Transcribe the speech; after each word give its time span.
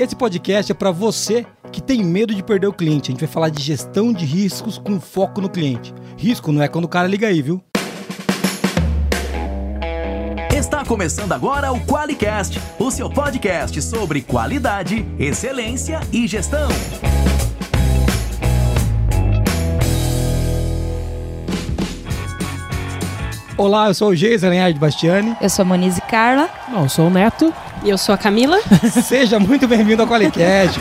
Esse 0.00 0.16
podcast 0.16 0.72
é 0.72 0.74
para 0.74 0.90
você 0.90 1.44
que 1.70 1.82
tem 1.82 2.02
medo 2.02 2.34
de 2.34 2.42
perder 2.42 2.66
o 2.66 2.72
cliente. 2.72 3.10
A 3.10 3.12
gente 3.12 3.20
vai 3.20 3.28
falar 3.28 3.50
de 3.50 3.62
gestão 3.62 4.14
de 4.14 4.24
riscos 4.24 4.78
com 4.78 4.98
foco 4.98 5.42
no 5.42 5.48
cliente. 5.50 5.92
Risco 6.16 6.50
não 6.50 6.62
é 6.62 6.68
quando 6.68 6.86
o 6.86 6.88
cara 6.88 7.06
liga 7.06 7.26
aí, 7.26 7.42
viu? 7.42 7.62
Está 10.50 10.86
começando 10.86 11.32
agora 11.32 11.70
o 11.70 11.78
QualiCast, 11.84 12.58
o 12.78 12.90
seu 12.90 13.10
podcast 13.10 13.82
sobre 13.82 14.22
qualidade, 14.22 15.04
excelência 15.18 16.00
e 16.10 16.26
gestão. 16.26 16.70
Olá, 23.60 23.88
eu 23.88 23.94
sou 23.94 24.08
o 24.08 24.16
Geisa 24.16 24.48
Lenhard 24.48 24.78
Bastiani. 24.78 25.36
Eu 25.38 25.50
sou 25.50 25.64
a 25.64 25.66
Monize 25.66 26.00
Carla. 26.00 26.48
Não, 26.66 26.84
eu 26.84 26.88
sou 26.88 27.08
o 27.08 27.10
Neto. 27.10 27.52
E 27.84 27.90
eu 27.90 27.98
sou 27.98 28.14
a 28.14 28.16
Camila. 28.16 28.58
Seja 29.04 29.38
muito 29.38 29.68
bem-vindo 29.68 30.00
ao 30.00 30.08
QualiCast. 30.08 30.80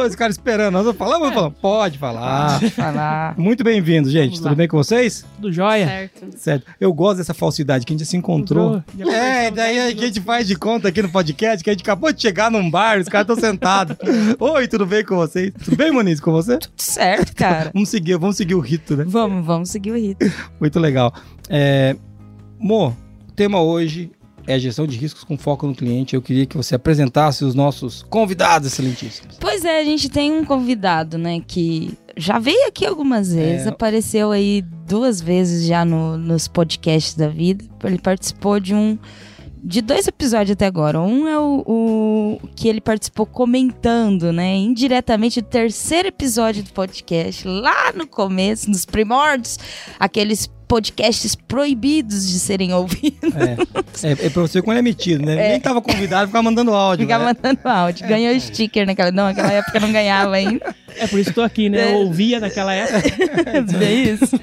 Dois 0.00 0.12
ficaram 0.12 0.30
esperando. 0.30 0.72
Nós 0.72 0.84
vamos 0.84 0.98
falar, 0.98 1.18
vamos 1.18 1.34
falar. 1.34 1.50
Pode 1.50 1.98
falar. 1.98 2.60
Falar. 2.70 3.38
Muito 3.38 3.62
bem-vindos, 3.62 4.10
gente. 4.10 4.40
Tudo 4.40 4.56
bem 4.56 4.66
com 4.66 4.78
vocês? 4.78 5.26
Tudo 5.36 5.52
jóia? 5.52 5.86
Certo. 5.86 6.38
Certo. 6.38 6.66
Eu 6.80 6.90
gosto 6.92 7.18
dessa 7.18 7.34
falsidade 7.34 7.84
que 7.84 7.92
a 7.92 7.96
gente 7.96 8.08
se 8.08 8.16
encontrou. 8.16 8.82
Encontrou. 8.94 9.12
É, 9.12 9.50
daí 9.50 9.78
a 9.78 9.90
gente 9.90 10.18
faz 10.22 10.46
de 10.46 10.56
conta 10.56 10.88
aqui 10.88 11.02
no 11.02 11.10
podcast 11.10 11.62
que 11.62 11.68
a 11.68 11.74
gente 11.74 11.82
acabou 11.82 12.10
de 12.12 12.22
chegar 12.22 12.50
num 12.50 12.70
bar, 12.70 12.98
os 12.98 13.08
caras 13.08 13.28
estão 13.28 13.50
sentados. 13.50 13.94
Oi, 14.40 14.68
tudo 14.68 14.86
bem 14.86 15.04
com 15.04 15.16
vocês? 15.16 15.52
Tudo 15.62 15.76
bem, 15.76 15.92
Moniz, 15.92 16.18
com 16.18 16.32
você? 16.32 16.56
Tudo 16.56 16.72
certo, 16.78 17.36
cara. 17.36 17.70
Vamos 17.74 17.90
seguir, 17.90 18.16
vamos 18.16 18.36
seguir 18.36 18.54
o 18.54 18.60
rito, 18.60 18.96
né? 18.96 19.04
vamos, 19.06 19.44
vamos 19.44 19.68
seguir 19.68 19.90
o 19.90 19.96
rito. 19.96 20.24
Muito 20.58 20.80
legal. 20.80 21.12
É, 21.50 21.94
Mo, 22.58 22.96
o 23.28 23.32
tema 23.32 23.60
hoje 23.60 24.10
é 24.46 24.58
gestão 24.58 24.86
de 24.86 24.96
riscos 24.96 25.24
com 25.24 25.36
foco 25.38 25.66
no 25.66 25.74
cliente. 25.74 26.14
Eu 26.14 26.22
queria 26.22 26.46
que 26.46 26.56
você 26.56 26.74
apresentasse 26.74 27.44
os 27.44 27.54
nossos 27.54 28.02
convidados 28.10 28.66
excelentíssimos. 28.72 29.36
Pois 29.40 29.64
é, 29.64 29.80
a 29.80 29.84
gente 29.84 30.08
tem 30.08 30.32
um 30.32 30.44
convidado, 30.44 31.16
né, 31.18 31.40
que 31.46 31.92
já 32.16 32.38
veio 32.38 32.66
aqui 32.66 32.84
algumas 32.84 33.32
vezes, 33.32 33.66
É. 33.66 33.70
apareceu 33.70 34.30
aí 34.32 34.62
duas 34.86 35.20
vezes 35.20 35.66
já 35.66 35.84
no- 35.84 36.16
nos 36.16 36.48
podcasts 36.48 37.14
da 37.14 37.28
vida. 37.28 37.64
Ele 37.84 37.98
participou 37.98 38.58
de 38.60 38.74
um. 38.74 38.98
De 39.62 39.82
dois 39.82 40.08
episódios 40.08 40.52
até 40.52 40.64
agora. 40.64 40.98
Um 41.02 41.28
é 41.28 41.38
o, 41.38 41.62
o 41.66 42.48
que 42.56 42.66
ele 42.66 42.80
participou 42.80 43.26
comentando, 43.26 44.32
né? 44.32 44.56
Indiretamente 44.56 45.42
do 45.42 45.46
terceiro 45.48 46.08
episódio 46.08 46.62
do 46.62 46.70
podcast, 46.72 47.46
lá 47.46 47.92
no 47.94 48.06
começo, 48.06 48.70
nos 48.70 48.86
primórdios, 48.86 49.58
aqueles 49.98 50.50
podcasts 50.70 51.34
proibidos 51.34 52.30
de 52.30 52.38
serem 52.38 52.72
ouvidos. 52.72 53.34
É, 53.34 54.08
é, 54.08 54.26
é 54.26 54.30
pra 54.30 54.42
você 54.42 54.60
ele 54.60 54.78
é 54.78 54.82
metido, 54.82 55.26
né? 55.26 55.48
Nem 55.48 55.60
tava 55.60 55.82
convidado, 55.82 56.28
ficava 56.28 56.44
mandando 56.44 56.72
áudio. 56.72 57.04
Ficar 57.04 57.18
né? 57.18 57.24
mandando 57.24 57.60
áudio. 57.64 58.06
Ganhou 58.06 58.38
sticker 58.38 58.86
naquela. 58.86 59.10
Não, 59.10 59.24
naquela 59.24 59.52
época 59.52 59.80
não 59.80 59.90
ganhava 59.90 60.36
ainda. 60.36 60.72
É 60.96 61.06
por 61.06 61.18
isso 61.18 61.30
que 61.30 61.34
tô 61.34 61.42
aqui, 61.42 61.68
né? 61.68 61.92
Eu 61.92 61.98
ouvia 61.98 62.40
naquela 62.40 62.72
época. 62.72 63.00
É 63.80 63.92
isso. 63.92 64.38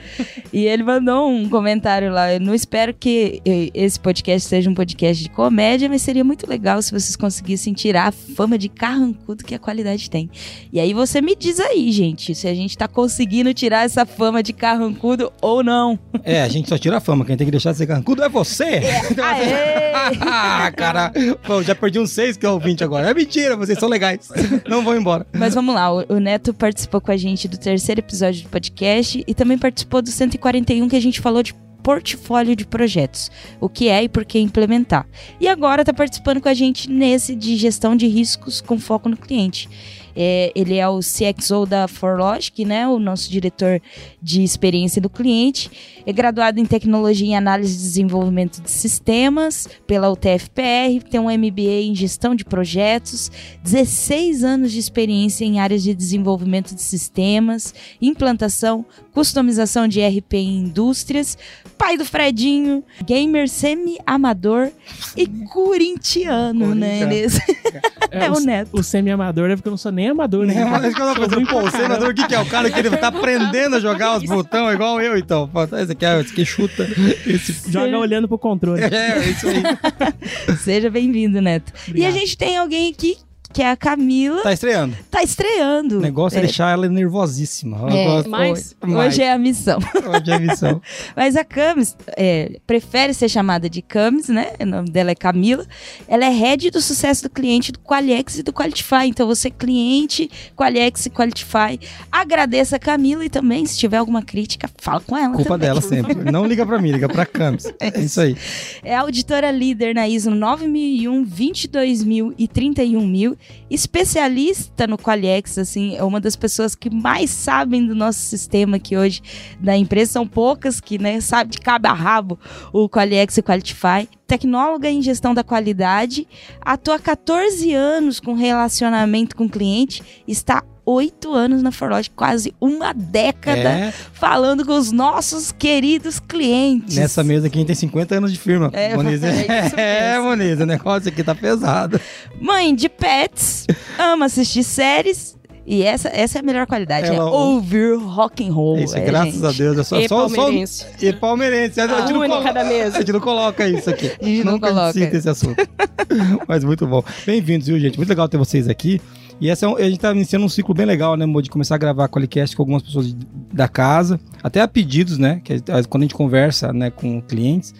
E 0.51 0.65
ele 0.65 0.83
mandou 0.83 1.29
um 1.29 1.47
comentário 1.49 2.11
lá. 2.11 2.33
Eu 2.33 2.39
não 2.39 2.53
espero 2.53 2.93
que 2.93 3.41
eh, 3.45 3.69
esse 3.73 3.99
podcast 3.99 4.47
seja 4.47 4.69
um 4.69 4.73
podcast 4.73 5.21
de 5.21 5.29
comédia, 5.29 5.89
mas 5.89 6.01
seria 6.01 6.23
muito 6.23 6.47
legal 6.49 6.81
se 6.81 6.91
vocês 6.91 7.15
conseguissem 7.15 7.73
tirar 7.73 8.07
a 8.07 8.11
fama 8.11 8.57
de 8.57 8.69
carrancudo 8.69 9.43
que 9.43 9.53
a 9.53 9.59
qualidade 9.59 10.09
tem. 10.09 10.29
E 10.71 10.79
aí 10.79 10.93
você 10.93 11.21
me 11.21 11.35
diz 11.35 11.59
aí, 11.59 11.91
gente, 11.91 12.33
se 12.33 12.47
a 12.47 12.53
gente 12.53 12.77
tá 12.77 12.87
conseguindo 12.87 13.53
tirar 13.53 13.85
essa 13.85 14.05
fama 14.05 14.41
de 14.41 14.53
carrancudo 14.53 15.31
ou 15.41 15.63
não. 15.63 15.99
É, 16.23 16.41
a 16.41 16.47
gente 16.47 16.69
só 16.69 16.77
tira 16.77 16.97
a 16.97 17.01
fama. 17.01 17.25
Quem 17.25 17.37
tem 17.37 17.45
que 17.45 17.51
deixar 17.51 17.71
de 17.71 17.77
ser 17.77 17.87
carrancudo 17.87 18.23
é 18.23 18.29
você. 18.29 18.81
Aê! 19.21 19.91
ah, 20.21 20.71
cara. 20.75 21.11
Pô, 21.45 21.61
já 21.61 21.75
perdi 21.75 21.99
uns 21.99 22.11
seis 22.11 22.37
que 22.37 22.45
é 22.45 22.49
ouvinte 22.49 22.83
agora. 22.83 23.09
É 23.09 23.13
mentira, 23.13 23.55
vocês 23.55 23.77
são 23.77 23.89
legais. 23.89 24.29
Não 24.67 24.83
vão 24.83 24.95
embora. 24.95 25.25
Mas 25.33 25.53
vamos 25.53 25.75
lá, 25.75 25.91
o, 25.93 26.05
o 26.09 26.19
Neto 26.19 26.36
participou 26.53 27.01
com 27.01 27.11
a 27.11 27.17
gente 27.17 27.47
do 27.47 27.57
terceiro 27.57 27.99
episódio 27.99 28.43
do 28.43 28.49
podcast 28.49 29.23
e 29.25 29.33
também 29.33 29.57
participou 29.57 30.01
do 30.01 30.09
141 30.09 30.87
que 30.87 30.95
a 30.95 31.01
gente 31.01 31.19
falou 31.19 31.43
de 31.43 31.53
portfólio 31.83 32.55
de 32.55 32.65
projetos, 32.65 33.31
o 33.61 33.69
que 33.69 33.87
é 33.87 34.03
e 34.03 34.09
por 34.09 34.25
que 34.25 34.37
implementar. 34.39 35.07
E 35.39 35.47
agora 35.47 35.83
está 35.83 35.93
participando 35.93 36.41
com 36.41 36.49
a 36.49 36.53
gente 36.53 36.89
nesse 36.89 37.33
de 37.33 37.55
gestão 37.55 37.95
de 37.95 38.07
riscos 38.07 38.59
com 38.59 38.77
foco 38.77 39.07
no 39.07 39.15
cliente. 39.15 39.69
É, 40.19 40.51
ele 40.55 40.77
é 40.77 40.89
o 40.89 40.97
CXO 40.97 41.67
da 41.67 41.87
Forlogic, 41.87 42.65
né, 42.65 42.87
o 42.87 42.97
nosso 42.97 43.29
diretor 43.29 43.79
de 44.19 44.41
experiência 44.41 44.99
do 44.99 45.11
cliente. 45.11 45.69
É 46.07 46.11
graduado 46.11 46.59
em 46.59 46.65
tecnologia 46.65 47.27
em 47.27 47.37
análise 47.37 47.75
e 47.75 47.77
desenvolvimento 47.77 48.59
de 48.59 48.71
sistemas 48.71 49.67
pela 49.85 50.09
UTFPR, 50.09 51.03
tem 51.07 51.19
um 51.19 51.29
MBA 51.29 51.81
em 51.83 51.93
gestão 51.93 52.33
de 52.33 52.43
projetos, 52.43 53.31
16 53.63 54.43
anos 54.43 54.71
de 54.71 54.79
experiência 54.79 55.45
em 55.45 55.59
áreas 55.59 55.83
de 55.83 55.93
desenvolvimento 55.93 56.73
de 56.73 56.81
sistemas, 56.81 57.75
implantação, 58.01 58.83
customização 59.17 59.87
de 59.87 59.99
RP 59.99 60.33
em 60.35 60.57
indústrias, 60.59 61.35
pai 61.75 61.97
do 61.97 62.05
Fredinho, 62.05 62.83
gamer 63.03 63.49
semi-amador 63.49 64.69
e 65.15 65.25
corintiano, 65.27 66.75
né? 66.75 66.99
Corintiano. 66.99 67.13
Ele- 67.13 67.27
É 68.09 68.31
o 68.31 68.39
Neto. 68.39 68.69
O 68.71 68.81
semi-amador 68.81 69.49
é 69.49 69.55
porque 69.57 69.67
eu 69.67 69.71
não 69.71 69.77
sou 69.77 69.91
nem 69.91 70.07
amador, 70.09 70.45
né? 70.45 70.55
É, 70.55 70.63
mas 70.63 70.93
quando 70.95 71.09
eu 71.09 71.15
tô 71.15 71.21
pensando, 71.27 71.47
pô, 71.47 71.59
o 71.61 71.69
senador, 71.71 72.09
o 72.11 72.13
que, 72.13 72.25
que 72.25 72.33
é? 72.33 72.39
O 72.39 72.45
cara 72.45 72.69
que 72.71 72.79
ele 72.79 72.95
tá 72.95 73.07
aprendendo 73.09 73.75
a 73.75 73.79
jogar 73.81 74.15
os 74.17 74.23
botões 74.23 74.75
igual 74.75 75.01
eu, 75.01 75.17
então. 75.17 75.47
Pô, 75.49 75.63
Esse 75.63 75.91
aqui, 75.91 76.05
é- 76.05 76.21
esse 76.21 76.31
aqui 76.31 76.45
chuta. 76.45 76.87
Esse... 77.25 77.69
Joga 77.69 77.97
olhando 77.97 78.27
pro 78.27 78.37
controle. 78.37 78.81
É, 78.81 79.17
é 79.17 79.29
isso 79.29 79.45
aí. 79.47 79.61
Seja 80.63 80.89
bem-vindo, 80.89 81.41
Neto. 81.41 81.73
E 81.75 81.79
a 81.79 81.89
Obrigado. 81.89 82.13
gente 82.13 82.37
tem 82.37 82.55
alguém 82.57 82.91
aqui 82.93 83.17
que 83.57 83.63
é 83.63 83.71
a 83.71 83.75
Camila, 83.75 84.43
Tá 84.43 84.53
estreando. 84.53 84.95
tá 85.09 85.23
estreando. 85.23 85.97
O 85.97 85.99
negócio 86.01 86.37
é, 86.37 86.41
deixar 86.41 86.71
ela 86.73 86.87
nervosíssima. 86.87 87.77
Ela 87.79 87.91
É, 87.97 88.05
gosta- 88.05 88.29
mais? 88.29 88.75
hoje, 88.83 88.93
Mais. 88.93 89.17
é 89.19 89.31
a 89.31 89.37
missão. 89.39 89.79
Hoje 89.79 90.31
é 90.31 90.35
a 90.35 90.39
missão. 90.39 90.81
Mas 91.17 91.35
a 91.35 91.43
Camis 91.43 91.97
é, 92.15 92.59
prefere 92.67 93.15
ser 93.15 93.27
chamada 93.29 93.67
de 93.67 93.81
Camis, 93.81 94.29
né? 94.29 94.51
O 94.59 94.65
nome 94.67 94.91
dela 94.91 95.09
é 95.09 95.15
Camila. 95.15 95.65
Ela 96.07 96.25
é 96.25 96.29
head 96.29 96.69
do 96.69 96.79
sucesso 96.79 97.23
do 97.23 97.31
cliente 97.31 97.71
do 97.71 97.79
Qualiex 97.79 98.37
e 98.37 98.43
do 98.43 98.53
Qualitify. 98.53 99.07
Então, 99.07 99.25
você, 99.25 99.49
cliente, 99.49 100.29
Qualiex 100.55 101.07
e 101.07 101.09
Qualitify, 101.09 101.79
agradeça 102.11 102.75
a 102.75 102.79
Camila 102.79 103.25
e 103.25 103.29
também, 103.29 103.65
se 103.65 103.75
tiver 103.75 103.97
alguma 103.97 104.21
crítica, 104.21 104.69
fala 104.77 104.99
com 104.99 105.17
ela. 105.17 105.33
Culpa 105.33 105.55
também. 105.55 105.67
dela 105.67 105.81
sempre. 105.81 106.13
Não 106.31 106.45
liga 106.45 106.63
pra 106.63 106.79
mim, 106.79 106.91
liga 106.91 107.09
pra 107.09 107.25
Camis. 107.25 107.65
É 107.79 107.99
isso 107.99 108.21
aí. 108.21 108.37
É 108.83 108.95
auditora 108.95 109.49
líder 109.49 109.95
na 109.95 110.07
ISO 110.07 110.29
9001, 110.29 111.23
22000 111.23 112.35
e 112.37 112.47
31000, 112.47 113.35
especialista 113.69 114.87
no 114.87 114.97
Qualiex, 114.97 115.57
assim, 115.57 115.95
é 115.95 116.03
uma 116.03 116.19
das 116.19 116.35
pessoas 116.35 116.75
que 116.75 116.89
mais 116.89 117.29
sabem 117.29 117.85
do 117.85 117.93
nosso 117.95 118.19
sistema 118.19 118.77
aqui 118.77 118.95
hoje 118.95 119.21
da 119.59 119.75
empresa. 119.75 120.13
São 120.13 120.27
poucas 120.27 120.79
que, 120.79 120.97
né, 120.97 121.19
sabe 121.19 121.51
de 121.51 121.59
cabo 121.59 121.87
a 121.87 121.93
rabo 121.93 122.39
o 122.71 122.87
Qualiex 122.87 123.37
e 123.37 123.39
o 123.39 123.43
Qualitify. 123.43 124.07
Tecnóloga 124.25 124.89
em 124.89 125.01
gestão 125.01 125.33
da 125.33 125.43
qualidade, 125.43 126.27
atua 126.61 126.95
há 126.95 126.99
14 126.99 127.73
anos 127.73 128.19
com 128.19 128.33
relacionamento 128.33 129.35
com 129.35 129.47
cliente, 129.47 130.03
está 130.27 130.63
oito 130.89 131.33
anos 131.33 131.61
na 131.61 131.69
Forlogic, 131.71 132.15
quase 132.15 132.53
uma 132.61 132.93
década 132.93 133.59
É, 133.69 133.93
falando 134.13 134.65
com 134.65 134.77
os 134.77 134.89
nossos 134.91 135.51
queridos 135.51 136.17
clientes. 136.19 136.95
nessa 136.95 137.23
mesa 137.25 137.47
aqui 137.47 137.57
a 137.57 137.59
gente 137.59 137.67
tem 137.67 137.75
50 137.75 138.15
anos 138.15 138.31
de 138.31 138.39
firma. 138.39 138.69
É, 138.71 138.95
Moniz. 138.95 139.21
é 139.21 139.73
É. 140.15 140.19
Moniz, 140.19 140.59
o 140.61 140.65
negócio 140.65 141.09
aqui 141.09 141.23
tá 141.23 141.35
pesado. 141.35 141.99
Mãe 142.39 142.73
de 142.73 142.87
pets, 142.87 143.65
ama 143.99 144.25
assistir 144.27 144.63
séries. 144.63 145.35
E 145.69 145.83
essa, 145.83 146.07
essa 146.07 146.37
é 146.37 146.39
a 146.39 146.43
melhor 146.43 146.65
qualidade, 146.65 147.07
Ela 147.07 147.17
é 147.17 147.21
ouvir 147.23 147.97
rock 147.97 148.47
and 148.47 148.53
roll. 148.53 148.79
Isso, 148.79 148.95
é, 148.95 149.01
graças 149.01 149.33
gente. 149.33 149.45
a 149.47 149.51
Deus. 149.51 149.77
É 149.77 149.83
só, 149.83 149.99
E 149.99 150.07
só, 150.07 150.29
só- 150.29 150.35
palmeirense. 150.37 150.85
E 151.01 151.11
palmeirense. 151.11 151.81
A, 151.81 151.87
gente 151.87 152.13
não 152.13 152.21
única 152.21 152.35
coloca, 152.37 152.53
da 152.53 152.63
mesa. 152.63 152.95
a 152.95 152.99
gente 153.01 153.11
não 153.11 153.19
coloca 153.19 153.67
isso 153.67 153.89
aqui. 153.89 154.09
A 154.21 154.25
gente 154.25 154.43
não 154.45 154.53
Nunca 154.53 154.69
coloca. 154.69 154.93
cita 154.93 155.17
esse 155.17 155.27
assunto. 155.27 155.67
Mas 156.47 156.63
muito 156.63 156.87
bom. 156.87 157.03
Bem-vindos, 157.25 157.67
viu, 157.67 157.77
gente? 157.81 157.97
Muito 157.97 158.07
legal 158.07 158.29
ter 158.29 158.37
vocês 158.37 158.69
aqui. 158.69 159.01
E 159.39 159.49
essa 159.49 159.65
é 159.65 159.69
um- 159.69 159.75
a 159.75 159.83
gente 159.83 159.99
tá 159.99 160.11
iniciando 160.11 160.45
um 160.45 160.49
ciclo 160.49 160.73
bem 160.73 160.85
legal, 160.85 161.15
né, 161.15 161.25
Mo, 161.25 161.41
de 161.41 161.49
começar 161.49 161.75
a 161.75 161.77
gravar 161.77 162.07
Qualicast 162.09 162.55
com 162.55 162.63
algumas 162.63 162.81
pessoas 162.81 163.07
de- 163.13 163.27
da 163.53 163.67
casa, 163.67 164.19
até 164.41 164.61
a 164.61 164.67
pedidos, 164.67 165.17
né, 165.17 165.41
que 165.43 165.61
quando 165.89 166.03
a 166.03 166.05
gente 166.05 166.15
conversa, 166.15 166.73
né, 166.73 166.89
com 166.89 167.21
clientes. 167.21 167.73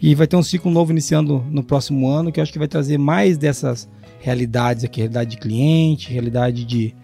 E 0.00 0.14
vai 0.14 0.26
ter 0.26 0.36
um 0.36 0.42
ciclo 0.42 0.70
novo 0.70 0.92
iniciando 0.92 1.44
no 1.50 1.62
próximo 1.62 2.08
ano, 2.08 2.30
que 2.32 2.40
eu 2.40 2.42
acho 2.42 2.52
que 2.52 2.58
vai 2.58 2.68
trazer 2.68 2.96
mais 2.96 3.36
dessas 3.36 3.88
realidades 4.20 4.84
aqui, 4.84 5.00
realidade 5.00 5.30
de 5.30 5.36
cliente, 5.38 6.12
realidade 6.12 6.64
de 6.64 6.94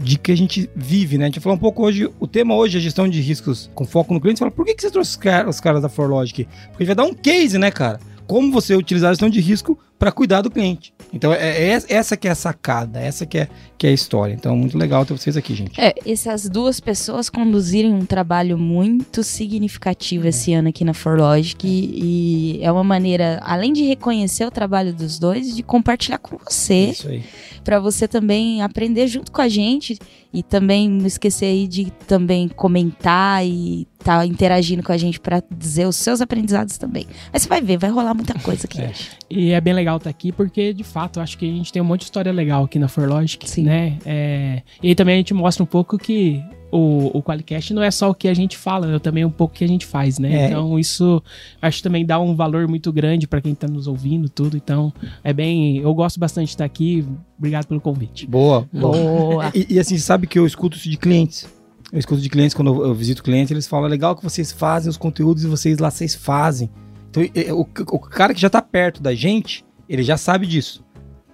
de 0.00 0.16
que 0.16 0.30
a 0.30 0.36
gente 0.36 0.70
vive, 0.76 1.18
né? 1.18 1.24
A 1.24 1.26
gente 1.26 1.40
falou 1.40 1.56
um 1.56 1.60
pouco 1.60 1.82
hoje, 1.84 2.08
o 2.20 2.26
tema 2.28 2.54
hoje 2.54 2.78
é 2.78 2.80
gestão 2.80 3.08
de 3.08 3.20
riscos 3.20 3.68
com 3.74 3.84
foco 3.84 4.14
no 4.14 4.20
cliente. 4.20 4.38
Você 4.38 4.44
fala, 4.44 4.50
por 4.52 4.64
que, 4.64 4.72
que 4.72 4.80
você 4.82 4.92
trouxe 4.92 5.10
os, 5.10 5.16
car- 5.16 5.48
os 5.48 5.58
caras 5.58 5.82
da 5.82 5.88
Forlogic? 5.88 6.44
Porque 6.70 6.84
a 6.84 6.86
gente 6.86 6.86
vai 6.86 6.94
dar 6.94 7.02
um 7.02 7.12
case, 7.14 7.58
né, 7.58 7.68
cara? 7.72 7.98
Como 8.24 8.52
você 8.52 8.76
utilizar 8.76 9.10
a 9.10 9.12
gestão 9.12 9.28
de 9.28 9.40
risco 9.40 9.76
para 9.98 10.12
cuidar 10.12 10.42
do 10.42 10.50
cliente. 10.50 10.92
Então, 11.12 11.32
é, 11.32 11.70
é 11.70 11.82
essa 11.88 12.16
que 12.16 12.28
é 12.28 12.30
a 12.30 12.34
sacada, 12.34 13.00
essa 13.00 13.24
que 13.24 13.38
é, 13.38 13.48
que 13.76 13.86
é 13.86 13.90
a 13.90 13.92
história. 13.92 14.34
Então, 14.34 14.54
muito 14.56 14.76
legal 14.76 15.04
ter 15.04 15.14
vocês 15.14 15.36
aqui, 15.36 15.54
gente. 15.54 15.80
É, 15.80 15.94
essas 16.06 16.48
duas 16.48 16.80
pessoas 16.80 17.30
conduzirem 17.30 17.92
um 17.92 18.04
trabalho 18.04 18.58
muito 18.58 19.22
significativo 19.24 20.26
esse 20.26 20.52
ano 20.52 20.68
aqui 20.68 20.84
na 20.84 20.94
Forlogic 20.94 21.66
e, 21.66 22.58
e 22.58 22.62
é 22.62 22.70
uma 22.70 22.84
maneira, 22.84 23.40
além 23.42 23.72
de 23.72 23.82
reconhecer 23.84 24.44
o 24.44 24.50
trabalho 24.50 24.92
dos 24.92 25.18
dois, 25.18 25.56
de 25.56 25.62
compartilhar 25.62 26.18
com 26.18 26.36
você, 26.36 26.90
Isso 26.90 27.08
aí. 27.08 27.24
Pra 27.64 27.80
você 27.80 28.06
também 28.08 28.62
aprender 28.62 29.06
junto 29.08 29.30
com 29.30 29.42
a 29.42 29.48
gente 29.48 29.98
e 30.32 30.42
também 30.42 30.88
não 30.88 31.06
esquecer 31.06 31.46
aí 31.46 31.66
de 31.66 31.90
também 32.06 32.48
comentar 32.48 33.44
e 33.44 33.86
tá 34.02 34.24
interagindo 34.24 34.82
com 34.82 34.92
a 34.92 34.96
gente 34.96 35.18
pra 35.18 35.42
dizer 35.50 35.86
os 35.86 35.96
seus 35.96 36.20
aprendizados 36.20 36.78
também. 36.78 37.06
Mas 37.32 37.42
você 37.42 37.48
vai 37.48 37.60
ver, 37.60 37.78
vai 37.78 37.90
rolar 37.90 38.14
muita 38.14 38.34
coisa 38.38 38.66
aqui. 38.66 38.80
É. 38.80 38.92
E 39.30 39.52
é 39.52 39.60
bem 39.60 39.74
legal 39.74 39.87
estar 39.96 40.10
aqui, 40.10 40.30
porque, 40.30 40.72
de 40.72 40.84
fato, 40.84 41.20
acho 41.20 41.38
que 41.38 41.48
a 41.48 41.52
gente 41.52 41.72
tem 41.72 41.80
um 41.80 41.84
monte 41.84 42.00
de 42.00 42.04
história 42.04 42.30
legal 42.30 42.64
aqui 42.64 42.78
na 42.78 42.88
Forlogic, 42.88 43.48
Sim. 43.48 43.64
né? 43.64 43.98
É, 44.04 44.62
e 44.82 44.88
aí 44.88 44.94
também 44.94 45.14
a 45.14 45.18
gente 45.18 45.32
mostra 45.32 45.62
um 45.62 45.66
pouco 45.66 45.96
que 45.96 46.42
o, 46.70 47.18
o 47.18 47.22
Qualicast 47.22 47.72
não 47.72 47.82
é 47.82 47.90
só 47.90 48.10
o 48.10 48.14
que 48.14 48.28
a 48.28 48.34
gente 48.34 48.56
fala, 48.56 48.94
é 48.94 48.98
também 48.98 49.24
um 49.24 49.30
pouco 49.30 49.54
o 49.54 49.56
que 49.56 49.64
a 49.64 49.68
gente 49.68 49.86
faz, 49.86 50.18
né? 50.18 50.32
É. 50.34 50.46
Então, 50.46 50.78
isso 50.78 51.22
acho 51.60 51.78
que 51.78 51.82
também 51.82 52.04
dá 52.04 52.20
um 52.20 52.34
valor 52.34 52.68
muito 52.68 52.92
grande 52.92 53.26
pra 53.26 53.40
quem 53.40 53.54
tá 53.54 53.66
nos 53.66 53.86
ouvindo, 53.86 54.28
tudo. 54.28 54.56
Então, 54.56 54.92
é 55.24 55.32
bem... 55.32 55.78
Eu 55.78 55.94
gosto 55.94 56.20
bastante 56.20 56.46
de 56.46 56.54
estar 56.54 56.64
aqui. 56.64 57.06
Obrigado 57.38 57.66
pelo 57.66 57.80
convite. 57.80 58.26
Boa, 58.26 58.68
boa. 58.72 59.50
E, 59.54 59.74
e, 59.74 59.78
assim, 59.78 59.96
sabe 59.96 60.26
que 60.26 60.38
eu 60.38 60.46
escuto 60.46 60.76
isso 60.76 60.90
de 60.90 60.96
clientes. 60.96 61.48
Eu 61.92 61.98
escuto 61.98 62.20
de 62.20 62.28
clientes 62.28 62.54
quando 62.54 62.74
eu, 62.74 62.88
eu 62.88 62.94
visito 62.94 63.22
clientes, 63.22 63.50
eles 63.50 63.66
falam: 63.66 63.86
é 63.86 63.88
legal 63.88 64.14
que 64.14 64.22
vocês 64.22 64.52
fazem 64.52 64.90
os 64.90 64.96
conteúdos 64.96 65.44
e 65.44 65.46
vocês 65.46 65.78
lá 65.78 65.90
vocês 65.90 66.14
fazem. 66.14 66.68
Então, 67.10 67.22
o, 67.56 67.60
o 67.62 67.98
cara 67.98 68.34
que 68.34 68.40
já 68.40 68.50
tá 68.50 68.60
perto 68.60 69.02
da 69.02 69.14
gente, 69.14 69.64
ele 69.88 70.02
já 70.02 70.16
sabe 70.16 70.46
disso. 70.46 70.84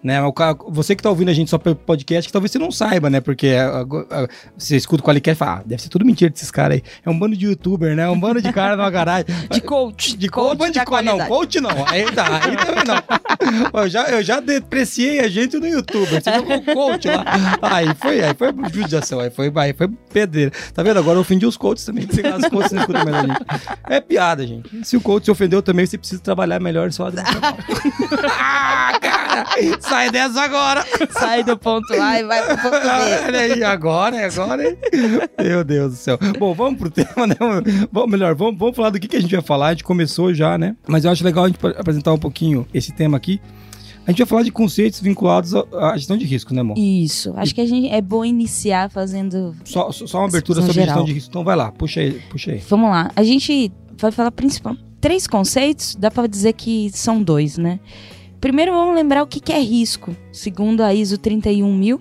Né? 0.04 0.18
Você 0.68 0.94
que 0.94 1.02
tá 1.02 1.08
ouvindo 1.08 1.30
a 1.30 1.32
gente 1.32 1.48
só 1.50 1.56
pelo 1.56 1.74
podcast, 1.74 2.28
que 2.28 2.32
talvez 2.32 2.52
você 2.52 2.58
não 2.58 2.70
saiba, 2.70 3.08
né? 3.08 3.22
Porque 3.22 3.46
é, 3.46 3.62
a- 3.62 4.28
você 4.56 4.76
escuta 4.76 5.02
o 5.02 5.06
Qualicast 5.06 5.34
e 5.34 5.38
fala, 5.38 5.60
ah, 5.60 5.62
deve 5.64 5.80
ser 5.80 5.88
tudo 5.88 6.04
mentira 6.04 6.30
desses 6.30 6.50
caras 6.50 6.76
aí. 6.76 6.82
É 7.06 7.08
um 7.08 7.18
bando 7.18 7.34
de 7.34 7.46
youtuber, 7.46 7.96
né? 7.96 8.02
É 8.02 8.08
um 8.10 8.20
bando 8.20 8.42
de 8.42 8.52
cara 8.52 8.76
numa 8.76 8.90
garagem. 8.90 9.24
De 9.50 9.62
coach. 9.62 10.14
De 10.14 10.28
coach, 10.28 10.58
da 10.58 10.68
de 10.68 10.84
coach, 10.84 11.04
não, 11.04 11.18
coach 11.26 11.58
não. 11.60 11.70
Aí 11.88 12.04
tá, 12.12 12.26
aí 12.44 12.54
também 12.54 12.84
não. 12.84 13.80
Eu 13.80 13.88
já, 13.88 14.04
eu 14.10 14.22
já 14.22 14.40
depreciei 14.40 15.20
a 15.20 15.28
gente 15.28 15.56
no 15.58 15.66
youtuber. 15.66 16.22
Você 16.22 16.30
viu 16.32 16.44
com 16.44 16.74
coach 16.74 17.08
lá. 17.08 17.24
Aí 17.62 17.94
foi, 17.94 18.22
aí 18.22 18.34
foi 18.34 18.52
judiação, 18.70 19.20
aí 19.20 19.30
foi, 19.30 19.50
aí 19.56 19.72
foi 19.72 19.88
pedreira. 20.12 20.52
Tá 20.74 20.82
vendo? 20.82 20.98
Agora 20.98 21.16
eu 21.16 21.22
ofendi 21.22 21.46
os 21.46 21.56
coaches 21.56 21.86
também. 21.86 22.06
Lá, 22.22 22.36
Os 22.36 22.48
coaches 22.48 22.72
não 22.72 22.80
escutam 22.82 23.04
mais 23.04 23.16
a 23.16 23.20
gente. 23.22 23.40
É 23.88 24.00
piada, 24.02 24.46
gente. 24.46 24.86
Se 24.86 24.98
o 24.98 25.00
coach 25.00 25.24
se 25.24 25.30
ofendeu 25.30 25.62
também, 25.62 25.86
você 25.86 25.96
precisa 25.96 26.20
trabalhar 26.20 26.60
melhor 26.60 26.90
trabalho. 26.92 27.22
ah, 28.38 28.92
cara! 29.00 29.46
Sai 29.94 30.10
dessa 30.10 30.42
agora! 30.42 30.84
Sai 31.12 31.44
do 31.44 31.56
ponto 31.56 31.92
A 31.94 32.18
e 32.18 32.24
vai 32.24 32.44
pro 32.44 32.56
ponto 32.58 32.80
B. 32.80 32.88
Olha 33.28 33.38
aí, 33.38 33.62
agora, 33.62 34.26
agora. 34.26 34.68
hein? 34.68 34.76
Meu 35.40 35.62
Deus 35.62 35.92
do 35.92 35.96
céu. 35.96 36.18
Bom, 36.36 36.52
vamos 36.52 36.80
pro 36.80 36.90
tema, 36.90 37.28
né? 37.28 37.36
Vamos, 37.92 38.10
melhor, 38.10 38.34
vamos, 38.34 38.58
vamos 38.58 38.74
falar 38.74 38.90
do 38.90 38.98
que, 38.98 39.06
que 39.06 39.16
a 39.16 39.20
gente 39.20 39.30
vai 39.30 39.44
falar. 39.44 39.68
A 39.68 39.70
gente 39.70 39.84
começou 39.84 40.34
já, 40.34 40.58
né? 40.58 40.74
Mas 40.88 41.04
eu 41.04 41.12
acho 41.12 41.22
legal 41.22 41.44
a 41.44 41.46
gente 41.46 41.60
apresentar 41.78 42.12
um 42.12 42.18
pouquinho 42.18 42.66
esse 42.74 42.90
tema 42.90 43.16
aqui. 43.16 43.40
A 44.04 44.10
gente 44.10 44.18
vai 44.18 44.26
falar 44.26 44.42
de 44.42 44.50
conceitos 44.50 44.98
vinculados 44.98 45.54
à 45.54 45.96
gestão 45.96 46.16
de 46.16 46.24
risco, 46.24 46.52
né, 46.52 46.62
amor? 46.62 46.76
Isso. 46.76 47.32
Acho 47.36 47.54
que 47.54 47.60
a 47.60 47.66
gente 47.66 47.88
é 47.88 48.00
bom 48.00 48.24
iniciar 48.24 48.90
fazendo. 48.90 49.54
Só, 49.64 49.92
só 49.92 50.18
uma 50.18 50.26
abertura 50.26 50.58
sobre 50.60 50.72
geral. 50.72 50.88
gestão 50.88 51.04
de 51.04 51.12
risco. 51.12 51.30
Então 51.30 51.44
vai 51.44 51.54
lá, 51.54 51.70
puxa 51.70 52.00
aí, 52.00 52.20
puxa 52.28 52.50
aí. 52.50 52.58
Vamos 52.68 52.90
lá. 52.90 53.12
A 53.14 53.22
gente 53.22 53.70
vai 53.96 54.10
falar 54.10 54.32
principal 54.32 54.76
três 55.04 55.26
conceitos. 55.26 55.94
Dá 55.94 56.10
pra 56.10 56.26
dizer 56.26 56.54
que 56.54 56.90
são 56.94 57.22
dois, 57.22 57.58
né? 57.58 57.78
Primeiro, 58.44 58.72
vamos 58.72 58.94
lembrar 58.94 59.22
o 59.22 59.26
que 59.26 59.50
é 59.50 59.58
risco. 59.58 60.14
Segundo 60.30 60.82
a 60.82 60.92
ISO 60.92 61.16
31000, 61.16 61.98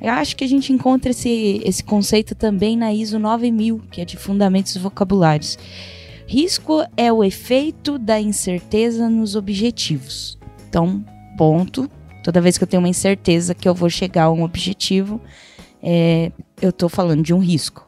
eu 0.00 0.10
acho 0.10 0.34
que 0.34 0.42
a 0.42 0.46
gente 0.46 0.72
encontra 0.72 1.10
esse, 1.10 1.60
esse 1.62 1.84
conceito 1.84 2.34
também 2.34 2.78
na 2.78 2.94
ISO 2.94 3.18
9000, 3.18 3.78
que 3.90 4.00
é 4.00 4.04
de 4.06 4.16
fundamentos 4.16 4.74
vocabulários. 4.78 5.58
Risco 6.26 6.82
é 6.96 7.12
o 7.12 7.22
efeito 7.22 7.98
da 7.98 8.18
incerteza 8.18 9.10
nos 9.10 9.36
objetivos. 9.36 10.38
Então, 10.66 11.04
ponto. 11.36 11.90
Toda 12.24 12.40
vez 12.40 12.56
que 12.56 12.64
eu 12.64 12.68
tenho 12.68 12.80
uma 12.80 12.88
incerteza 12.88 13.54
que 13.54 13.68
eu 13.68 13.74
vou 13.74 13.90
chegar 13.90 14.24
a 14.24 14.32
um 14.32 14.44
objetivo, 14.44 15.20
é, 15.82 16.32
eu 16.62 16.70
estou 16.70 16.88
falando 16.88 17.22
de 17.22 17.34
um 17.34 17.38
risco. 17.38 17.86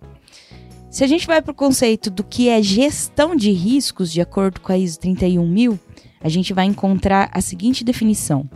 Se 0.91 1.05
a 1.05 1.07
gente 1.07 1.27
vai 1.27 1.41
para 1.41 1.53
o 1.53 1.55
conceito 1.55 2.11
do 2.11 2.23
que 2.23 2.51
é 2.51 2.63
gestão 2.63 3.35
de 3.35 3.51
riscos, 3.51 4.13
de 4.13 4.21
acordo 4.21 4.61
com 4.61 4.73
a 4.73 4.77
ISO 4.77 5.01
31000, 5.01 5.81
a 6.25 6.29
gente 6.31 6.55
vai 6.55 6.65
encontrar 6.65 7.29
a 7.33 7.43
seguinte 7.43 7.85
definição: 7.85 8.49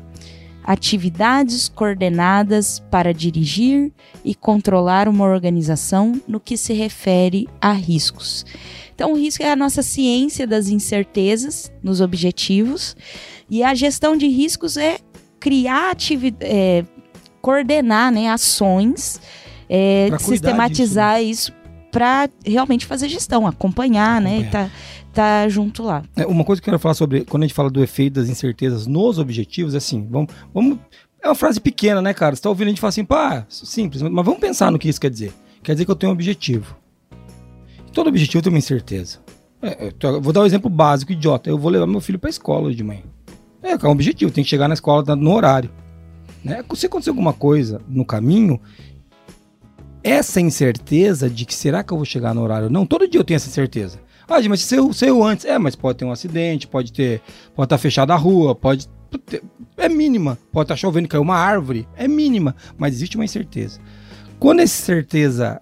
atividades 0.65 1.69
coordenadas 1.69 2.83
para 2.91 3.13
dirigir 3.13 3.93
e 4.25 4.35
controlar 4.35 5.07
uma 5.07 5.27
organização 5.27 6.19
no 6.27 6.41
que 6.41 6.57
se 6.57 6.73
refere 6.73 7.47
a 7.61 7.73
riscos. 7.73 8.47
Então, 8.95 9.13
o 9.13 9.17
risco 9.17 9.43
é 9.45 9.53
a 9.53 9.57
nossa 9.57 9.83
ciência 9.83 10.47
das 10.47 10.69
incertezas 10.69 11.71
nos 11.83 12.01
objetivos 12.01 12.97
e 13.49 13.63
a 13.63 13.75
gestão 13.75 14.17
de 14.17 14.27
riscos 14.27 14.77
é 14.77 14.99
criar 15.39 15.93
atividades, 15.93 16.89
coordenar 17.41 18.11
né, 18.11 18.29
ações, 18.29 19.21
é, 19.69 20.09
Pra 20.09 20.19
cuidar 20.19 20.33
sistematizar 20.33 21.23
isso 21.23 21.53
para 21.91 22.29
realmente 22.45 22.87
fazer 22.87 23.09
gestão, 23.09 23.47
acompanhar, 23.47 24.21
né? 24.21 24.41
E 24.41 24.45
tá, 24.45 24.71
tá 25.13 25.49
junto 25.49 25.83
lá. 25.83 26.03
É, 26.17 26.27
uma 26.27 26.45
coisa 26.45 26.61
que 26.61 26.69
eu 26.69 26.73
quero 26.73 26.79
falar 26.79 26.95
sobre, 26.95 27.25
quando 27.25 27.43
a 27.43 27.47
gente 27.47 27.55
fala 27.55 27.71
do 27.71 27.83
efeito 27.83 28.15
das 28.15 28.29
incertezas 28.29 28.87
nos 28.87 29.19
objetivos, 29.19 29.75
é 29.75 29.79
assim, 29.79 30.07
vamos, 30.11 30.33
vamos 30.53 30.79
é 31.21 31.29
uma 31.29 31.35
frase 31.35 31.61
pequena, 31.61 32.01
né, 32.01 32.15
cara? 32.15 32.37
Você 32.37 32.43
tá 32.43 32.49
ouvindo 32.49 32.69
a 32.69 32.71
gente 32.71 32.81
falar 32.81 32.91
assim, 32.91 33.05
pá, 33.05 33.45
simples, 33.49 34.03
mas 34.03 34.25
vamos 34.25 34.41
pensar 34.41 34.71
no 34.71 34.79
que 34.79 34.89
isso 34.89 35.01
quer 35.01 35.11
dizer. 35.11 35.33
Quer 35.63 35.73
dizer 35.73 35.85
que 35.85 35.91
eu 35.91 35.97
tenho 35.97 36.11
um 36.11 36.15
objetivo. 36.15 36.77
Todo 37.93 38.09
objetivo 38.09 38.43
tem 38.43 38.53
uma 38.53 38.59
incerteza. 38.59 39.19
É, 39.61 39.93
eu 40.01 40.21
vou 40.21 40.33
dar 40.33 40.43
um 40.43 40.47
exemplo 40.47 40.71
básico, 40.71 41.11
idiota. 41.11 41.51
Eu 41.51 41.59
vou 41.59 41.71
levar 41.71 41.87
meu 41.87 42.01
filho 42.01 42.19
pra 42.19 42.31
escola 42.31 42.69
hoje 42.69 42.77
de 42.77 42.85
manhã. 42.85 43.03
É, 43.63 43.73
é 43.73 43.89
um 43.89 43.91
objetivo, 43.91 44.31
tem 44.31 44.45
que 44.45 44.51
chegar 44.51 44.69
na 44.69 44.75
escola 44.75 45.17
no 45.17 45.33
horário. 45.33 45.71
Né? 46.45 46.65
Se 46.75 46.87
acontecer 46.87 47.11
alguma 47.11 47.33
coisa 47.33 47.81
no 47.89 48.05
caminho, 48.05 48.61
essa 50.03 50.41
incerteza 50.41 51.29
de 51.29 51.45
que 51.45 51.55
será 51.55 51.83
que 51.83 51.93
eu 51.93 51.97
vou 51.97 52.07
chegar 52.07 52.33
no 52.35 52.43
horário 52.43 52.67
ou 52.67 52.71
não, 52.71 52.87
todo 52.87 53.09
dia 53.09 53.21
eu 53.21 53.25
tenho 53.25 53.37
essa 53.37 53.51
certeza. 53.51 53.99
Ah, 54.29 54.41
mas 54.49 54.61
se 54.61 54.77
eu, 54.77 54.93
se 54.93 55.07
eu 55.07 55.25
antes, 55.25 55.47
é, 55.47 55.59
mas 55.59 55.75
pode 55.75 55.99
ter 55.99 56.05
um 56.05 56.13
acidente, 56.13 56.67
pode 56.67 56.93
ter, 56.93 57.23
pode 57.55 57.67
estar 57.67 57.79
fechada 57.79 58.13
a 58.13 58.17
rua, 58.17 58.55
pode 58.55 58.87
é 59.77 59.89
mínima, 59.89 60.39
pode 60.53 60.65
estar 60.65 60.77
chovendo 60.77 61.07
e 61.07 61.09
cair 61.09 61.21
uma 61.21 61.37
árvore, 61.37 61.89
é 61.97 62.07
mínima, 62.07 62.55
mas 62.77 62.95
existe 62.95 63.17
uma 63.17 63.25
incerteza. 63.25 63.81
Quando 64.39 64.61
essa 64.61 64.83
certeza 64.83 65.61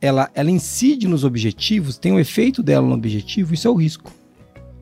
ela, 0.00 0.30
ela 0.34 0.50
incide 0.50 1.08
nos 1.08 1.24
objetivos, 1.24 1.98
tem 1.98 2.12
o 2.12 2.20
efeito 2.20 2.62
dela 2.62 2.86
no 2.86 2.94
objetivo, 2.94 3.54
isso 3.54 3.66
é 3.66 3.70
o 3.70 3.74
risco. 3.74 4.12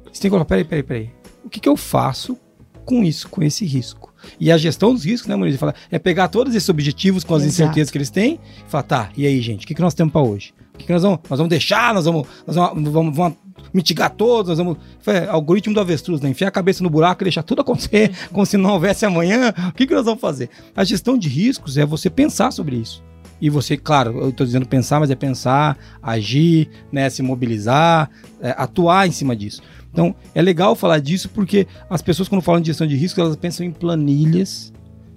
Você 0.05 0.21
tem 0.21 0.23
que 0.23 0.31
colocar, 0.31 0.45
peraí, 0.45 0.65
peraí, 0.65 0.83
peraí. 0.83 1.11
O 1.45 1.49
que, 1.49 1.61
que 1.61 1.69
eu 1.69 1.77
faço 1.77 2.37
com 2.85 3.03
isso, 3.03 3.29
com 3.29 3.43
esse 3.43 3.65
risco? 3.65 4.13
E 4.39 4.51
a 4.51 4.59
gestão 4.59 4.93
dos 4.93 5.05
riscos, 5.05 5.29
né, 5.29 5.37
Maurício? 5.37 5.59
Fala, 5.59 5.75
é 5.91 5.99
pegar 5.99 6.29
todos 6.29 6.55
esses 6.55 6.69
objetivos 6.69 7.25
com 7.25 7.35
as 7.35 7.43
Exato. 7.43 7.63
incertezas 7.63 7.91
que 7.91 7.99
eles 7.99 8.11
têm 8.11 8.41
e 8.67 8.71
falar, 8.71 8.83
tá, 8.83 9.11
e 9.17 9.27
aí, 9.27 9.41
gente, 9.41 9.65
o 9.65 9.69
que, 9.69 9.75
que 9.75 9.81
nós 9.81 9.95
temos 9.95 10.13
para 10.13 10.23
hoje? 10.23 10.53
O 10.75 10.79
que, 10.79 10.87
que 10.87 10.93
nós 10.93 11.03
vamos? 11.03 11.21
Nós 11.31 11.39
vamos 11.39 11.51
deixar, 11.51 11.95
nós 11.95 12.05
vamos, 12.05 12.27
nós 12.47 12.57
vamos, 12.57 12.93
vamos, 12.93 13.17
vamos 13.17 13.39
mitigar 13.73 14.11
todos, 14.11 14.49
nós 14.49 14.59
vamos. 14.59 14.79
É, 15.07 15.29
algoritmo 15.29 15.73
do 15.73 15.81
avestruz, 15.81 16.21
né? 16.21 16.29
Enfiar 16.29 16.49
a 16.49 16.51
cabeça 16.51 16.83
no 16.83 16.91
buraco 16.91 17.23
e 17.23 17.25
deixar 17.25 17.43
tudo 17.43 17.61
acontecer 17.63 18.13
como 18.33 18.45
se 18.45 18.57
não 18.57 18.71
houvesse 18.71 19.07
amanhã. 19.07 19.55
O 19.69 19.73
que, 19.73 19.87
que 19.87 19.95
nós 19.95 20.05
vamos 20.05 20.21
fazer? 20.21 20.51
A 20.75 20.85
gestão 20.85 21.17
de 21.17 21.29
riscos 21.29 21.79
é 21.79 21.87
você 21.87 22.11
pensar 22.11 22.51
sobre 22.51 22.77
isso. 22.77 23.03
E 23.41 23.51
você, 23.51 23.77
claro, 23.77 24.19
eu 24.19 24.29
estou 24.31 24.47
dizendo 24.47 24.67
pensar, 24.67 25.01
mas 25.01 25.11
é 25.11 25.15
pensar, 25.15 25.77
agir, 26.03 26.69
né, 26.91 27.11
se 27.11 27.23
mobilizar, 27.23 28.11
é, 28.41 28.55
atuar 28.57 29.07
em 29.07 29.11
cima 29.11 29.37
disso. 29.37 29.61
Então, 29.93 30.15
é 30.35 30.43
legal 30.43 30.75
falar 30.75 30.99
disso 30.99 31.29
porque 31.29 31.69
as 31.89 32.03
pessoas, 32.03 32.29
quando 32.29 32.43
falam 32.43 32.61
de 32.61 32.67
gestão 32.67 32.87
de 32.87 32.97
risco, 32.97 33.21
elas 33.21 33.37
pensam 33.37 33.65
em 33.65 33.71
planilhas, 33.71 34.73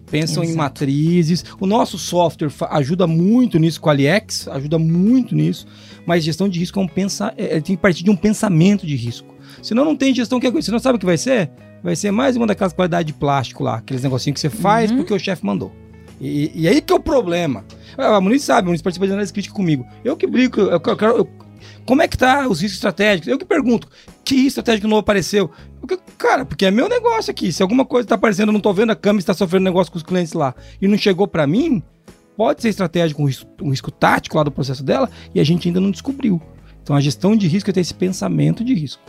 pensam 0.09 0.43
em 0.43 0.47
Exato. 0.47 0.57
matrizes. 0.57 1.43
O 1.59 1.65
nosso 1.67 1.97
software 1.97 2.49
ajuda 2.71 3.05
muito 3.07 3.59
nisso, 3.59 3.79
com 3.81 3.89
a 3.89 3.91
Aliex, 3.93 4.47
ajuda 4.47 4.79
muito 4.79 5.35
nisso, 5.35 5.65
mas 6.05 6.23
gestão 6.23 6.47
de 6.49 6.59
risco 6.59 6.79
é 6.79 6.83
um 6.83 6.87
pensa, 6.87 7.33
é, 7.37 7.59
tem 7.59 7.75
que 7.75 7.81
partir 7.81 8.03
de 8.03 8.09
um 8.09 8.15
pensamento 8.15 8.85
de 8.85 8.95
risco. 8.95 9.35
Senão 9.61 9.83
não 9.85 9.95
tem 9.95 10.13
gestão 10.13 10.39
que 10.39 10.47
é 10.47 10.51
coisa. 10.51 10.65
Você 10.65 10.71
não 10.71 10.79
sabe 10.79 10.95
o 10.97 10.99
que 10.99 11.05
vai 11.05 11.17
ser? 11.17 11.49
Vai 11.83 11.95
ser 11.95 12.11
mais 12.11 12.35
uma 12.35 12.47
daquelas 12.47 12.73
qualidades 12.73 13.07
de 13.13 13.13
plástico 13.19 13.63
lá, 13.63 13.75
aqueles 13.77 14.01
negocinhos 14.03 14.35
que 14.35 14.41
você 14.41 14.49
faz 14.49 14.89
Uhum. 14.91 14.97
porque 14.97 15.13
o 15.13 15.19
chefe 15.19 15.45
mandou. 15.45 15.71
E, 16.19 16.51
e 16.55 16.67
aí 16.67 16.81
que 16.81 16.91
é 16.91 16.95
o 16.95 16.99
problema. 16.99 17.63
A 17.97 18.19
Muniz 18.19 18.43
sabe, 18.43 18.61
a 18.61 18.65
Muniz 18.65 18.81
participa 18.81 19.05
de 19.05 19.13
análise 19.13 19.31
crítica 19.31 19.53
comigo. 19.55 19.85
Eu 20.03 20.17
que 20.17 20.25
brinco, 20.25 20.59
eu, 20.59 20.69
eu 20.71 20.79
quero. 20.79 21.17
eu- 21.17 21.29
como 21.87 22.01
é 22.01 22.07
que 22.07 22.17
tá 22.17 22.47
os 22.49 22.61
riscos 22.61 22.75
estratégicos? 22.75 23.29
Eu 23.29 23.37
que 23.37 23.45
pergunto, 23.45 23.87
que 24.25 24.35
risco 24.35 24.47
estratégico 24.59 24.89
novo 24.89 24.99
apareceu? 24.99 25.49
Porque, 25.79 25.97
cara, 26.17 26.45
porque 26.45 26.65
é 26.65 26.71
meu 26.71 26.89
negócio 26.89 27.31
aqui. 27.31 27.51
Se 27.51 27.63
alguma 27.63 27.85
coisa 27.85 28.05
tá 28.05 28.15
aparecendo, 28.15 28.49
eu 28.49 28.53
não 28.53 28.59
tô 28.59 28.73
vendo 28.73 28.91
a 28.91 28.95
câmera 28.95 29.21
está 29.21 29.33
sofrendo 29.33 29.63
negócio 29.63 29.91
com 29.91 29.97
os 29.97 30.03
clientes 30.03 30.33
lá 30.33 30.53
e 30.81 30.87
não 30.87 30.97
chegou 30.97 31.27
para 31.29 31.47
mim, 31.47 31.81
pode 32.35 32.61
ser 32.61 32.67
estratégico, 32.67 33.23
um 33.23 33.25
risco, 33.25 33.49
um 33.61 33.69
risco 33.69 33.89
tático 33.89 34.35
lá 34.35 34.43
do 34.43 34.51
processo 34.51 34.83
dela 34.83 35.09
e 35.33 35.39
a 35.39 35.43
gente 35.45 35.69
ainda 35.69 35.79
não 35.79 35.89
descobriu. 35.89 36.41
Então 36.83 36.93
a 36.93 36.99
gestão 36.99 37.37
de 37.37 37.47
risco 37.47 37.69
é 37.69 37.73
ter 37.73 37.79
esse 37.79 37.93
pensamento 37.93 38.65
de 38.65 38.73
risco. 38.73 39.01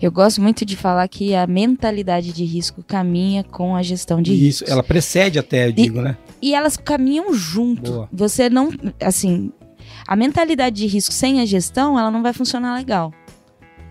Eu 0.00 0.12
gosto 0.12 0.40
muito 0.40 0.64
de 0.64 0.76
falar 0.76 1.06
que 1.08 1.34
a 1.34 1.46
mentalidade 1.46 2.32
de 2.32 2.44
risco 2.44 2.82
caminha 2.82 3.44
com 3.44 3.76
a 3.76 3.82
gestão 3.82 4.22
de 4.22 4.32
Isso, 4.32 4.62
riscos. 4.62 4.70
ela 4.70 4.82
precede 4.82 5.38
até, 5.38 5.66
eu 5.66 5.72
digo, 5.72 6.00
né? 6.00 6.16
E 6.40 6.54
elas 6.54 6.76
caminham 6.76 7.34
junto. 7.34 7.90
Boa. 7.90 8.08
Você 8.12 8.48
não, 8.48 8.70
assim, 9.02 9.52
a 10.06 10.16
mentalidade 10.16 10.76
de 10.76 10.86
risco 10.86 11.12
sem 11.12 11.40
a 11.40 11.44
gestão, 11.46 11.98
ela 11.98 12.10
não 12.10 12.22
vai 12.22 12.32
funcionar 12.32 12.74
legal. 12.76 13.12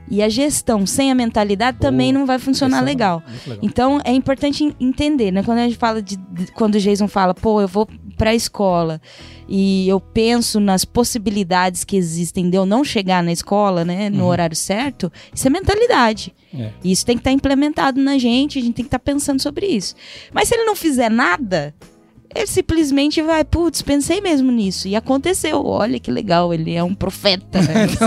E 0.10 0.24
a 0.24 0.30
gestão 0.30 0.86
sem 0.86 1.12
a 1.12 1.16
mentalidade 1.16 1.78
Boa. 1.80 1.92
também 1.92 2.14
não 2.14 2.26
vai 2.26 2.40
funcionar 2.40 2.78
é 2.78 2.82
legal. 2.82 3.22
legal. 3.46 3.60
Então 3.62 4.00
é 4.06 4.12
importante 4.14 4.64
en- 4.64 4.74
entender, 4.80 5.32
né? 5.32 5.44
Quando 5.44 5.58
a 5.58 5.64
gente 5.66 5.76
fala 5.76 6.02
de, 6.02 6.16
de- 6.16 6.50
quando 6.54 6.76
o 6.76 6.80
Jason 6.80 7.10
fala, 7.10 7.34
pô, 7.34 7.60
eu 7.60 7.68
vou 7.68 7.86
pra 8.18 8.34
escola 8.34 9.02
e 9.50 9.88
eu 9.88 10.00
penso 10.00 10.62
nas 10.62 10.86
possibilidades 10.86 11.84
que 11.84 11.98
existem 11.98 12.50
de 12.50 12.56
eu 12.58 12.66
não 12.66 12.86
chegar 12.86 13.22
na 13.22 13.34
escola, 13.34 13.84
né, 13.84 14.10
no 14.10 14.24
Uhum. 14.24 14.30
horário 14.30 14.56
certo, 14.56 15.12
isso 15.34 15.46
é 15.46 15.50
mentalidade. 15.50 16.34
É. 16.54 16.72
E 16.84 16.92
isso 16.94 17.06
tem 17.06 17.18
que 17.18 17.22
estar 17.22 17.32
implementado 17.34 18.02
na 18.02 18.18
gente, 18.18 18.58
a 18.60 18.62
gente 18.62 18.76
tem 18.76 18.86
que 18.86 18.88
estar 18.88 19.00
pensando 19.00 19.42
sobre 19.42 19.68
isso. 19.68 19.94
Mas 20.34 20.48
se 20.48 20.56
ele 20.56 20.64
não 20.64 20.76
fizer 20.76 21.12
nada, 21.12 21.76
ele 22.38 22.48
simplesmente 22.48 23.22
vai, 23.22 23.44
putz, 23.44 23.82
pensei 23.82 24.22
mesmo 24.22 24.52
nisso. 24.52 24.88
E 24.88 24.96
aconteceu. 24.96 25.66
Olha 25.66 26.00
que 26.00 26.12
legal, 26.12 26.54
ele 26.54 26.74
é 26.74 26.84
um 26.84 26.94
profeta. 26.96 27.60
Né? 27.62 27.88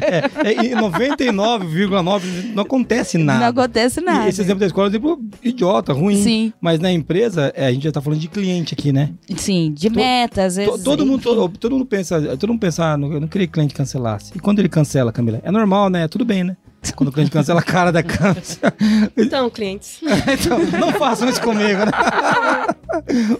É, 0.00 0.48
é, 0.52 0.66
e 0.66 0.70
99,9% 0.70 2.54
não 2.54 2.62
acontece 2.62 3.18
nada. 3.18 3.40
Não 3.40 3.46
acontece 3.48 4.00
nada. 4.00 4.26
E 4.26 4.28
esse 4.28 4.40
exemplo 4.40 4.60
da 4.60 4.66
escola 4.66 4.86
é 4.86 4.88
um 4.88 4.90
exemplo 4.90 5.20
idiota, 5.42 5.92
ruim. 5.92 6.22
Sim, 6.22 6.52
Mas 6.60 6.78
na 6.80 6.90
empresa, 6.92 7.52
é, 7.54 7.66
a 7.66 7.72
gente 7.72 7.82
já 7.84 7.92
tá 7.92 8.00
falando 8.00 8.20
de 8.20 8.28
cliente 8.28 8.74
aqui, 8.74 8.92
né? 8.92 9.10
sim, 9.36 9.72
de 9.72 9.90
To- 9.90 9.96
metas. 9.96 10.54
To- 10.54 10.56
vezes, 10.60 10.82
todo, 10.84 11.04
mundo, 11.06 11.22
todo, 11.22 11.48
todo 11.58 11.72
mundo 11.72 11.86
pensa, 11.86 12.36
todo 12.36 12.50
mundo 12.50 12.60
pensa, 12.60 12.84
ah, 12.92 12.96
não- 12.96 13.12
eu 13.12 13.20
não 13.20 13.28
queria 13.28 13.46
que 13.46 13.50
o 13.50 13.54
cliente 13.54 13.74
cancelasse. 13.74 14.32
E 14.34 14.38
quando 14.40 14.58
ele 14.60 14.68
cancela, 14.68 15.12
Camila? 15.12 15.40
É 15.42 15.50
normal, 15.50 15.88
né? 15.90 16.06
Tudo 16.08 16.24
bem, 16.24 16.44
né? 16.44 16.56
Quando 16.94 17.08
o 17.08 17.12
cliente 17.12 17.30
cancela, 17.30 17.60
a 17.60 17.62
cara 17.62 17.90
da 17.90 18.02
cancela. 18.02 18.72
Então, 19.16 19.50
clientes. 19.50 20.00
então, 20.32 20.58
não 20.78 20.92
façam 20.92 21.28
isso 21.28 21.40
comigo, 21.42 21.80
né? 21.84 21.92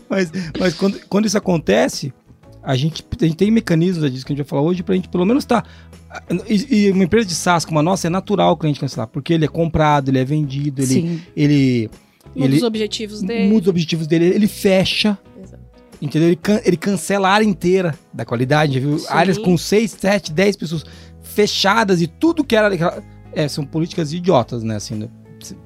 mas 0.08 0.30
mas 0.58 0.74
quando, 0.74 0.98
quando 1.08 1.26
isso 1.26 1.38
acontece, 1.38 2.12
a 2.62 2.76
gente, 2.76 3.04
a 3.20 3.24
gente 3.24 3.36
tem 3.36 3.50
mecanismos 3.50 4.04
é 4.04 4.08
disso 4.08 4.24
que 4.26 4.32
a 4.32 4.36
gente 4.36 4.44
vai 4.44 4.48
falar 4.48 4.62
hoje 4.62 4.82
pra 4.82 4.94
gente 4.94 5.08
pelo 5.08 5.24
menos 5.24 5.44
estar. 5.44 5.64
E, 6.48 6.86
e 6.86 6.90
uma 6.90 7.04
empresa 7.04 7.26
de 7.26 7.34
SaaS 7.34 7.64
como 7.64 7.78
a 7.78 7.82
nossa 7.82 8.06
é 8.06 8.10
natural 8.10 8.52
o 8.52 8.56
cliente 8.56 8.80
cancelar, 8.80 9.06
porque 9.08 9.32
ele 9.34 9.44
é 9.44 9.48
comprado, 9.48 10.08
ele 10.10 10.18
é 10.18 10.24
vendido, 10.24 10.82
ele, 10.82 10.86
Sim. 10.92 11.22
ele, 11.36 11.90
Um 12.34 12.44
ele 12.44 12.54
dos 12.54 12.62
objetivos 12.62 13.22
dele. 13.22 13.48
muda 13.48 13.62
os 13.62 13.68
objetivos 13.68 14.06
dele, 14.06 14.26
ele 14.26 14.48
fecha. 14.48 15.18
Exato. 15.42 15.62
Entendeu? 16.00 16.28
Ele, 16.28 16.36
can- 16.36 16.60
ele 16.64 16.76
cancela 16.76 17.28
a 17.28 17.32
área 17.32 17.44
inteira 17.44 17.94
da 18.12 18.24
qualidade, 18.24 18.78
viu? 18.80 18.98
Sim. 18.98 19.06
Áreas 19.10 19.36
com 19.38 19.56
6, 19.56 19.90
7, 19.98 20.32
10 20.32 20.56
pessoas 20.56 20.84
fechadas 21.22 22.00
e 22.00 22.06
tudo 22.06 22.42
que 22.44 22.56
era. 22.56 22.74
É, 23.38 23.48
são 23.48 23.64
políticas 23.64 24.12
idiotas, 24.12 24.62
né? 24.62 24.76
Assim, 24.76 24.94
não 24.96 25.08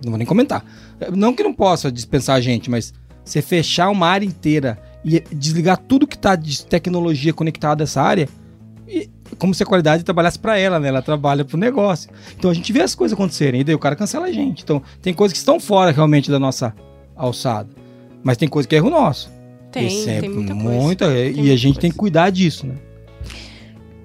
não 0.05 0.11
vou 0.11 0.19
nem 0.19 0.27
comentar. 0.27 0.63
Não 1.17 1.33
que 1.35 1.43
não 1.43 1.55
possa 1.55 1.91
dispensar 1.91 2.37
a 2.37 2.41
gente, 2.43 2.69
mas 2.71 2.93
você 3.25 3.41
fechar 3.41 3.89
uma 3.89 4.07
área 4.07 4.27
inteira 4.27 4.79
e 5.03 5.19
desligar 5.35 5.79
tudo 5.79 6.07
que 6.07 6.19
tá 6.19 6.37
de 6.37 6.67
tecnologia 6.67 7.33
conectada 7.33 7.83
a 7.83 7.85
essa 7.85 8.03
área, 8.03 8.29
e- 8.87 9.09
como 9.39 9.55
se 9.55 9.63
a 9.63 9.67
qualidade 9.67 10.03
trabalhasse 10.05 10.39
para 10.39 10.59
ela, 10.59 10.79
né? 10.79 10.89
Ela 10.89 11.01
trabalha 11.01 11.43
pro 11.43 11.57
negócio. 11.57 12.11
Então 12.37 12.51
a 12.51 12.55
gente 12.55 12.71
vê 12.71 12.83
as 12.83 12.95
coisas 12.95 13.15
acontecerem, 13.15 13.63
e 13.63 13.65
daí 13.65 13.75
o 13.75 13.79
cara 13.79 13.97
cancela 13.97 14.27
a 14.27 14.33
gente. 14.33 14.63
Então 14.63 14.83
tem 15.01 15.15
coisas 15.15 15.33
que 15.33 15.39
estão 15.39 15.59
fora 15.59 15.91
realmente 15.91 16.31
da 16.31 16.39
nossa 16.39 16.75
alçada. 17.17 17.71
Mas 18.23 18.37
tem 18.37 18.49
coisa 18.49 18.69
que 18.69 18.75
é 18.75 18.79
erro 18.79 18.91
nosso. 18.91 19.33
Tem, 19.73 19.87
é 20.11 20.21
tem 20.21 20.29
muita 20.29 20.55
coisa. 20.55 20.69
muita- 20.71 21.07
Tem 21.09 21.17
e 21.29 21.31
a 21.31 21.35
muita 21.37 21.57
gente 21.57 21.79
tem 21.79 21.91
que 21.91 21.97
coisa. 21.97 22.13
cuidar 22.13 22.29
disso, 22.29 22.67
né? 22.67 22.75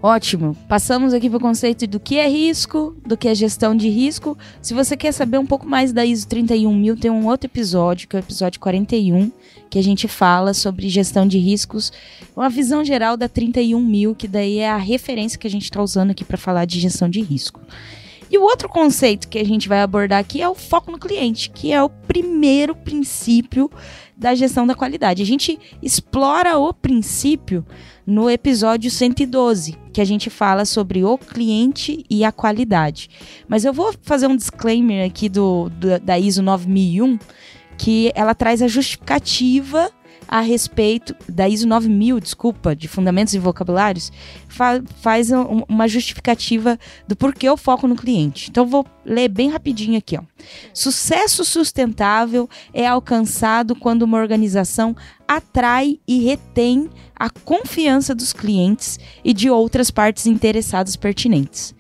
Ótimo. 0.02 0.56
Passamos 0.70 1.12
aqui 1.12 1.28
para 1.28 1.38
o 1.38 1.42
conceito 1.42 1.88
do 1.88 2.00
que 2.00 2.18
é 2.18 2.30
risco, 2.30 2.96
do 3.04 3.18
que 3.18 3.28
é 3.28 3.34
gestão 3.34 3.76
de 3.76 3.90
risco. 3.90 4.38
Se 4.62 4.74
você 4.74 4.96
quer 4.96 5.12
saber 5.12 5.40
um 5.40 5.46
pouco 5.46 5.68
mais 5.68 5.92
da 5.92 6.06
ISO 6.06 6.28
31000, 6.28 6.98
tem 6.98 7.10
um 7.10 7.26
outro 7.26 7.48
episódio, 7.48 8.08
que 8.08 8.16
é 8.16 8.20
o 8.20 8.22
episódio 8.22 8.60
41, 8.60 9.32
que 9.72 9.80
a 9.80 9.84
gente 9.84 10.08
fala 10.08 10.54
sobre 10.54 10.88
gestão 10.88 11.28
de 11.28 11.40
riscos, 11.40 11.92
uma 12.36 12.48
visão 12.48 12.86
geral 12.86 13.18
da 13.18 13.28
31000, 13.28 14.14
que 14.14 14.28
daí 14.28 14.60
é 14.60 14.70
a 14.70 14.78
referência 14.78 15.40
que 15.40 15.48
a 15.48 15.50
gente 15.50 15.64
está 15.64 15.82
usando 15.82 16.12
aqui 16.12 16.24
para 16.24 16.38
falar 16.38 16.66
de 16.66 16.80
gestão 16.80 17.10
de 17.10 17.20
risco. 17.22 17.60
E 18.30 18.38
o 18.38 18.44
outro 18.44 18.70
conceito 18.70 19.28
que 19.28 19.40
a 19.40 19.46
gente 19.46 19.68
vai 19.68 19.82
abordar 19.82 20.20
aqui 20.20 20.42
é 20.42 20.50
o 20.50 20.54
foco 20.54 20.92
no 20.92 21.00
cliente, 21.00 21.50
que 21.50 21.72
é 21.72 21.82
o 21.82 21.90
primeiro 21.90 22.76
princípio 22.76 23.72
da 24.16 24.36
gestão 24.36 24.68
da 24.68 24.76
qualidade. 24.76 25.24
A 25.24 25.26
gente 25.26 25.58
explora 25.82 26.58
o 26.58 26.74
princípio 26.74 27.66
no 28.08 28.30
episódio 28.30 28.90
112, 28.90 29.78
que 29.92 30.00
a 30.00 30.06
gente 30.06 30.30
fala 30.30 30.64
sobre 30.64 31.04
o 31.04 31.18
cliente 31.18 32.06
e 32.10 32.24
a 32.24 32.32
qualidade. 32.32 33.10
Mas 33.50 33.66
eu 33.66 33.74
vou 33.74 33.94
fazer 34.02 34.28
um 34.28 34.36
disclaimer 34.38 35.06
aqui 35.06 35.28
do, 35.28 35.70
do- 35.72 36.00
da 36.00 36.18
ISO 36.18 36.42
9001, 36.42 37.20
que 37.78 38.12
ela 38.16 38.34
traz 38.34 38.62
a 38.62 38.68
justificativa 38.68 39.92
a 40.28 40.42
respeito 40.42 41.16
da 41.30 41.48
ISO 41.48 41.68
9000, 41.68 42.20
desculpa, 42.20 42.76
de 42.76 42.88
fundamentos 42.88 43.34
e 43.34 43.40
vocabulários, 43.40 44.12
fa- 44.48 44.82
faz 45.02 45.32
um- 45.32 45.64
uma 45.70 45.88
justificativa 45.88 46.78
do 47.08 47.16
porquê 47.16 47.50
o 47.50 47.58
foco 47.58 47.88
no 47.88 47.96
cliente. 47.96 48.50
Então 48.50 48.66
vou 48.66 48.86
ler 49.06 49.30
bem 49.30 49.50
rapidinho 49.50 49.98
aqui, 49.98 50.18
ó. 50.18 50.22
Sucesso 50.74 51.46
sustentável 51.46 52.50
é 52.74 52.86
alcançado 52.86 53.76
quando 53.76 54.02
uma 54.04 54.18
organização 54.18 54.96
atrai 55.28 56.00
e 56.08 56.20
retém 56.24 56.90
a 57.16 57.30
confiança 57.30 58.14
dos 58.14 58.34
clientes 58.34 59.00
e 59.24 59.34
de 59.34 59.50
outras 59.50 59.90
partes 59.90 60.26
interessadas 60.28 60.96
pertinentes. 60.96 61.74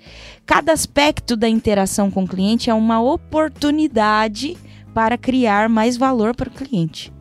Cada 0.46 0.72
aspecto 0.72 1.36
da 1.36 1.50
interação 1.50 2.10
com 2.10 2.24
o 2.24 2.28
cliente 2.28 2.70
é 2.70 2.74
uma 2.74 3.02
oportunidade 3.02 4.58
para 4.94 5.18
criar 5.18 5.68
mais 5.70 5.98
valor 5.98 6.36
para 6.36 6.50
o 6.50 6.52
cliente. 6.52 7.12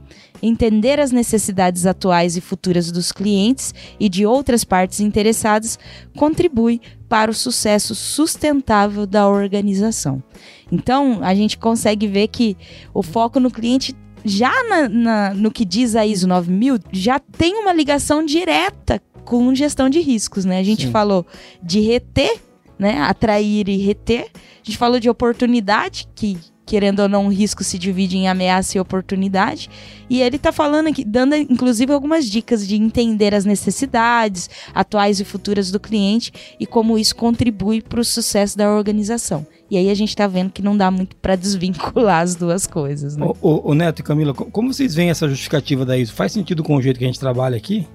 Entender 0.43 1.01
as 1.01 1.11
necessidades 1.11 1.87
atuais 1.87 2.37
e 2.37 2.41
futuras 2.41 2.93
dos 2.93 3.11
clientes 3.13 3.75
e 3.99 4.09
de 4.09 4.27
outras 4.27 4.65
partes 4.65 5.01
interessadas 5.01 5.79
contribui 6.17 6.81
para 7.09 7.31
o 7.31 7.35
sucesso 7.35 7.95
sustentável 7.95 9.07
da 9.07 9.29
organização. 9.29 10.23
Então, 10.71 11.21
a 11.23 11.35
gente 11.35 11.57
consegue 11.57 12.07
ver 12.07 12.29
que 12.29 12.57
o 12.93 13.03
foco 13.03 13.39
no 13.41 13.51
cliente 13.51 13.95
já 14.25 14.53
na- 14.65 14.89
na- 14.89 15.35
no 15.35 15.51
que 15.53 15.65
diz 15.65 15.95
a 15.95 16.05
ISO 16.05 16.27
9000, 16.27 16.79
já 16.93 17.19
tem 17.21 17.55
uma 17.55 17.73
ligação 17.73 18.25
direta 18.25 19.01
com 19.25 19.55
gestão 19.55 19.89
de 19.89 20.01
riscos, 20.01 20.45
né? 20.45 20.59
A 20.59 20.63
gente 20.65 20.87
Sim. 20.87 20.91
falou 20.93 21.25
de 21.63 21.81
reter, 21.81 22.41
né? 22.79 23.01
Atrair 23.03 23.69
e 23.69 23.77
reter. 23.77 24.27
A 24.35 24.65
gente 24.65 24.77
falou 24.77 24.99
de 24.99 25.09
oportunidade, 25.09 26.09
que 26.15 26.37
querendo 26.67 27.01
ou 27.01 27.09
não, 27.09 27.27
o 27.27 27.31
risco 27.33 27.63
se 27.65 27.79
divide 27.79 28.17
em 28.19 28.29
ameaça 28.29 28.77
e 28.77 28.81
oportunidade. 28.81 29.71
E 30.11 30.21
ele 30.21 30.37
tá 30.39 30.51
falando 30.53 30.89
aqui, 30.89 31.05
dando 31.05 31.35
inclusive 31.37 31.93
algumas 31.93 32.29
dicas 32.29 32.67
de 32.67 32.75
entender 32.77 33.33
as 33.35 33.45
necessidades 33.45 34.51
atuais 34.75 35.21
e 35.21 35.25
futuras 35.25 35.71
do 35.71 35.79
cliente 35.81 36.33
e 36.59 36.67
como 36.67 36.99
isso 36.99 37.15
contribui 37.15 37.81
para 37.81 38.01
o 38.01 38.05
sucesso 38.05 38.59
da 38.59 38.69
organização. 38.71 39.47
E 39.71 39.77
aí 39.77 39.89
a 39.91 39.95
gente 39.95 40.15
tá 40.15 40.27
vendo 40.27 40.51
que 40.51 40.63
não 40.63 40.77
dá 40.77 40.91
muito 40.91 41.17
para 41.17 41.37
desvincular 41.37 42.23
as 42.23 42.35
duas 42.35 42.67
coisas, 42.67 43.17
né? 43.17 43.27
Ô, 43.41 43.75
Neto 43.75 44.01
e 44.01 44.03
Camila, 44.03 44.35
co- 44.35 44.45
como 44.47 44.73
vocês 44.73 44.95
veem 44.95 45.11
essa 45.11 45.29
justificativa 45.29 45.85
da 45.85 45.97
ISO? 45.97 46.13
Faz 46.13 46.33
sentido 46.33 46.63
com 46.63 46.77
o 46.77 46.83
jeito 46.83 46.99
que 46.99 47.05
a 47.05 47.09
gente 47.09 47.19
trabalha 47.21 47.57
aqui? 47.57 47.87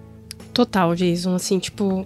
Total, 0.53 0.93
Jason. 0.95 1.33
Assim, 1.33 1.59
tipo, 1.59 2.05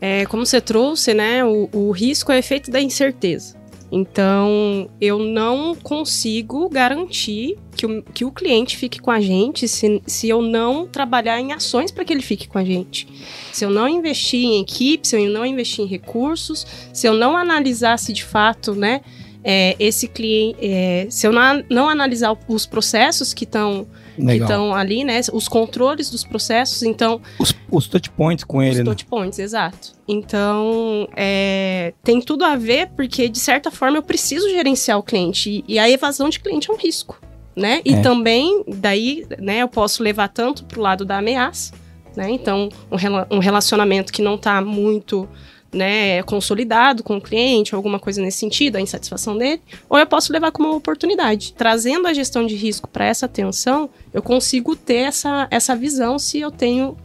é, 0.00 0.24
como 0.26 0.46
você 0.46 0.58
trouxe, 0.60 1.12
né? 1.12 1.44
O, 1.44 1.68
o 1.72 1.90
risco 1.90 2.32
é 2.32 2.38
efeito 2.38 2.70
da 2.70 2.80
incerteza. 2.80 3.56
Então, 3.96 4.90
eu 5.00 5.20
não 5.20 5.72
consigo 5.76 6.68
garantir 6.68 7.56
que 7.76 7.86
o, 7.86 8.02
que 8.02 8.24
o 8.24 8.32
cliente 8.32 8.76
fique 8.76 9.00
com 9.00 9.08
a 9.08 9.20
gente 9.20 9.68
se, 9.68 10.02
se 10.04 10.28
eu 10.28 10.42
não 10.42 10.84
trabalhar 10.84 11.40
em 11.40 11.52
ações 11.52 11.92
para 11.92 12.04
que 12.04 12.12
ele 12.12 12.20
fique 12.20 12.48
com 12.48 12.58
a 12.58 12.64
gente. 12.64 13.06
Se 13.52 13.64
eu 13.64 13.70
não 13.70 13.88
investir 13.88 14.40
em 14.40 14.60
equipe, 14.60 15.06
se 15.06 15.16
eu 15.16 15.30
não 15.30 15.46
investir 15.46 15.84
em 15.84 15.86
recursos, 15.86 16.66
se 16.92 17.06
eu 17.06 17.14
não 17.14 17.36
analisar 17.36 17.96
se 17.96 18.12
de 18.12 18.24
fato, 18.24 18.74
né, 18.74 19.00
é, 19.44 19.76
esse 19.78 20.08
cliente, 20.08 20.58
é, 20.60 21.06
se 21.08 21.24
eu 21.24 21.32
não, 21.32 21.62
não 21.70 21.88
analisar 21.88 22.36
os 22.48 22.66
processos 22.66 23.32
que 23.32 23.44
estão 23.44 23.86
que 24.16 24.22
Legal. 24.22 24.48
estão 24.48 24.74
ali, 24.74 25.04
né, 25.04 25.20
os 25.32 25.48
controles 25.48 26.10
dos 26.10 26.24
processos, 26.24 26.82
então 26.82 27.20
Os, 27.38 27.54
os 27.70 27.88
touch 27.88 28.10
points 28.10 28.44
com 28.44 28.62
ele, 28.62 28.72
os 28.72 28.78
né? 28.78 28.84
touch 28.84 29.04
points, 29.06 29.38
exato. 29.38 29.92
Então, 30.06 31.08
é, 31.16 31.92
tem 32.02 32.20
tudo 32.20 32.44
a 32.44 32.56
ver, 32.56 32.88
porque 32.96 33.28
de 33.28 33.38
certa 33.38 33.70
forma 33.70 33.96
eu 33.98 34.02
preciso 34.02 34.48
gerenciar 34.50 34.98
o 34.98 35.02
cliente. 35.02 35.50
E, 35.50 35.64
e 35.74 35.78
a 35.78 35.88
evasão 35.90 36.28
de 36.28 36.40
cliente 36.40 36.70
é 36.70 36.74
um 36.74 36.76
risco, 36.76 37.20
né? 37.56 37.80
E 37.84 37.94
É. 37.94 38.00
também, 38.02 38.64
daí, 38.68 39.26
né, 39.38 39.58
eu 39.62 39.68
posso 39.68 40.02
levar 40.02 40.28
tanto 40.28 40.64
pro 40.64 40.80
lado 40.80 41.04
da 41.04 41.18
ameaça, 41.18 41.72
né? 42.16 42.30
Então, 42.30 42.68
um, 42.90 42.96
rela- 42.96 43.26
um 43.30 43.38
relacionamento 43.38 44.12
que 44.12 44.22
não 44.22 44.36
tá 44.38 44.60
muito 44.60 45.28
né, 45.74 46.22
consolidado 46.22 47.02
com 47.02 47.16
o 47.16 47.20
cliente, 47.20 47.74
alguma 47.74 47.98
coisa 47.98 48.22
nesse 48.22 48.38
sentido, 48.38 48.76
a 48.76 48.80
insatisfação 48.80 49.36
dele, 49.36 49.60
ou 49.88 49.98
eu 49.98 50.06
posso 50.06 50.32
levar 50.32 50.50
como 50.52 50.68
uma 50.68 50.76
oportunidade. 50.76 51.52
Trazendo 51.52 52.06
a 52.06 52.14
gestão 52.14 52.46
de 52.46 52.54
risco 52.54 52.88
para 52.88 53.04
essa 53.04 53.26
atenção, 53.26 53.90
eu 54.12 54.22
consigo 54.22 54.76
ter 54.76 55.08
essa, 55.08 55.48
essa 55.50 55.74
visão 55.76 56.18
se 56.18 56.38
eu 56.38 56.50
tenho 56.50 56.96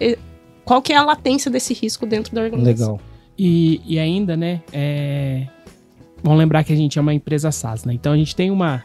qual 0.63 0.81
que 0.83 0.93
é 0.93 0.97
a 0.97 1.03
latência 1.03 1.49
desse 1.49 1.73
risco 1.73 2.05
dentro 2.05 2.35
da 2.35 2.43
organização. 2.43 2.93
Legal. 2.93 3.01
E, 3.37 3.81
e 3.87 3.97
ainda, 3.97 4.37
né, 4.37 4.61
é, 4.71 5.47
vamos 6.21 6.37
lembrar 6.37 6.63
que 6.63 6.71
a 6.71 6.75
gente 6.75 6.99
é 6.99 7.01
uma 7.01 7.13
empresa 7.13 7.51
SaaS, 7.51 7.85
né? 7.85 7.93
Então 7.93 8.13
a 8.13 8.17
gente 8.17 8.35
tem 8.35 8.51
uma, 8.51 8.83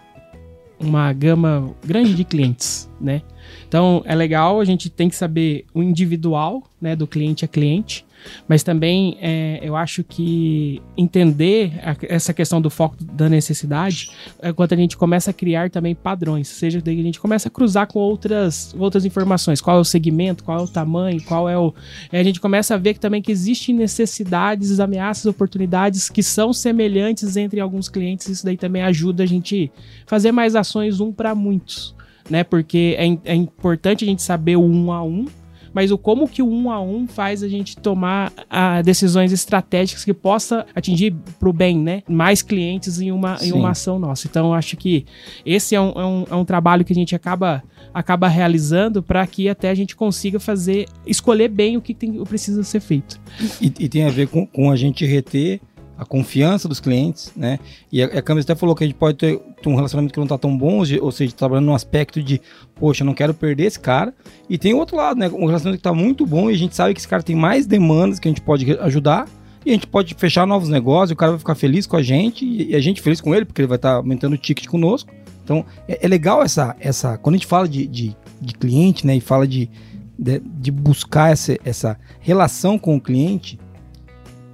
uma 0.81 1.13
gama 1.13 1.75
grande 1.85 2.15
de 2.15 2.25
clientes, 2.25 2.89
né? 3.01 3.21
Então 3.69 4.03
é 4.07 4.15
legal, 4.15 4.61
a 4.61 4.65
gente 4.65 4.89
tem 4.89 5.09
que 5.09 5.17
saber 5.17 5.67
o 5.75 5.83
individual, 5.83 6.63
né, 6.81 6.97
do 6.97 7.07
cliente 7.07 7.45
a 7.45 7.49
cliente, 7.49 8.07
mas 8.49 8.63
também 8.63 9.17
é, 9.21 9.61
eu 9.63 9.77
acho 9.77 10.03
que 10.05 10.81
entender 10.97 11.73
a, 11.83 11.97
essa 12.09 12.33
questão 12.33 12.61
do 12.61 12.71
foco 12.71 12.97
da 13.03 13.29
necessidade 13.29 14.11
é 14.41 14.53
quando 14.53 14.73
a 14.73 14.77
gente 14.77 14.97
começa 14.97 15.31
a 15.31 15.35
criar 15.35 15.71
também 15.71 15.95
padrões, 15.95 16.49
seja 16.49 16.81
daí 16.81 17.01
a 17.01 17.03
gente 17.03 17.21
começa 17.21 17.49
a 17.49 17.51
cruzar 17.51 17.87
com 17.87 17.99
outras, 17.99 18.75
outras 18.79 19.05
informações, 19.05 19.61
qual 19.61 19.79
é 19.79 19.81
o 19.81 19.85
segmento, 19.85 20.45
qual 20.45 20.61
é 20.61 20.63
o 20.63 20.69
tamanho, 20.69 21.23
qual 21.25 21.49
é 21.49 21.59
o. 21.59 21.75
a 22.13 22.23
gente 22.23 22.41
começa 22.41 22.75
a 22.75 22.79
ver 22.79 22.95
que 22.95 23.01
também 23.01 23.23
que 23.23 23.33
existem 23.33 23.75
necessidades, 23.75 24.81
ameaças, 24.81 25.27
oportunidades 25.27 26.09
que 26.09 26.23
são 26.23 26.53
semelhantes 26.53 27.37
entre 27.37 27.61
alguns 27.61 27.89
clientes, 27.89 28.29
isso 28.29 28.45
daí 28.45 28.57
também 28.57 28.83
ajuda 28.83 29.23
a 29.23 29.27
gente 29.27 29.71
fazer 30.07 30.33
mais 30.33 30.55
ações 30.57 31.01
um 31.01 31.13
para 31.13 31.35
muitos. 31.35 31.95
Né, 32.31 32.43
porque 32.43 32.97
é, 32.99 33.33
é 33.33 33.35
importante 33.35 34.03
a 34.03 34.07
gente 34.09 34.23
saber 34.23 34.57
o 34.57 34.65
um 34.65 34.91
a 34.91 35.03
um, 35.03 35.27
mas 35.75 35.91
o 35.91 35.99
como 35.99 36.29
que 36.29 36.41
o 36.41 36.49
um 36.49 36.71
a 36.71 36.81
um 36.81 37.07
faz 37.07 37.43
a 37.43 37.49
gente 37.49 37.77
tomar 37.77 38.33
a, 38.49 38.81
decisões 38.81 39.33
estratégicas 39.33 40.05
que 40.05 40.15
possa 40.15 40.65
atingir 40.75 41.13
para 41.39 41.49
o 41.49 41.53
bem, 41.53 41.77
né? 41.77 42.03
Mais 42.09 42.41
clientes 42.41 43.01
em 43.01 43.11
uma, 43.11 43.37
em 43.43 43.53
uma 43.53 43.71
ação 43.71 43.99
nossa. 43.99 44.29
Então, 44.29 44.47
eu 44.47 44.55
acho 44.55 44.77
que 44.77 45.05
esse 45.45 45.75
é 45.75 45.81
um, 45.81 45.91
é 45.91 46.07
um, 46.07 46.25
é 46.31 46.35
um 46.37 46.45
trabalho 46.45 46.85
que 46.85 46.93
a 46.93 46.97
gente 46.97 47.15
acaba 47.15 47.63
acaba 47.93 48.27
realizando 48.27 49.03
para 49.03 49.25
que 49.25 49.49
até 49.49 49.71
a 49.71 49.75
gente 49.75 49.95
consiga 49.95 50.41
fazer, 50.41 50.87
escolher 51.07 51.49
bem 51.49 51.77
o 51.77 51.81
que 51.81 51.95
tem, 51.95 52.19
o 52.21 52.25
precisa 52.25 52.65
ser 52.65 52.81
feito. 52.81 53.21
E, 53.61 53.67
e 53.67 53.89
tem 53.89 54.05
a 54.05 54.11
ver 54.11 54.27
com, 54.27 54.45
com 54.45 54.69
a 54.69 54.75
gente 54.75 55.07
reter 55.07 55.61
a 55.97 56.05
confiança 56.05 56.69
dos 56.69 56.81
clientes, 56.81 57.33
né? 57.37 57.59
E 57.91 58.03
a, 58.03 58.07
a 58.07 58.41
até 58.41 58.55
falou 58.55 58.75
que 58.75 58.85
a 58.85 58.87
gente 58.87 58.97
pode 58.97 59.17
ter, 59.17 59.39
ter 59.39 59.69
um 59.69 59.77
relacionamento 59.77 60.13
que 60.13 60.19
não 60.19 60.25
está 60.25 60.37
tão 60.37 60.57
bom, 60.57 60.83
ou 61.01 61.13
seja, 61.13 61.33
trabalhando 61.35 61.67
no 61.67 61.75
aspecto 61.75 62.23
de, 62.23 62.41
poxa, 62.75 63.05
não 63.05 63.15
quero 63.15 63.33
perder 63.33 63.65
esse 63.65 63.79
cara. 63.79 64.13
E 64.49 64.59
tem 64.59 64.75
o 64.75 64.79
outro 64.79 64.97
lado, 64.97 65.19
né? 65.19 65.29
Um 65.29 65.47
relacionamento 65.47 65.81
que 65.83 65.89
está 65.89 65.95
muito 65.95 66.27
bom 66.27 66.51
e 66.51 66.55
a 66.55 66.59
gente 66.59 66.75
sabe 66.75 66.95
que 66.95 67.01
esse 67.01 67.09
cara 67.09 67.23
tem 67.23 67.37
mais 67.37 67.67
demandas 67.67 68.19
que 68.19 68.29
a 68.29 68.31
gente 68.31 68.41
pode 68.41 68.71
ajudar. 68.81 69.29
E 69.65 69.71
a 69.71 69.73
gente 69.73 69.87
pode 69.87 70.15
fechar 70.15 70.47
novos 70.47 70.69
negócios, 70.69 71.13
o 71.13 71.17
cara 71.17 71.33
vai 71.33 71.39
ficar 71.39 71.55
feliz 71.55 71.87
com 71.87 71.97
a 71.97 72.03
gente 72.03 72.45
e 72.45 72.77
a 72.77 72.81
gente 72.81 73.01
feliz 73.01 73.19
com 73.19 73.35
ele, 73.35 73.47
porque 73.47 73.63
ele 73.63 73.69
vai 73.69 73.77
estar 73.77 73.93
tá 73.93 73.97
aumentando 73.97 74.35
o 74.35 74.39
ticket 74.39 74.67
conosco. 74.67 75.11
Então, 75.43 75.65
é, 75.89 76.05
é, 76.05 76.09
legal 76.09 76.43
essa, 76.43 76.77
essa. 76.81 77.17
Quando 77.17 77.37
a 77.37 77.39
gente 77.39 77.47
fala 77.47 77.69
de, 77.69 77.87
de, 77.87 78.17
de 78.41 78.55
cliente, 78.55 79.07
né? 79.07 79.17
E 79.17 79.21
fala 79.21 79.47
de, 79.47 79.71
de, 80.19 80.41
de 80.41 80.71
buscar 80.71 81.33
essa, 81.33 81.57
essa 81.65 81.99
relação 82.21 82.79
com 82.79 82.97
o 82.97 83.01
cliente, 83.01 83.59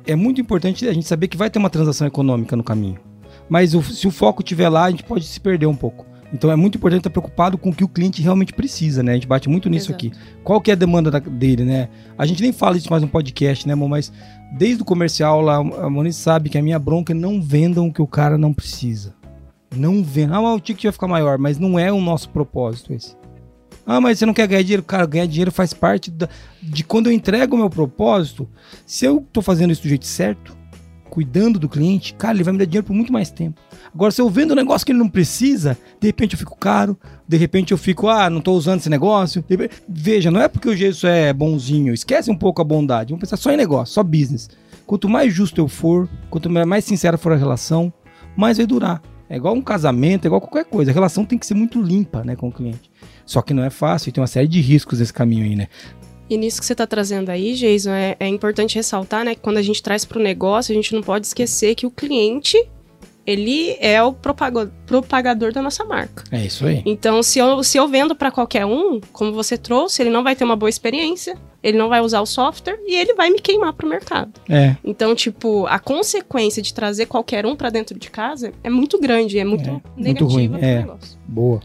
é 0.06 0.14
muito 0.14 0.40
importante 0.40 0.86
a 0.88 0.92
gente 0.92 1.06
saber 1.06 1.28
que 1.28 1.36
vai 1.36 1.50
ter 1.50 1.58
uma 1.58 1.70
transação 1.70 2.06
econômica 2.06 2.56
no 2.56 2.64
caminho. 2.64 2.98
Mas 3.48 3.74
o, 3.74 3.82
se 3.82 4.06
o 4.06 4.10
foco 4.10 4.42
estiver 4.42 4.68
lá, 4.68 4.84
a 4.84 4.90
gente 4.90 5.02
pode 5.02 5.24
se 5.24 5.40
perder 5.40 5.66
um 5.66 5.74
pouco. 5.74 6.06
Então 6.32 6.50
é 6.50 6.56
muito 6.56 6.78
importante 6.78 7.00
estar 7.00 7.10
preocupado 7.10 7.58
com 7.58 7.70
o 7.70 7.74
que 7.74 7.82
o 7.82 7.88
cliente 7.88 8.22
realmente 8.22 8.52
precisa, 8.52 9.02
né? 9.02 9.12
A 9.12 9.14
gente 9.14 9.26
bate 9.26 9.48
muito 9.48 9.68
nisso 9.68 9.90
Exato. 9.90 10.06
aqui. 10.06 10.16
Qual 10.44 10.60
que 10.60 10.70
é 10.70 10.74
a 10.74 10.76
demanda 10.76 11.10
da, 11.10 11.18
dele, 11.18 11.64
né? 11.64 11.88
A 12.16 12.24
gente 12.24 12.40
nem 12.40 12.52
fala 12.52 12.76
isso 12.76 12.88
mais 12.88 13.02
no 13.02 13.08
podcast, 13.08 13.66
né, 13.66 13.72
amor? 13.72 13.88
Mas 13.88 14.12
desde 14.52 14.82
o 14.82 14.84
comercial 14.84 15.40
lá, 15.40 15.56
a 15.56 15.90
Moniz 15.90 16.16
sabe 16.16 16.48
que 16.48 16.56
a 16.56 16.62
minha 16.62 16.78
bronca 16.78 17.12
é 17.12 17.16
não 17.16 17.42
vendam 17.42 17.88
o 17.88 17.92
que 17.92 18.00
o 18.00 18.06
cara 18.06 18.38
não 18.38 18.52
precisa. 18.52 19.14
Não 19.74 20.02
vendam. 20.02 20.38
Ah, 20.38 20.42
mas 20.42 20.56
o 20.56 20.60
ticket 20.60 20.84
vai 20.84 20.92
ficar 20.92 21.08
maior, 21.08 21.38
mas 21.38 21.58
não 21.58 21.78
é 21.78 21.92
o 21.92 22.00
nosso 22.00 22.28
propósito 22.28 22.92
esse. 22.92 23.16
Ah, 23.86 24.00
mas 24.00 24.18
você 24.18 24.26
não 24.26 24.34
quer 24.34 24.46
ganhar 24.46 24.62
dinheiro? 24.62 24.82
Cara, 24.82 25.06
ganhar 25.06 25.26
dinheiro 25.26 25.50
faz 25.50 25.72
parte 25.72 26.10
da, 26.10 26.28
de 26.62 26.84
quando 26.84 27.06
eu 27.08 27.12
entrego 27.12 27.56
o 27.56 27.58
meu 27.58 27.70
propósito. 27.70 28.48
Se 28.86 29.04
eu 29.04 29.26
tô 29.32 29.42
fazendo 29.42 29.72
isso 29.72 29.82
do 29.82 29.88
jeito 29.88 30.06
certo, 30.06 30.56
cuidando 31.10 31.58
do 31.58 31.68
cliente, 31.68 32.14
cara, 32.14 32.34
ele 32.34 32.44
vai 32.44 32.52
me 32.52 32.58
dar 32.58 32.64
dinheiro 32.64 32.86
por 32.86 32.94
muito 32.94 33.12
mais 33.12 33.30
tempo. 33.30 33.60
Agora, 33.92 34.12
se 34.12 34.20
eu 34.20 34.30
vendo 34.30 34.52
um 34.52 34.56
negócio 34.56 34.86
que 34.86 34.92
ele 34.92 34.98
não 35.00 35.08
precisa, 35.08 35.76
de 36.00 36.06
repente 36.06 36.34
eu 36.34 36.38
fico 36.38 36.56
caro, 36.56 36.96
de 37.26 37.36
repente 37.36 37.72
eu 37.72 37.78
fico, 37.78 38.08
ah, 38.08 38.30
não 38.30 38.40
tô 38.40 38.52
usando 38.52 38.78
esse 38.78 38.88
negócio. 38.88 39.44
Repente... 39.48 39.74
Veja, 39.88 40.30
não 40.30 40.40
é 40.40 40.48
porque 40.48 40.68
o 40.68 40.76
gesso 40.76 41.06
é 41.06 41.32
bonzinho, 41.32 41.92
esquece 41.92 42.30
um 42.30 42.36
pouco 42.36 42.62
a 42.62 42.64
bondade. 42.64 43.10
Vamos 43.10 43.20
pensar 43.20 43.36
só 43.36 43.50
em 43.50 43.56
negócio, 43.56 43.94
só 43.94 44.02
business. 44.02 44.48
Quanto 44.86 45.08
mais 45.08 45.34
justo 45.34 45.60
eu 45.60 45.68
for, 45.68 46.08
quanto 46.30 46.48
mais 46.48 46.84
sincera 46.84 47.18
for 47.18 47.32
a 47.32 47.36
relação, 47.36 47.92
mais 48.36 48.56
vai 48.56 48.66
durar. 48.66 49.02
É 49.28 49.36
igual 49.36 49.54
um 49.54 49.62
casamento, 49.62 50.24
é 50.24 50.26
igual 50.26 50.40
qualquer 50.40 50.64
coisa. 50.64 50.90
A 50.90 50.94
relação 50.94 51.24
tem 51.24 51.38
que 51.38 51.46
ser 51.46 51.54
muito 51.54 51.80
limpa, 51.80 52.24
né, 52.24 52.34
com 52.34 52.48
o 52.48 52.52
cliente. 52.52 52.89
Só 53.30 53.40
que 53.42 53.54
não 53.54 53.62
é 53.62 53.70
fácil 53.70 54.08
e 54.08 54.12
tem 54.12 54.20
uma 54.20 54.26
série 54.26 54.48
de 54.48 54.60
riscos 54.60 54.98
nesse 54.98 55.12
caminho 55.12 55.44
aí, 55.44 55.54
né? 55.54 55.68
E 56.28 56.36
nisso 56.36 56.58
que 56.58 56.66
você 56.66 56.72
está 56.72 56.84
trazendo 56.84 57.28
aí, 57.28 57.54
Jason, 57.54 57.92
é, 57.92 58.16
é, 58.18 58.26
importante 58.26 58.74
ressaltar, 58.74 59.24
né, 59.24 59.36
que 59.36 59.40
quando 59.40 59.58
a 59.58 59.62
gente 59.62 59.80
traz 59.80 60.04
para 60.04 60.18
o 60.18 60.22
negócio, 60.22 60.72
a 60.72 60.74
gente 60.74 60.92
não 60.92 61.00
pode 61.00 61.28
esquecer 61.28 61.76
que 61.76 61.86
o 61.86 61.92
cliente 61.92 62.58
ele 63.24 63.76
é 63.78 64.02
o 64.02 64.12
propagador 64.12 65.52
da 65.52 65.62
nossa 65.62 65.84
marca. 65.84 66.24
É 66.32 66.44
isso 66.44 66.66
aí. 66.66 66.82
Então, 66.84 67.22
se 67.22 67.38
eu, 67.38 67.62
se 67.62 67.78
eu 67.78 67.86
vendo 67.86 68.16
para 68.16 68.32
qualquer 68.32 68.66
um, 68.66 69.00
como 69.12 69.32
você 69.32 69.56
trouxe, 69.56 70.02
ele 70.02 70.10
não 70.10 70.24
vai 70.24 70.34
ter 70.34 70.42
uma 70.42 70.56
boa 70.56 70.68
experiência, 70.68 71.38
ele 71.62 71.78
não 71.78 71.88
vai 71.88 72.00
usar 72.00 72.20
o 72.22 72.26
software 72.26 72.80
e 72.84 72.96
ele 72.96 73.14
vai 73.14 73.30
me 73.30 73.38
queimar 73.38 73.72
para 73.74 73.86
o 73.86 73.88
mercado. 73.88 74.32
É. 74.48 74.74
Então, 74.82 75.14
tipo, 75.14 75.66
a 75.66 75.78
consequência 75.78 76.60
de 76.60 76.74
trazer 76.74 77.06
qualquer 77.06 77.46
um 77.46 77.54
para 77.54 77.70
dentro 77.70 77.96
de 77.96 78.10
casa 78.10 78.52
é 78.64 78.70
muito 78.70 78.98
grande, 78.98 79.38
é 79.38 79.44
muito 79.44 79.70
é, 79.70 79.80
negativa 79.96 80.24
muito 80.24 80.26
ruim. 80.26 80.50
É. 80.60 80.78
negócio. 80.78 81.16
Boa 81.28 81.60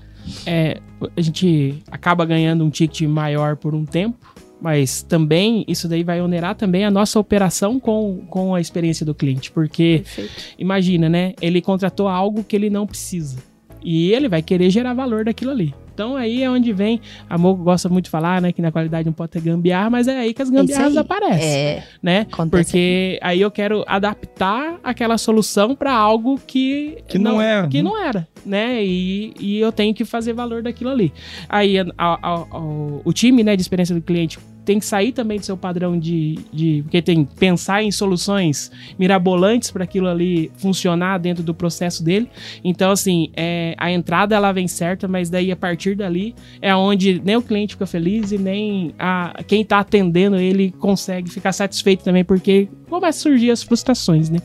é, 0.45 0.79
a 1.15 1.21
gente 1.21 1.81
acaba 1.89 2.25
ganhando 2.25 2.63
um 2.63 2.69
ticket 2.69 3.07
maior 3.07 3.55
por 3.55 3.73
um 3.73 3.85
tempo, 3.85 4.17
mas 4.61 5.01
também 5.03 5.63
isso 5.67 5.87
daí 5.87 6.03
vai 6.03 6.21
onerar 6.21 6.55
também 6.55 6.85
a 6.85 6.91
nossa 6.91 7.19
operação 7.19 7.79
com, 7.79 8.25
com 8.29 8.55
a 8.55 8.61
experiência 8.61 9.05
do 9.05 9.13
cliente, 9.13 9.51
porque 9.51 10.01
Perfeito. 10.03 10.55
imagina, 10.57 11.09
né? 11.09 11.33
Ele 11.41 11.61
contratou 11.61 12.07
algo 12.07 12.43
que 12.43 12.55
ele 12.55 12.69
não 12.69 12.87
precisa 12.87 13.37
e 13.83 14.11
ele 14.11 14.27
vai 14.27 14.41
querer 14.41 14.69
gerar 14.69 14.93
valor 14.93 15.25
daquilo 15.25 15.51
ali. 15.51 15.73
Então 15.95 16.17
aí 16.17 16.43
é 16.43 16.49
onde 16.51 16.73
vem, 16.73 16.99
a 17.29 17.37
Moco 17.37 17.63
gosta 17.63 17.87
muito 17.87 18.05
de 18.05 18.11
falar, 18.11 18.41
né, 18.41 18.51
que 18.51 18.61
na 18.61 18.69
qualidade 18.69 19.05
não 19.05 19.13
pode 19.13 19.31
ter 19.31 19.41
gambiarra, 19.41 19.89
mas 19.89 20.09
é 20.09 20.17
aí 20.17 20.33
que 20.33 20.41
as 20.41 20.49
gambiarras 20.49 20.97
aparecem, 20.97 21.49
é, 21.49 21.83
né? 22.03 22.27
Porque 22.51 23.17
aí 23.21 23.39
eu 23.39 23.49
quero 23.49 23.85
adaptar 23.87 24.77
aquela 24.83 25.17
solução 25.17 25.73
para 25.73 25.93
algo 25.93 26.37
que 26.45 26.97
que 27.07 27.17
não, 27.17 27.35
não 27.35 27.41
é, 27.41 27.65
que 27.67 27.81
não 27.81 27.97
era, 27.97 28.27
né? 28.45 28.83
E, 28.83 29.33
e 29.39 29.57
eu 29.57 29.71
tenho 29.71 29.93
que 29.95 30.03
fazer 30.03 30.33
valor 30.33 30.61
daquilo 30.61 30.89
ali. 30.89 31.13
Aí 31.47 31.79
a, 31.79 31.85
a, 31.97 32.19
a, 32.21 32.59
o 33.05 33.13
time, 33.13 33.41
né, 33.41 33.55
de 33.55 33.61
experiência 33.61 33.95
do 33.95 34.01
cliente 34.01 34.37
tem 34.65 34.79
que 34.79 34.85
sair 34.85 35.11
também 35.11 35.39
do 35.39 35.45
seu 35.45 35.55
padrão 35.55 35.97
de, 35.97 36.39
de 36.51 36.81
porque 36.83 37.01
tem 37.01 37.23
que 37.23 37.35
pensar 37.35 37.83
em 37.83 37.91
soluções 37.91 38.71
mirabolantes 38.97 39.69
para 39.69 39.83
aquilo 39.83 40.07
ali 40.07 40.51
funcionar 40.57 41.19
dentro 41.19 41.43
do 41.43 41.53
processo 41.53 42.03
dele. 42.03 42.29
Então, 42.63 42.91
assim, 42.91 43.29
é, 43.35 43.75
a 43.77 43.91
entrada 43.91 44.35
ela 44.35 44.51
vem 44.51 44.67
certa, 44.67 45.07
mas 45.07 45.29
daí 45.29 45.51
a 45.51 45.55
partir 45.55 45.95
dali 45.95 46.35
é 46.61 46.75
onde 46.75 47.21
nem 47.23 47.37
o 47.37 47.41
cliente 47.41 47.75
fica 47.75 47.85
feliz 47.85 48.31
e 48.31 48.37
nem 48.37 48.93
a, 48.97 49.43
quem 49.47 49.61
está 49.61 49.79
atendendo 49.79 50.37
ele 50.37 50.71
consegue 50.71 51.29
ficar 51.29 51.53
satisfeito 51.53 52.03
também, 52.03 52.25
porque 52.25 52.67
começa 52.89 53.19
a 53.19 53.21
surgir 53.21 53.51
as 53.51 53.61
frustrações, 53.61 54.29
né? 54.29 54.39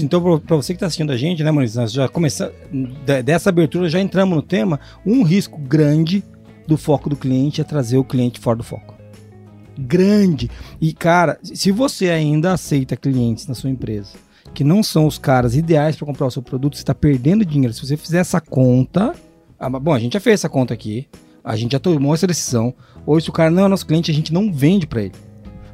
Então, 0.00 0.38
para 0.38 0.56
você 0.56 0.72
que 0.72 0.76
está 0.76 0.86
assistindo 0.86 1.10
a 1.10 1.16
gente, 1.16 1.42
né, 1.42 1.50
Maurício, 1.50 1.80
nós 1.80 1.92
já 1.92 2.08
começamos, 2.08 2.54
dessa 3.24 3.50
abertura 3.50 3.88
já 3.88 4.00
entramos 4.00 4.34
no 4.36 4.42
tema, 4.42 4.78
um 5.04 5.22
risco 5.22 5.58
grande 5.58 6.22
do 6.66 6.76
foco 6.76 7.10
do 7.10 7.16
cliente 7.16 7.60
é 7.60 7.64
trazer 7.64 7.98
o 7.98 8.04
cliente 8.04 8.38
fora 8.38 8.56
do 8.56 8.62
foco 8.62 8.91
grande. 9.78 10.50
E, 10.80 10.92
cara, 10.92 11.38
se 11.42 11.70
você 11.70 12.10
ainda 12.10 12.52
aceita 12.52 12.96
clientes 12.96 13.46
na 13.46 13.54
sua 13.54 13.70
empresa 13.70 14.10
que 14.52 14.64
não 14.64 14.82
são 14.82 15.06
os 15.06 15.18
caras 15.18 15.56
ideais 15.56 15.96
para 15.96 16.06
comprar 16.06 16.26
o 16.26 16.30
seu 16.30 16.42
produto, 16.42 16.76
você 16.76 16.82
está 16.82 16.94
perdendo 16.94 17.44
dinheiro. 17.44 17.72
Se 17.72 17.86
você 17.86 17.96
fizer 17.96 18.18
essa 18.18 18.40
conta. 18.40 19.14
Ah, 19.58 19.70
bom, 19.70 19.92
a 19.92 19.98
gente 19.98 20.14
já 20.14 20.20
fez 20.20 20.34
essa 20.34 20.48
conta 20.48 20.74
aqui. 20.74 21.06
A 21.44 21.56
gente 21.56 21.72
já 21.72 21.78
tomou 21.78 22.14
essa 22.14 22.26
decisão. 22.26 22.74
Ou 23.06 23.20
se 23.20 23.28
o 23.28 23.32
cara 23.32 23.50
não 23.50 23.64
é 23.64 23.68
nosso 23.68 23.86
cliente, 23.86 24.10
a 24.10 24.14
gente 24.14 24.32
não 24.32 24.52
vende 24.52 24.86
para 24.86 25.02
ele. 25.02 25.14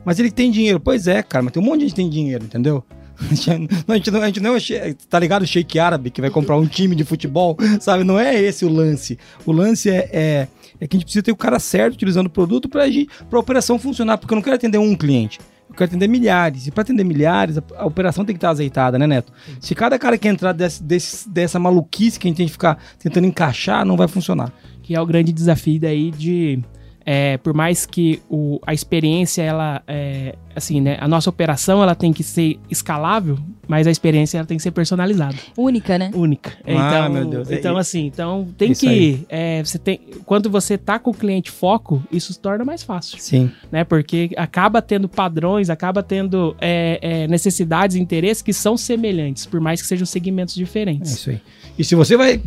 Mas 0.04 0.18
ele 0.18 0.30
tem 0.30 0.50
dinheiro. 0.50 0.80
Pois 0.80 1.06
é, 1.06 1.22
cara, 1.22 1.42
mas 1.42 1.52
tem 1.52 1.62
um 1.62 1.66
monte 1.66 1.80
de 1.80 1.86
gente 1.86 1.90
que 1.94 1.96
tem 1.96 2.10
dinheiro, 2.10 2.44
entendeu? 2.44 2.84
A 3.18 3.94
gente 3.96 4.10
não, 4.12 4.22
a 4.22 4.26
gente 4.26 4.40
não 4.40 4.56
é, 4.56 4.94
tá 5.08 5.18
ligado 5.18 5.42
o 5.42 5.46
shake 5.46 5.76
árabe 5.76 6.08
que 6.08 6.20
vai 6.20 6.30
comprar 6.30 6.56
um 6.56 6.66
time 6.66 6.94
de 6.94 7.02
futebol, 7.02 7.56
sabe? 7.80 8.04
Não 8.04 8.16
é 8.16 8.40
esse 8.40 8.64
o 8.64 8.68
lance. 8.68 9.18
O 9.44 9.50
lance 9.50 9.90
é, 9.90 10.08
é 10.12 10.48
é 10.80 10.86
que 10.86 10.96
a 10.96 10.98
gente 10.98 11.06
precisa 11.06 11.22
ter 11.22 11.32
o 11.32 11.36
cara 11.36 11.58
certo 11.58 11.94
utilizando 11.94 12.26
o 12.26 12.30
produto 12.30 12.68
para 12.68 12.84
a 12.84 13.38
operação 13.38 13.78
funcionar, 13.78 14.18
porque 14.18 14.32
eu 14.32 14.36
não 14.36 14.42
quero 14.42 14.56
atender 14.56 14.78
um 14.78 14.94
cliente. 14.96 15.38
Eu 15.68 15.74
quero 15.74 15.90
atender 15.90 16.08
milhares. 16.08 16.66
E 16.66 16.70
para 16.70 16.82
atender 16.82 17.04
milhares, 17.04 17.58
a, 17.58 17.62
a, 17.76 17.86
operação 17.86 18.24
tem 18.24 18.34
que 18.34 18.38
estar 18.38 18.50
azeitada, 18.50 18.98
né, 18.98 19.06
Neto? 19.06 19.32
Se 19.60 19.74
cada 19.74 19.98
cara 19.98 20.16
que 20.16 20.26
entrar 20.26 20.52
desse, 20.52 20.82
desse, 20.82 21.28
dessa 21.28 21.58
maluquice 21.58 22.18
que 22.18 22.26
a 22.26 22.28
gente 22.28 22.38
tem 22.38 22.46
que 22.46 22.52
ficar 22.52 22.78
tentando 22.98 23.26
encaixar, 23.26 23.84
não 23.84 23.96
vai 23.96 24.08
funcionar. 24.08 24.52
Que 24.82 24.94
é 24.94 25.00
o 25.00 25.06
grande 25.06 25.32
desafio 25.32 25.80
daí 25.80 26.10
de. 26.10 26.62
É, 27.10 27.38
por 27.38 27.54
mais 27.54 27.86
que 27.86 28.20
o, 28.28 28.60
a 28.66 28.74
experiência 28.74 29.40
ela, 29.40 29.82
é, 29.86 30.34
assim, 30.54 30.78
né? 30.78 30.98
A 31.00 31.08
nossa 31.08 31.30
operação 31.30 31.82
ela 31.82 31.94
tem 31.94 32.12
que 32.12 32.22
ser 32.22 32.58
escalável, 32.70 33.38
mas 33.66 33.86
a 33.86 33.90
experiência 33.90 34.36
ela 34.36 34.46
tem 34.46 34.58
que 34.58 34.62
ser 34.62 34.72
personalizada, 34.72 35.34
Única, 35.56 35.96
né? 35.96 36.10
única. 36.14 36.52
Ah, 36.66 36.70
então, 37.06 37.10
meu 37.10 37.24
Deus. 37.24 37.50
então 37.50 37.78
É- 37.78 37.80
assim, 37.80 38.04
então 38.04 38.46
tem 38.58 38.72
Isso 38.72 38.82
que 38.82 39.24
é, 39.30 39.64
você 39.64 39.78
tem 39.78 40.00
quando 40.26 40.50
você 40.50 40.76
tá 40.76 40.98
com 40.98 41.10
o 41.10 41.14
cliente 41.14 41.50
foco, 41.50 42.02
isso 42.12 42.30
se 42.34 42.38
torna 42.38 42.62
mais 42.62 42.82
fácil, 42.82 43.18
Sim. 43.18 43.50
né? 43.72 43.84
Porque 43.84 44.28
acaba 44.36 44.82
tendo 44.82 45.08
padrões, 45.08 45.70
acaba 45.70 46.02
tendo 46.02 46.54
é, 46.60 46.98
é, 47.00 47.26
necessidades 47.26 47.96
e 47.96 48.00
interesses 48.00 48.42
que 48.42 48.52
são 48.52 48.76
semelhantes, 48.76 49.46
por 49.46 49.60
mais 49.60 49.80
que 49.80 49.88
sejam 49.88 50.04
segmentos 50.04 50.54
É 50.54 50.58
diferentes. 50.58 51.10
isso 51.12 51.30
aí. 51.30 51.40
E 51.78 51.84
se 51.84 51.94
você 51.94 52.16
vai 52.16 52.40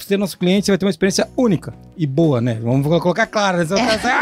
ser 0.00 0.16
nosso 0.16 0.38
cliente, 0.38 0.64
você 0.66 0.72
vai 0.72 0.78
ter 0.78 0.86
uma 0.86 0.90
experiência 0.90 1.28
única 1.36 1.74
e 1.96 2.06
boa, 2.06 2.40
né? 2.40 2.58
Vamos 2.62 2.86
colocar 3.02 3.26
claro. 3.26 3.58
Você 3.58 3.74
vai 3.74 3.86
pensar, 3.96 4.14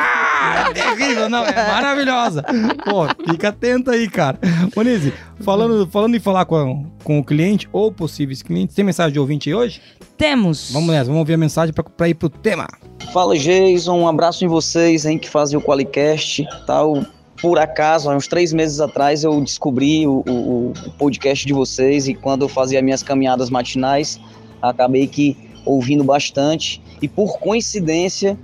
ah, 0.43 0.71
é 0.71 0.73
terrível. 0.73 1.29
Não, 1.29 1.45
é 1.45 1.55
maravilhosa. 1.73 2.43
Pô, 2.85 3.07
fica 3.31 3.49
atento 3.51 3.91
aí, 3.91 4.09
cara. 4.11 4.39
Monize, 4.75 5.13
falando, 5.41 5.87
falando 5.89 6.17
em 6.17 6.21
falar 6.21 6.45
com, 6.47 6.85
com 7.05 7.19
o 7.21 7.25
cliente 7.25 7.69
ou 7.73 7.93
possíveis 7.93 8.43
clientes, 8.43 8.75
tem 8.75 8.85
mensagem 8.85 9.13
de 9.13 9.21
ouvinte 9.21 9.49
aí 9.49 9.55
hoje? 9.55 9.81
Temos. 10.19 10.71
Vamos 10.73 10.91
nessa, 10.91 11.05
vamos 11.05 11.21
ouvir 11.21 11.35
a 11.35 11.39
mensagem 11.39 11.73
pra, 11.73 11.85
pra 11.85 12.09
ir 12.09 12.15
pro 12.15 12.29
tema. 12.29 12.67
Fala 13.13 13.37
Jason, 13.39 13.97
um 14.01 14.09
abraço 14.09 14.45
em 14.45 14.49
vocês 14.49 15.07
aí 15.07 15.19
que 15.19 15.29
fazem 15.31 15.57
o 15.57 15.63
Qualicast, 15.63 16.45
tal. 16.67 17.05
Por 17.41 17.59
acaso, 17.59 18.11
há 18.11 18.17
uns 18.17 18.27
três 18.27 18.53
meses 18.53 18.81
atrás 18.81 19.23
eu 19.23 19.39
descobri 19.43 20.07
o, 20.07 20.25
o- 20.27 20.73
o 20.87 20.91
podcast 20.99 21.47
de 21.47 21.53
vocês 21.53 22.09
e 22.09 22.15
quando 22.15 22.43
eu 22.47 22.49
fazia 22.49 22.81
minhas 22.81 23.03
caminhadas 23.03 23.51
matinais, 23.51 24.19
acabei 24.61 25.07
que 25.07 25.37
ouvindo 25.65 26.05
bastante. 26.05 26.83
E 27.03 27.09
por 27.09 27.39
coincidência, 27.39 28.39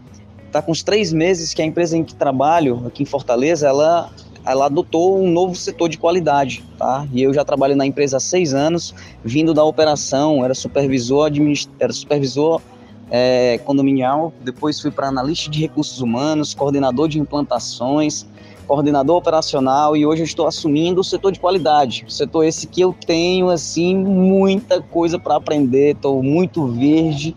tá 0.51 0.61
com 0.61 0.73
uns 0.73 0.83
três 0.83 1.13
meses 1.13 1.55
que 1.55 1.63
a 1.63 1.65
empresa 1.65 1.97
em 1.97 2.05
que 2.05 2.15
trabalho 2.15 2.83
aqui 2.87 3.03
em 3.03 3.07
Fortaleza, 3.07 3.67
ela 3.69 4.11
ela 4.45 4.67
adotou 4.67 5.23
um 5.23 5.31
novo 5.31 5.55
setor 5.55 5.89
de 5.89 5.97
qualidade, 5.97 6.65
tá? 6.77 7.07
E 7.13 7.23
eu 7.23 7.33
já 7.33 7.45
trabalho 7.45 7.77
na 7.77 7.87
empresa 7.87 8.17
há 8.17 8.21
seis 8.21 8.53
anos, 8.53 8.93
vindo 9.25 9.55
da 9.55 9.63
operação, 9.63 10.45
era 10.45 10.53
supervisor, 10.53 11.27
administ... 11.27 11.71
era 11.79 11.93
supervisor 11.93 12.61
é, 13.09 13.59
condominial, 13.59 14.33
depois 14.43 14.81
fui 14.81 14.91
para 14.91 15.07
analista 15.07 15.51
de 15.51 15.61
recursos 15.61 16.01
humanos, 16.01 16.55
coordenador 16.55 17.09
de 17.09 17.21
implantações, 17.21 18.27
coordenador 18.73 19.19
operacional 19.19 19.95
e 19.95 20.07
hoje 20.07 20.23
eu 20.23 20.25
estou 20.25 20.47
assumindo 20.47 21.03
o 21.03 21.05
setor 21.05 21.31
de 21.31 21.39
qualidade. 21.39 22.07
Setor 22.09 22.47
esse 22.47 22.67
que 22.67 22.81
eu 22.81 22.95
tenho 23.07 23.51
assim 23.51 23.95
muita 23.95 24.81
coisa 24.81 25.19
para 25.19 25.37
aprender, 25.37 25.95
estou 25.95 26.23
muito 26.23 26.67
verde 26.69 27.37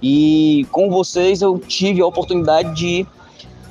e 0.00 0.64
com 0.70 0.88
vocês 0.88 1.42
eu 1.42 1.58
tive 1.58 2.00
a 2.00 2.06
oportunidade 2.06 2.76
de 2.76 3.04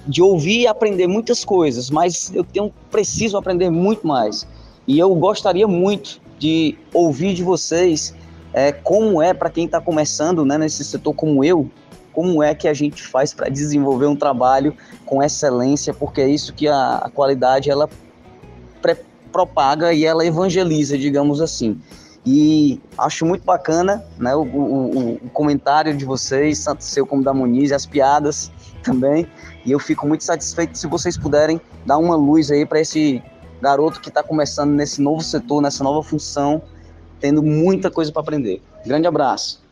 de 0.06 0.22
ouvir 0.22 0.62
e 0.62 0.68
aprender 0.68 1.08
muitas 1.08 1.46
coisas, 1.46 1.90
mas 1.90 2.32
eu 2.34 2.44
tenho 2.44 2.74
preciso 2.92 3.38
aprender 3.38 3.70
muito 3.70 4.06
mais. 4.06 4.46
E 4.86 5.00
eu 5.00 5.14
gostaria 5.16 5.68
muito 5.68 6.20
de 6.38 6.78
ouvir 6.94 7.34
de 7.34 7.44
vocês 7.44 8.14
é, 8.54 8.74
como 8.74 9.22
é 9.22 9.34
para 9.34 9.50
quem 9.50 9.66
está 9.66 9.80
começando 9.80 10.46
né, 10.46 10.58
nesse 10.58 10.84
setor 10.84 11.14
como 11.14 11.44
eu, 11.44 11.70
como 12.18 12.42
é 12.42 12.56
que 12.56 12.68
a 12.68 12.74
gente 12.74 13.04
faz 13.06 13.32
para 13.32 13.48
desenvolver 13.48 14.08
um 14.08 14.16
trabalho 14.16 14.76
com 15.06 15.22
excelência, 15.22 15.94
porque 15.94 16.20
é 16.20 16.28
isso 16.28 16.52
que 16.52 16.68
a, 16.68 16.96
a 16.98 17.12
qualidade 17.12 17.70
ela 17.70 17.88
propaga 19.32 19.94
e 19.94 20.04
ela 20.04 20.26
evangeliza, 20.26 20.98
digamos 20.98 21.40
assim. 21.40 21.80
E 22.26 22.82
acho 22.98 23.24
muito 23.24 23.46
bacana 23.46 24.04
né, 24.18 24.36
o, 24.36 24.42
o- 24.42 24.98
o- 24.98 25.14
o 25.26 25.30
comentário 25.30 25.96
de 25.96 26.06
vocês, 26.06 26.64
tanto 26.64 26.84
seu 26.84 27.06
como 27.06 27.24
da 27.24 27.36
Muniz, 27.36 27.72
as 27.72 27.86
piadas 27.86 28.52
também. 28.82 29.28
E 29.64 29.72
eu 29.72 29.78
fico 29.78 30.08
muito 30.08 30.24
satisfeito 30.24 30.76
se 30.76 30.88
vocês 30.88 31.16
puderem 31.20 31.62
dar 31.86 32.00
uma 32.00 32.16
luz 32.16 32.50
aí 32.50 32.66
para 32.66 32.80
esse 32.80 33.22
garoto 33.62 34.02
que 34.02 34.10
está 34.10 34.24
começando 34.24 34.72
nesse 34.72 35.00
novo 35.04 35.22
setor, 35.22 35.62
nessa 35.62 35.84
nova 35.84 36.02
função, 36.02 36.64
tendo 37.20 37.44
muita 37.44 37.92
coisa 37.92 38.12
para 38.12 38.24
aprender. 38.24 38.60
Grande 38.84 39.06
abraço. 39.08 39.67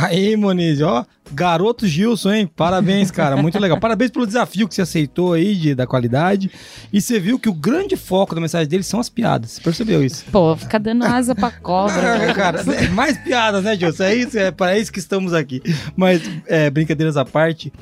Aí, 0.00 0.36
Moniz, 0.36 0.80
ó, 0.80 1.04
garoto 1.32 1.84
Gilson, 1.84 2.32
hein? 2.32 2.50
Parabéns, 2.54 3.10
cara, 3.10 3.36
muito 3.36 3.58
legal. 3.58 3.80
Parabéns 3.80 4.12
pelo 4.12 4.28
desafio 4.28 4.68
que 4.68 4.74
você 4.74 4.82
aceitou 4.82 5.32
aí 5.32 5.56
de, 5.56 5.74
da 5.74 5.88
qualidade. 5.88 6.52
E 6.92 7.00
você 7.00 7.18
viu 7.18 7.36
que 7.36 7.48
o 7.48 7.52
grande 7.52 7.96
foco 7.96 8.32
da 8.32 8.40
mensagem 8.40 8.68
dele 8.68 8.84
são 8.84 9.00
as 9.00 9.08
piadas. 9.08 9.50
Você 9.50 9.60
percebeu 9.60 10.04
isso? 10.04 10.24
Pô, 10.30 10.54
fica 10.54 10.78
dando 10.78 11.04
asa 11.04 11.34
pra 11.34 11.50
cobra. 11.50 12.32
cara, 12.32 12.60
é 12.60 12.88
mais 12.90 13.18
piadas, 13.18 13.64
né, 13.64 13.76
Gilson? 13.76 14.04
É 14.04 14.14
isso, 14.14 14.38
é 14.38 14.52
para 14.52 14.78
isso 14.78 14.92
que 14.92 15.00
estamos 15.00 15.34
aqui. 15.34 15.60
Mas, 15.96 16.22
é, 16.46 16.70
brincadeiras 16.70 17.16
à 17.16 17.24
parte, 17.24 17.72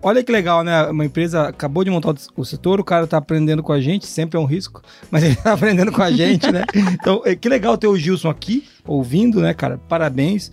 olha 0.00 0.22
que 0.22 0.30
legal, 0.30 0.62
né? 0.62 0.84
Uma 0.84 1.04
empresa 1.04 1.48
acabou 1.48 1.82
de 1.82 1.90
montar 1.90 2.14
o 2.36 2.44
setor, 2.44 2.78
o 2.78 2.84
cara 2.84 3.04
tá 3.04 3.16
aprendendo 3.16 3.64
com 3.64 3.72
a 3.72 3.80
gente, 3.80 4.06
sempre 4.06 4.38
é 4.38 4.40
um 4.40 4.46
risco, 4.46 4.80
mas 5.10 5.24
ele 5.24 5.34
tá 5.34 5.54
aprendendo 5.54 5.90
com 5.90 6.02
a 6.02 6.12
gente, 6.12 6.50
né? 6.52 6.62
Então, 6.94 7.20
é, 7.24 7.34
que 7.34 7.48
legal 7.48 7.76
ter 7.76 7.88
o 7.88 7.96
Gilson 7.96 8.30
aqui, 8.30 8.64
ouvindo, 8.86 9.40
né, 9.40 9.52
cara? 9.52 9.76
Parabéns. 9.88 10.52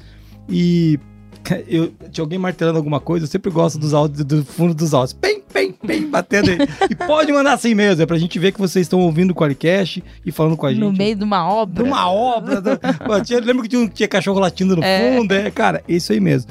E 0.50 1.00
eu 1.68 1.92
tinha 2.12 2.24
alguém 2.24 2.38
martelando 2.40 2.78
alguma 2.78 3.00
coisa, 3.00 3.26
eu 3.26 3.30
sempre 3.30 3.52
gosto 3.52 3.78
dos 3.80 3.94
áudios, 3.94 4.24
do 4.24 4.44
fundo 4.46 4.74
dos 4.74 4.94
áudios. 4.94 5.14
Pem, 5.14 5.42
pem, 5.52 5.72
pem, 5.72 6.08
batendo 6.08 6.52
aí. 6.52 6.58
E 6.90 6.96
pode 6.96 7.32
mandar 7.32 7.54
assim 7.54 7.74
mesmo, 7.76 8.02
é 8.02 8.06
pra 8.06 8.18
gente 8.18 8.38
ver 8.40 8.52
que 8.52 8.60
vocês 8.60 8.86
estão 8.86 9.00
ouvindo 9.02 9.32
o 9.32 9.36
Qualicast 9.36 10.04
e 10.26 10.32
falando 10.32 10.56
com 10.58 10.66
a 10.66 10.72
gente. 10.72 10.80
No 10.82 10.92
meio 10.94 11.16
de 11.16 11.24
uma 11.24 11.40
De 11.44 11.52
obra. 11.54 11.84
uma 11.84 12.10
obra. 12.12 12.62
tinha- 13.26 13.40
lembra 13.40 13.64
que 13.64 13.70
tinha, 13.70 13.88
tinha 13.88 14.08
cachorro 14.08 14.40
latindo 14.40 14.76
no 14.76 14.84
É. 14.84 15.16
fundo? 15.16 15.32
É, 15.34 15.50
cara, 15.52 15.84
isso 15.88 16.12
aí 16.14 16.20
mesmo. 16.20 16.50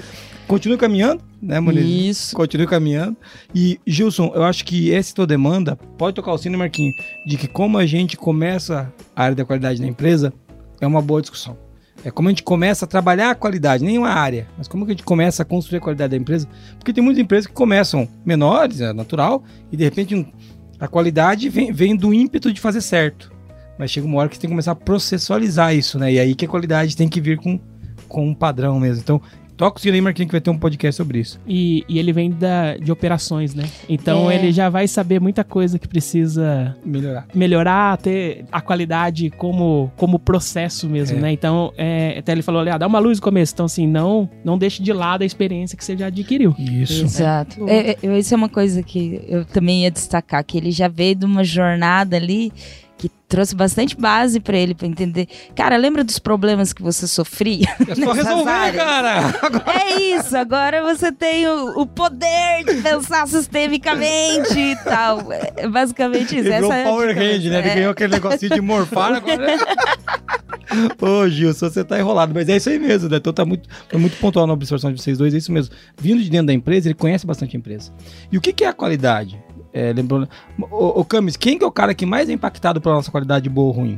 Continue 0.48 0.76
caminhando, 0.76 1.22
né, 1.40 1.60
Muniz? 1.60 1.84
Isso. 2.18 2.34
Continue 2.36 2.66
caminhando. 2.66 3.16
E, 3.54 3.78
Gilson, 3.86 4.32
eu 4.34 4.42
acho 4.42 4.64
que 4.64 4.92
essa 4.92 5.14
tua 5.14 5.24
demanda, 5.26 5.76
pode 5.96 6.16
tocar 6.16 6.32
o 6.32 6.38
sino, 6.38 6.58
Marquinho, 6.58 6.92
de 7.24 7.36
que 7.36 7.46
como 7.46 7.78
a 7.78 7.86
gente 7.86 8.16
começa 8.16 8.92
a 9.14 9.22
área 9.22 9.36
da 9.36 9.44
qualidade 9.44 9.80
na 9.80 9.86
empresa, 9.86 10.32
é 10.80 10.86
uma 10.88 11.00
boa 11.00 11.20
discussão. 11.20 11.56
É 12.04 12.10
como 12.10 12.28
a 12.28 12.30
gente 12.30 12.42
começa 12.42 12.84
a 12.84 12.88
trabalhar 12.88 13.30
a 13.30 13.34
qualidade, 13.34 13.84
nem 13.84 13.98
uma 13.98 14.08
área, 14.08 14.48
mas 14.56 14.66
como 14.66 14.86
que 14.86 14.92
a 14.92 14.94
gente 14.94 15.04
começa 15.04 15.42
a 15.42 15.44
construir 15.44 15.78
a 15.78 15.80
qualidade 15.80 16.10
da 16.12 16.16
empresa. 16.16 16.48
Porque 16.78 16.92
tem 16.92 17.04
muitas 17.04 17.22
empresas 17.22 17.46
que 17.46 17.52
começam 17.52 18.08
menores, 18.24 18.80
é 18.80 18.92
natural, 18.92 19.44
e 19.70 19.76
de 19.76 19.84
repente 19.84 20.26
a 20.78 20.88
qualidade 20.88 21.48
vem, 21.48 21.72
vem 21.72 21.94
do 21.94 22.14
ímpeto 22.14 22.52
de 22.52 22.60
fazer 22.60 22.80
certo. 22.80 23.30
Mas 23.78 23.90
chega 23.90 24.06
uma 24.06 24.18
hora 24.18 24.28
que 24.28 24.36
você 24.36 24.40
tem 24.40 24.48
que 24.48 24.52
começar 24.52 24.72
a 24.72 24.76
processualizar 24.76 25.74
isso, 25.74 25.98
né? 25.98 26.12
E 26.12 26.18
aí 26.18 26.34
que 26.34 26.44
a 26.44 26.48
qualidade 26.48 26.96
tem 26.96 27.08
que 27.08 27.20
vir 27.20 27.38
com, 27.38 27.60
com 28.08 28.28
um 28.28 28.34
padrão 28.34 28.80
mesmo. 28.80 29.02
Então, 29.02 29.20
toca 29.60 29.76
o 29.78 29.80
sino 29.80 29.94
aí, 29.94 30.00
Marquinhos, 30.00 30.28
que 30.28 30.32
vai 30.32 30.40
ter 30.40 30.48
um 30.48 30.56
podcast 30.56 30.96
sobre 30.96 31.18
isso. 31.18 31.38
E, 31.46 31.84
e 31.86 31.98
ele 31.98 32.14
vem 32.14 32.30
da, 32.30 32.78
de 32.78 32.90
operações, 32.90 33.54
né? 33.54 33.64
Então 33.86 34.30
É. 34.30 34.36
ele 34.36 34.52
já 34.52 34.70
vai 34.70 34.88
saber 34.88 35.20
muita 35.20 35.44
coisa 35.44 35.78
que 35.78 35.86
precisa 35.86 36.74
Melhorar. 36.82 37.26
melhorar, 37.34 37.98
ter 37.98 38.46
a 38.50 38.62
qualidade 38.62 39.28
como, 39.28 39.92
como 39.98 40.18
processo 40.18 40.88
mesmo, 40.88 41.18
É. 41.18 41.20
né? 41.20 41.32
Então, 41.32 41.74
é, 41.76 42.16
até 42.18 42.32
ele 42.32 42.40
falou, 42.40 42.62
olha, 42.62 42.78
dá 42.78 42.86
uma 42.86 42.98
luz 42.98 43.18
no 43.18 43.22
começo. 43.24 43.52
Então, 43.52 43.66
assim, 43.66 43.86
não, 43.86 44.30
não 44.42 44.56
deixe 44.56 44.82
de 44.82 44.94
lado 44.94 45.20
a 45.20 45.26
experiência 45.26 45.76
que 45.76 45.84
você 45.84 45.94
já 45.94 46.06
adquiriu. 46.06 46.54
Isso. 46.58 47.04
Exato. 47.04 47.68
É, 47.68 47.98
é, 48.02 48.18
isso 48.18 48.32
é 48.32 48.36
uma 48.38 48.48
coisa 48.48 48.82
que 48.82 49.22
eu 49.28 49.44
também 49.44 49.82
ia 49.82 49.90
destacar, 49.90 50.42
que 50.42 50.56
ele 50.56 50.70
já 50.70 50.88
veio 50.88 51.14
de 51.16 51.26
uma 51.26 51.44
jornada 51.44 52.16
ali 52.16 52.50
que 53.00 53.08
trouxe 53.26 53.54
bastante 53.54 53.96
base 53.96 54.38
pra 54.40 54.58
ele 54.58 54.74
pra 54.74 54.86
entender. 54.86 55.26
Cara, 55.56 55.78
lembra 55.78 56.04
dos 56.04 56.18
problemas 56.18 56.70
que 56.74 56.82
você 56.82 57.06
sofria? 57.06 57.66
É 57.88 57.94
só 57.94 58.12
resolver, 58.12 58.50
áreas? 58.50 58.76
cara! 58.76 59.40
É 59.90 60.00
isso, 60.02 60.36
agora 60.36 60.82
você 60.82 61.10
tem 61.10 61.46
o, 61.48 61.80
o 61.80 61.86
poder 61.86 62.62
de 62.66 62.82
pensar 62.82 63.26
sistemicamente 63.26 64.58
e 64.58 64.76
tal. 64.84 65.32
É 65.56 65.66
basicamente 65.66 66.36
isso. 66.36 66.48
Ele 66.48 66.66
Essa 66.66 66.74
é 66.74 66.84
Power. 66.84 67.10
Hand, 67.16 67.20
né? 67.48 67.58
Ele 67.58 67.68
É. 67.68 67.74
ganhou 67.74 67.90
aquele 67.92 68.12
negocinho 68.12 68.52
de 68.54 68.60
morfar 68.60 69.14
agora. 69.14 69.56
Ô, 71.00 71.26
Gilson, 71.28 71.68
você 71.70 71.82
tá 71.82 71.98
enrolado, 71.98 72.32
mas 72.34 72.48
é 72.48 72.56
isso 72.56 72.68
aí 72.68 72.78
mesmo, 72.78 73.08
né? 73.08 73.16
Então 73.16 73.32
tá 73.32 73.44
muito, 73.44 73.68
foi 73.88 73.98
muito 73.98 74.16
pontual 74.18 74.46
na 74.46 74.52
observação 74.52 74.92
de 74.92 75.00
vocês 75.02 75.18
dois, 75.18 75.34
é 75.34 75.38
isso 75.38 75.50
mesmo. 75.50 75.74
Vindo 75.98 76.22
de 76.22 76.30
dentro 76.30 76.46
da 76.48 76.52
empresa, 76.52 76.86
ele 76.88 76.94
conhece 76.94 77.26
bastante 77.26 77.56
a 77.56 77.58
empresa. 77.58 77.90
E 78.30 78.36
o 78.38 78.40
que, 78.40 78.52
que 78.52 78.62
é 78.64 78.68
a 78.68 78.72
qualidade? 78.72 79.36
É, 79.72 79.92
lembrando. 79.92 80.28
Ô, 80.70 81.00
ô 81.00 81.04
Camis, 81.04 81.36
quem 81.36 81.58
que 81.58 81.64
é 81.64 81.66
o 81.66 81.72
cara 81.72 81.94
que 81.94 82.04
mais 82.04 82.28
é 82.28 82.32
impactado 82.32 82.80
pela 82.80 82.96
nossa 82.96 83.10
qualidade 83.10 83.48
boa 83.48 83.68
ou 83.68 83.72
ruim? 83.72 83.96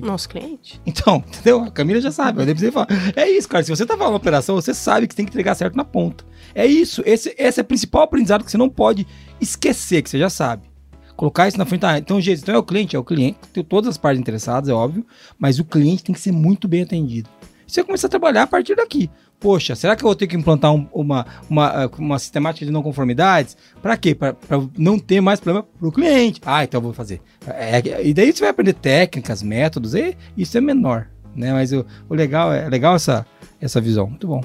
Nosso 0.00 0.28
cliente. 0.28 0.80
Então, 0.86 1.22
entendeu? 1.28 1.64
A 1.64 1.70
Camila 1.70 2.00
já 2.00 2.10
sabe, 2.10 2.40
eu 2.40 2.46
nem 2.46 2.54
precisei 2.54 2.72
falar. 2.72 2.88
É 3.14 3.28
isso, 3.28 3.48
cara. 3.48 3.62
Se 3.62 3.70
você 3.70 3.84
tá 3.84 3.96
falando 3.96 4.14
operação, 4.14 4.54
você 4.54 4.72
sabe 4.72 5.06
que 5.06 5.14
tem 5.14 5.26
que 5.26 5.30
entregar 5.30 5.54
certo 5.54 5.76
na 5.76 5.84
ponta. 5.84 6.24
É 6.54 6.66
isso. 6.66 7.02
Esse, 7.04 7.34
esse 7.36 7.60
é 7.60 7.62
o 7.62 7.66
principal 7.66 8.02
aprendizado 8.02 8.44
que 8.44 8.50
você 8.50 8.56
não 8.56 8.70
pode 8.70 9.06
esquecer, 9.40 10.02
que 10.02 10.08
você 10.08 10.18
já 10.18 10.30
sabe. 10.30 10.70
Colocar 11.16 11.46
isso 11.46 11.58
na 11.58 11.66
frente. 11.66 11.84
Ah, 11.84 11.98
então, 11.98 12.20
gente, 12.20 12.40
então 12.42 12.54
é 12.54 12.58
o 12.58 12.62
cliente, 12.62 12.96
é 12.96 12.98
o 12.98 13.04
cliente. 13.04 13.38
Tem 13.52 13.62
todas 13.62 13.90
as 13.90 13.98
partes 13.98 14.20
interessadas, 14.20 14.68
é 14.68 14.72
óbvio. 14.72 15.06
Mas 15.38 15.58
o 15.58 15.64
cliente 15.64 16.04
tem 16.04 16.14
que 16.14 16.20
ser 16.20 16.32
muito 16.32 16.66
bem 16.66 16.82
atendido. 16.82 17.28
Você 17.66 17.84
começa 17.84 18.06
a 18.06 18.10
trabalhar 18.10 18.42
a 18.42 18.46
partir 18.46 18.74
daqui. 18.74 19.10
Poxa, 19.42 19.74
será 19.74 19.96
que 19.96 20.04
eu 20.04 20.06
vou 20.08 20.14
ter 20.14 20.28
que 20.28 20.36
implantar 20.36 20.72
um- 20.72 20.86
uma, 20.92 21.26
uma, 21.50 21.90
uma 21.98 22.18
sistemática 22.20 22.64
de 22.64 22.70
não 22.70 22.80
conformidades? 22.82 23.56
Para 23.82 23.96
quê? 23.96 24.14
Para 24.14 24.36
não 24.78 24.98
ter 25.00 25.20
mais 25.20 25.40
problema 25.40 25.66
para 25.78 25.88
o 25.88 25.92
cliente. 25.92 26.40
Ah, 26.46 26.62
então 26.62 26.78
eu 26.78 26.82
vou 26.82 26.92
fazer. 26.92 27.20
É, 27.46 27.78
é, 27.88 28.06
e 28.06 28.14
daí 28.14 28.32
você 28.32 28.40
vai 28.40 28.50
aprender 28.50 28.72
técnicas, 28.74 29.42
métodos, 29.42 29.94
e 29.94 30.16
isso 30.36 30.56
é 30.56 30.60
menor. 30.60 31.08
Né? 31.34 31.52
Mas 31.52 31.72
o, 31.72 31.84
o 32.08 32.14
legal 32.14 32.52
é 32.52 32.68
legal 32.68 32.94
essa, 32.94 33.26
essa 33.60 33.80
visão. 33.80 34.06
Muito 34.06 34.28
bom. 34.28 34.44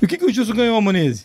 E 0.00 0.04
o 0.04 0.08
que, 0.08 0.18
que 0.18 0.26
o 0.26 0.30
Gilson 0.32 0.52
ganhou, 0.52 0.80
Monize? 0.82 1.24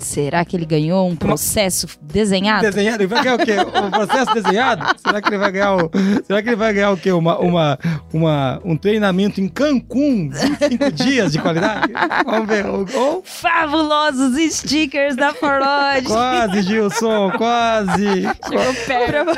Será 0.00 0.44
que 0.44 0.56
ele 0.56 0.64
ganhou 0.64 1.08
um 1.08 1.14
processo 1.14 1.86
desenhado? 2.00 2.62
Desenhado? 2.62 3.02
Ele 3.02 3.06
vai 3.06 3.22
ganhar 3.22 3.34
o 3.36 3.38
quê? 3.38 3.56
O 3.58 3.90
processo 3.90 4.34
desenhado? 4.34 4.86
Será 5.04 5.20
que 5.20 5.28
ele 5.28 5.38
vai 5.38 5.52
ganhar 5.52 5.76
o. 5.76 5.90
Será 6.26 6.42
que 6.42 6.48
ele 6.48 6.56
vai 6.56 6.72
ganhar 6.72 6.90
o 6.92 6.96
quê? 6.96 7.12
Uma, 7.12 7.38
uma, 7.38 7.78
uma, 8.12 8.60
um 8.64 8.76
treinamento 8.76 9.40
em 9.40 9.48
Cancún, 9.48 10.30
25 10.30 10.92
dias 10.92 11.32
de 11.32 11.38
qualidade? 11.38 11.92
Vamos 12.24 12.48
ver. 12.48 12.66
Ou, 12.66 13.22
Fabulosos 13.24 14.36
stickers 14.54 15.16
da 15.16 15.34
Forlodge. 15.34 16.06
quase, 16.06 16.62
Gilson, 16.62 17.30
quase. 17.36 18.22
Chegou 18.48 18.74
perto. 18.86 19.30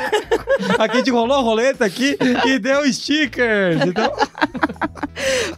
Aqui 0.79 0.93
a 0.93 0.97
gente 0.97 1.11
rolou 1.11 1.37
a 1.37 1.41
roleta 1.41 1.85
aqui 1.85 2.17
e 2.45 2.57
deu 2.59 2.91
stickers. 2.91 3.81
Então, 3.85 4.11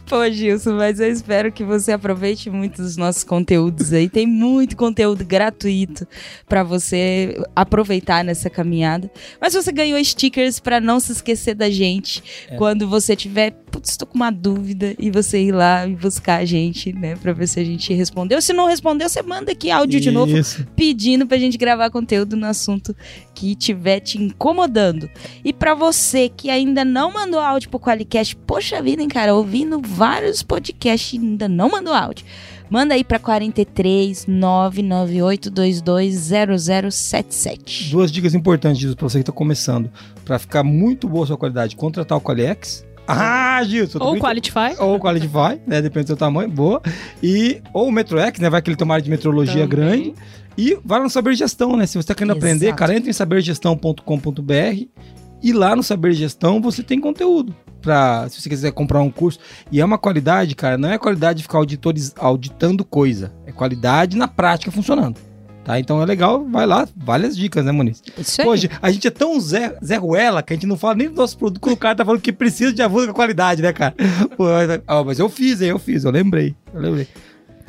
Pô, 0.08 0.28
Gilson, 0.30 0.74
mas 0.74 1.00
eu 1.00 1.10
espero 1.10 1.50
que 1.50 1.64
você 1.64 1.92
aproveite 1.92 2.50
muito 2.50 2.82
dos 2.82 2.96
nossos 2.96 3.24
conteúdos 3.24 3.92
aí. 3.92 4.08
Tem 4.08 4.26
muito 4.26 4.76
conteúdo 4.76 4.95
gratuito 5.24 6.06
pra 6.48 6.62
você 6.62 7.36
aproveitar 7.54 8.24
nessa 8.24 8.48
caminhada. 8.48 9.10
Mas 9.40 9.54
você 9.54 9.72
ganhou 9.72 10.02
stickers 10.04 10.60
pra 10.60 10.80
não 10.80 11.00
se 11.00 11.12
esquecer 11.12 11.54
da 11.54 11.70
gente 11.70 12.22
quando 12.56 12.88
você 12.88 13.14
tiver, 13.14 13.52
putz, 13.76 13.96
tô 13.96 14.06
com 14.06 14.14
uma 14.14 14.30
dúvida 14.30 14.94
e 14.98 15.10
você 15.10 15.38
ir 15.38 15.52
lá 15.52 15.86
e 15.86 15.94
buscar 15.94 16.40
a 16.40 16.44
gente, 16.44 16.92
né, 16.92 17.14
Pra 17.16 17.32
ver 17.32 17.46
se 17.46 17.60
a 17.60 17.64
gente 17.64 17.92
respondeu. 17.92 18.40
Se 18.40 18.52
não 18.52 18.66
respondeu, 18.66 19.08
você 19.08 19.22
manda 19.22 19.52
aqui 19.52 19.70
áudio 19.70 20.00
de 20.00 20.10
novo 20.10 20.36
Isso. 20.36 20.66
pedindo 20.74 21.26
pra 21.26 21.36
gente 21.36 21.58
gravar 21.58 21.90
conteúdo 21.90 22.36
no 22.36 22.46
assunto 22.46 22.96
que 23.34 23.50
estiver 23.52 24.00
te 24.00 24.18
incomodando. 24.18 25.10
E 25.44 25.52
pra 25.52 25.74
você 25.74 26.30
que 26.34 26.48
ainda 26.48 26.84
não 26.84 27.12
mandou 27.12 27.38
áudio 27.38 27.68
pro 27.68 27.78
Qualicast, 27.78 28.34
poxa 28.46 28.80
vida, 28.80 29.02
hein, 29.02 29.08
cara, 29.08 29.34
ouvindo 29.34 29.80
vários 29.80 30.42
podcasts 30.42 31.12
e 31.12 31.18
ainda 31.18 31.46
não 31.48 31.68
mandou 31.68 31.92
áudio. 31.92 32.24
Manda 32.70 32.94
aí 32.94 33.04
pra 33.04 33.18
43 33.18 34.26
99822 34.26 36.16
0077. 36.90 37.90
Duas 37.90 38.10
dicas 38.10 38.34
importantes 38.34 38.94
pra 38.94 39.08
você 39.08 39.18
que 39.18 39.24
tá 39.24 39.32
começando. 39.32 39.90
Pra 40.24 40.38
ficar 40.38 40.64
muito 40.64 41.08
boa 41.08 41.24
a 41.24 41.26
sua 41.28 41.36
qualidade, 41.36 41.76
contratar 41.76 42.16
o 42.18 42.20
Qualiex. 42.20 42.85
Ah, 43.06 43.62
Gilson. 43.64 43.98
Ou 44.00 44.18
Qualify. 44.18 44.76
Ou 44.78 44.98
Qualify, 44.98 45.60
né? 45.66 45.80
Depende 45.80 46.04
do 46.04 46.08
seu 46.08 46.16
tamanho, 46.16 46.50
boa. 46.50 46.82
E, 47.22 47.60
ou 47.72 47.88
o 47.88 47.92
Metroex, 47.92 48.38
né? 48.40 48.50
Vai 48.50 48.60
que 48.60 48.70
ele 48.70 48.76
tem 48.76 48.84
uma 48.84 48.94
área 48.94 49.04
de 49.04 49.10
metrologia 49.10 49.66
Também. 49.66 49.68
grande. 49.68 50.14
E 50.58 50.78
vai 50.84 51.00
no 51.00 51.10
Saber 51.10 51.34
Gestão, 51.34 51.76
né? 51.76 51.86
Se 51.86 51.96
você 51.96 52.08
tá 52.08 52.14
querendo 52.14 52.32
Exato. 52.32 52.46
aprender, 52.46 52.74
cara, 52.74 52.94
entra 52.96 53.10
em 53.10 53.12
sabergestão.com.br 53.12 54.86
e 55.42 55.52
lá 55.52 55.76
no 55.76 55.82
Saber 55.82 56.12
Gestão 56.12 56.60
você 56.60 56.82
tem 56.82 57.00
conteúdo. 57.00 57.54
Pra, 57.82 58.28
se 58.28 58.40
você 58.40 58.48
quiser 58.48 58.72
comprar 58.72 59.00
um 59.00 59.10
curso. 59.10 59.38
E 59.70 59.80
é 59.80 59.84
uma 59.84 59.98
qualidade, 59.98 60.56
cara, 60.56 60.76
não 60.76 60.88
é 60.90 60.98
qualidade 60.98 61.36
de 61.36 61.42
ficar 61.44 61.58
auditores, 61.58 62.12
auditando 62.16 62.84
coisa. 62.84 63.32
É 63.46 63.52
qualidade 63.52 64.16
na 64.16 64.26
prática 64.26 64.72
funcionando. 64.72 65.20
Tá? 65.66 65.80
Então 65.80 66.00
é 66.00 66.06
legal, 66.06 66.46
vai 66.48 66.64
lá, 66.64 66.86
várias 66.96 67.36
dicas, 67.36 67.64
né, 67.64 67.72
Muniz? 67.72 68.00
Isso 68.16 68.40
aí. 68.40 68.46
Hoje, 68.46 68.70
a 68.80 68.88
gente 68.88 69.08
é 69.08 69.10
tão 69.10 69.40
Zé, 69.40 69.76
Zé 69.84 69.96
Ruela 69.96 70.40
que 70.40 70.52
a 70.52 70.56
gente 70.56 70.64
não 70.64 70.76
fala 70.76 70.94
nem 70.94 71.08
do 71.08 71.16
nosso 71.16 71.36
produto 71.36 71.60
quando 71.60 71.74
o 71.74 71.76
cara 71.76 71.96
tá 71.96 72.04
falando 72.04 72.20
que 72.20 72.32
precisa 72.32 72.72
de 72.72 72.80
ajuda 72.82 73.08
com 73.08 73.12
qualidade, 73.14 73.60
né, 73.60 73.72
cara? 73.72 73.92
Pô, 74.36 74.44
mas- 74.44 74.80
ah, 74.86 75.02
mas 75.02 75.18
eu 75.18 75.28
fiz, 75.28 75.60
hein, 75.60 75.70
eu 75.70 75.78
fiz, 75.80 76.04
eu 76.04 76.12
lembrei, 76.12 76.54
eu 76.72 76.80
lembrei. 76.80 77.08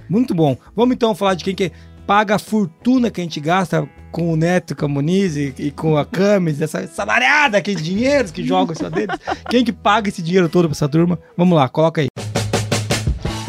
Muito 0.08 0.36
bom. 0.36 0.56
Vamos 0.76 0.94
então 0.94 1.16
falar 1.16 1.34
de 1.34 1.44
quem 1.44 1.56
que 1.56 1.72
paga 2.06 2.36
a 2.36 2.40
fortuna 2.40 3.10
que 3.10 3.20
a 3.20 3.24
gente 3.24 3.40
gasta 3.40 3.90
com 4.12 4.32
o 4.32 4.36
Neto, 4.36 4.76
com 4.76 4.86
a 4.86 4.88
Muniz 4.88 5.36
e, 5.36 5.56
e 5.58 5.72
com 5.72 5.98
a 5.98 6.06
Camis, 6.06 6.62
essa 6.62 6.86
salariada 6.86 7.58
aqui 7.58 7.74
de 7.74 7.82
dinheiros 7.82 8.30
que 8.30 8.44
jogam 8.46 8.76
só 8.76 8.92
deles. 8.92 9.18
Quem 9.50 9.66
que 9.66 9.74
paga 9.74 10.08
esse 10.10 10.22
dinheiro 10.22 10.48
todo 10.48 10.66
pra 10.70 10.74
essa 10.76 10.88
turma? 10.88 11.18
Vamos 11.36 11.58
lá, 11.58 11.68
coloca 11.68 12.00
aí. 12.02 12.08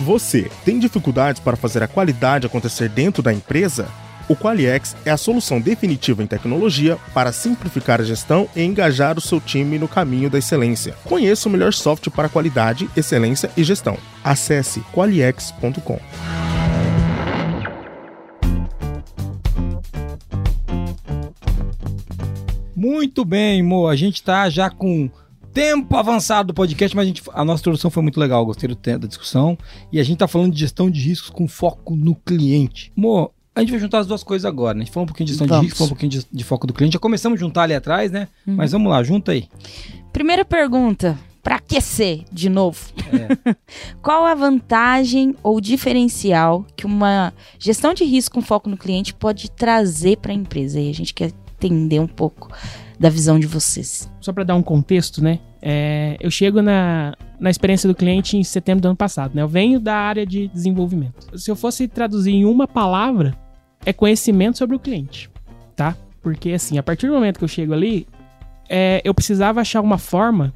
Você 0.06 0.50
tem 0.64 0.78
dificuldades 0.78 1.38
para 1.38 1.54
fazer 1.54 1.82
a 1.82 1.86
qualidade 1.86 2.46
acontecer 2.46 2.88
dentro 2.88 3.22
da 3.22 3.30
empresa? 3.30 3.86
O 4.28 4.36
Qualiex 4.36 4.94
é 5.06 5.10
a 5.10 5.16
solução 5.16 5.58
definitiva 5.60 6.22
em 6.22 6.26
tecnologia 6.26 6.98
para 7.14 7.32
simplificar 7.32 8.00
a 8.00 8.04
gestão 8.04 8.46
e 8.54 8.62
engajar 8.62 9.16
o 9.16 9.20
seu 9.22 9.40
time 9.40 9.78
no 9.78 9.88
caminho 9.88 10.28
da 10.28 10.38
excelência. 10.38 10.94
Conheça 11.04 11.48
o 11.48 11.52
melhor 11.52 11.72
software 11.72 12.12
para 12.12 12.28
qualidade, 12.28 12.88
excelência 12.96 13.50
e 13.56 13.64
gestão. 13.64 13.96
Acesse 14.22 14.80
qualiex.com. 14.92 15.98
Muito 22.76 23.24
bem, 23.24 23.62
Mo. 23.62 23.88
A 23.88 23.96
gente 23.96 24.22
tá 24.22 24.48
já 24.48 24.70
com 24.70 25.10
tempo 25.52 25.96
avançado 25.96 26.48
do 26.48 26.54
podcast, 26.54 26.94
mas 26.94 27.04
a, 27.04 27.08
gente- 27.08 27.22
a 27.32 27.44
nossa 27.44 27.60
introdução 27.62 27.90
foi 27.90 28.02
muito 28.02 28.20
legal. 28.20 28.44
Gostei 28.46 28.68
do 28.68 28.76
da 28.76 29.06
discussão. 29.08 29.58
E 29.92 29.98
a 29.98 30.04
gente 30.04 30.18
tá 30.18 30.28
falando 30.28 30.52
de 30.52 30.60
gestão 30.60 30.88
de 30.90 31.00
riscos 31.00 31.30
com 31.30 31.48
foco 31.48 31.96
no 31.96 32.14
cliente. 32.14 32.92
Mo, 32.94 33.32
a 33.58 33.60
gente 33.62 33.70
vai 33.70 33.80
juntar 33.80 33.98
as 33.98 34.06
duas 34.06 34.22
coisas 34.22 34.44
agora, 34.44 34.74
né? 34.74 34.82
A 34.82 34.84
gente 34.84 34.92
falou 34.92 35.04
um 35.04 35.06
pouquinho 35.08 35.26
de 35.26 35.32
gestão 35.32 35.46
Vamos. 35.46 35.66
de 35.66 35.74
falou 35.74 35.86
um 35.86 35.88
pouquinho 35.90 36.10
de, 36.10 36.26
de 36.30 36.44
foco 36.44 36.66
do 36.66 36.72
cliente. 36.72 36.94
Já 36.94 36.98
começamos 36.98 37.38
a 37.38 37.40
juntar 37.40 37.62
ali 37.62 37.74
atrás, 37.74 38.10
né? 38.10 38.28
Mas 38.46 38.72
vamos 38.72 38.90
lá, 38.90 39.02
junta 39.02 39.32
aí. 39.32 39.48
Primeira 40.12 40.44
pergunta, 40.44 41.18
pra 41.42 41.56
aquecer 41.56 42.24
de 42.32 42.48
novo. 42.48 42.78
É. 43.12 43.54
Qual 44.00 44.24
a 44.24 44.34
vantagem 44.34 45.34
ou 45.42 45.60
diferencial 45.60 46.64
que 46.76 46.86
uma 46.86 47.32
gestão 47.58 47.92
de 47.92 48.04
risco 48.04 48.36
com 48.36 48.42
foco 48.42 48.70
no 48.70 48.76
cliente 48.76 49.12
pode 49.12 49.50
trazer 49.50 50.18
para 50.18 50.32
a 50.32 50.34
empresa? 50.34 50.80
E 50.80 50.88
a 50.88 50.94
gente 50.94 51.12
quer 51.12 51.32
entender 51.56 51.98
um 51.98 52.06
pouco 52.06 52.50
da 52.98 53.10
visão 53.10 53.38
de 53.38 53.46
vocês. 53.46 54.10
Só 54.20 54.32
para 54.32 54.44
dar 54.44 54.54
um 54.54 54.62
contexto, 54.62 55.22
né? 55.22 55.40
é, 55.60 56.16
eu 56.20 56.30
chego 56.30 56.62
na, 56.62 57.14
na 57.38 57.50
experiência 57.50 57.88
do 57.88 57.94
cliente 57.94 58.36
em 58.36 58.44
setembro 58.44 58.82
do 58.82 58.88
ano 58.88 58.96
passado, 58.96 59.34
né? 59.34 59.42
Eu 59.42 59.48
venho 59.48 59.80
da 59.80 59.94
área 59.94 60.24
de 60.24 60.48
desenvolvimento. 60.48 61.38
Se 61.38 61.50
eu 61.50 61.56
fosse 61.56 61.88
traduzir 61.88 62.32
em 62.32 62.44
uma 62.44 62.66
palavra, 62.66 63.36
é 63.84 63.92
conhecimento 63.92 64.58
sobre 64.58 64.76
o 64.76 64.78
cliente, 64.78 65.30
tá? 65.76 65.96
Porque, 66.22 66.50
assim, 66.50 66.78
a 66.78 66.82
partir 66.82 67.06
do 67.06 67.14
momento 67.14 67.38
que 67.38 67.44
eu 67.44 67.48
chego 67.48 67.72
ali, 67.72 68.06
é, 68.68 69.00
eu 69.04 69.14
precisava 69.14 69.60
achar 69.60 69.80
uma 69.80 69.98
forma 69.98 70.52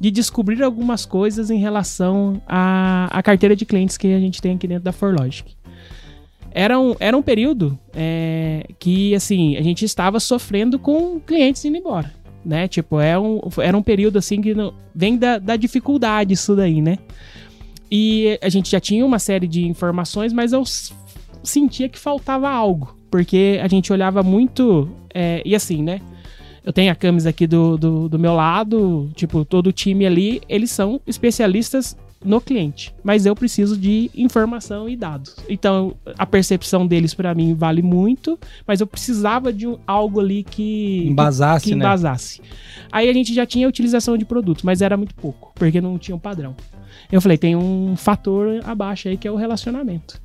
de 0.00 0.10
descobrir 0.10 0.62
algumas 0.62 1.06
coisas 1.06 1.50
em 1.50 1.58
relação 1.58 2.40
à, 2.48 3.08
à 3.16 3.22
carteira 3.22 3.54
de 3.54 3.64
clientes 3.64 3.96
que 3.96 4.12
a 4.12 4.18
gente 4.18 4.42
tem 4.42 4.56
aqui 4.56 4.66
dentro 4.66 4.84
da 4.84 4.92
Forlogic. 4.92 5.54
Era 6.50 6.78
um, 6.78 6.94
era 7.00 7.16
um 7.16 7.22
período 7.22 7.78
é, 7.92 8.64
que, 8.78 9.14
assim, 9.14 9.56
a 9.56 9.62
gente 9.62 9.84
estava 9.84 10.20
sofrendo 10.20 10.78
com 10.78 11.18
clientes 11.20 11.64
indo 11.64 11.76
embora, 11.76 12.12
né? 12.44 12.68
Tipo, 12.68 13.00
é 13.00 13.18
um, 13.18 13.40
era 13.58 13.76
um 13.76 13.82
período, 13.82 14.18
assim, 14.18 14.40
que 14.40 14.54
não- 14.54 14.72
vem 14.94 15.16
da, 15.16 15.38
da 15.38 15.56
dificuldade 15.56 16.32
isso 16.34 16.54
daí, 16.54 16.80
né? 16.80 16.98
E 17.90 18.38
a 18.42 18.48
gente 18.48 18.70
já 18.70 18.80
tinha 18.80 19.04
uma 19.04 19.18
série 19.18 19.46
de 19.46 19.66
informações, 19.66 20.32
mas 20.32 20.52
eu 20.52 20.62
sentia 21.44 21.88
que 21.88 21.98
faltava 21.98 22.48
algo, 22.48 22.96
porque 23.10 23.60
a 23.62 23.68
gente 23.68 23.92
olhava 23.92 24.22
muito, 24.22 24.88
é, 25.14 25.42
e 25.44 25.54
assim, 25.54 25.82
né? 25.82 26.00
Eu 26.64 26.72
tenho 26.72 26.90
a 26.90 26.94
Camis 26.94 27.26
aqui 27.26 27.46
do, 27.46 27.76
do, 27.76 28.08
do 28.08 28.18
meu 28.18 28.34
lado, 28.34 29.10
tipo, 29.14 29.44
todo 29.44 29.66
o 29.66 29.72
time 29.72 30.06
ali, 30.06 30.40
eles 30.48 30.70
são 30.70 30.98
especialistas 31.06 31.94
no 32.24 32.40
cliente, 32.40 32.94
mas 33.04 33.26
eu 33.26 33.34
preciso 33.36 33.76
de 33.76 34.10
informação 34.16 34.88
e 34.88 34.96
dados. 34.96 35.36
Então, 35.46 35.94
a 36.16 36.24
percepção 36.24 36.86
deles 36.86 37.12
para 37.12 37.34
mim 37.34 37.52
vale 37.52 37.82
muito, 37.82 38.38
mas 38.66 38.80
eu 38.80 38.86
precisava 38.86 39.52
de 39.52 39.66
um- 39.68 39.76
algo 39.86 40.20
ali 40.20 40.42
que 40.42 41.06
Embasasse, 41.06 41.66
que 41.66 41.74
né? 41.74 41.84
embasasse. 41.84 42.40
Aí 42.90 43.10
a 43.10 43.12
gente 43.12 43.34
já 43.34 43.44
tinha 43.44 43.68
utilização 43.68 44.16
de 44.16 44.24
produtos, 44.24 44.62
mas 44.64 44.80
era 44.80 44.96
muito 44.96 45.14
pouco, 45.14 45.52
porque 45.54 45.82
não 45.82 45.98
tinha 45.98 46.16
um 46.16 46.18
padrão. 46.18 46.56
Eu 47.12 47.20
falei, 47.20 47.36
tem 47.36 47.54
um 47.54 47.94
fator 47.94 48.60
abaixo 48.64 49.08
aí 49.08 49.18
que 49.18 49.28
é 49.28 49.30
o 49.30 49.36
relacionamento. 49.36 50.18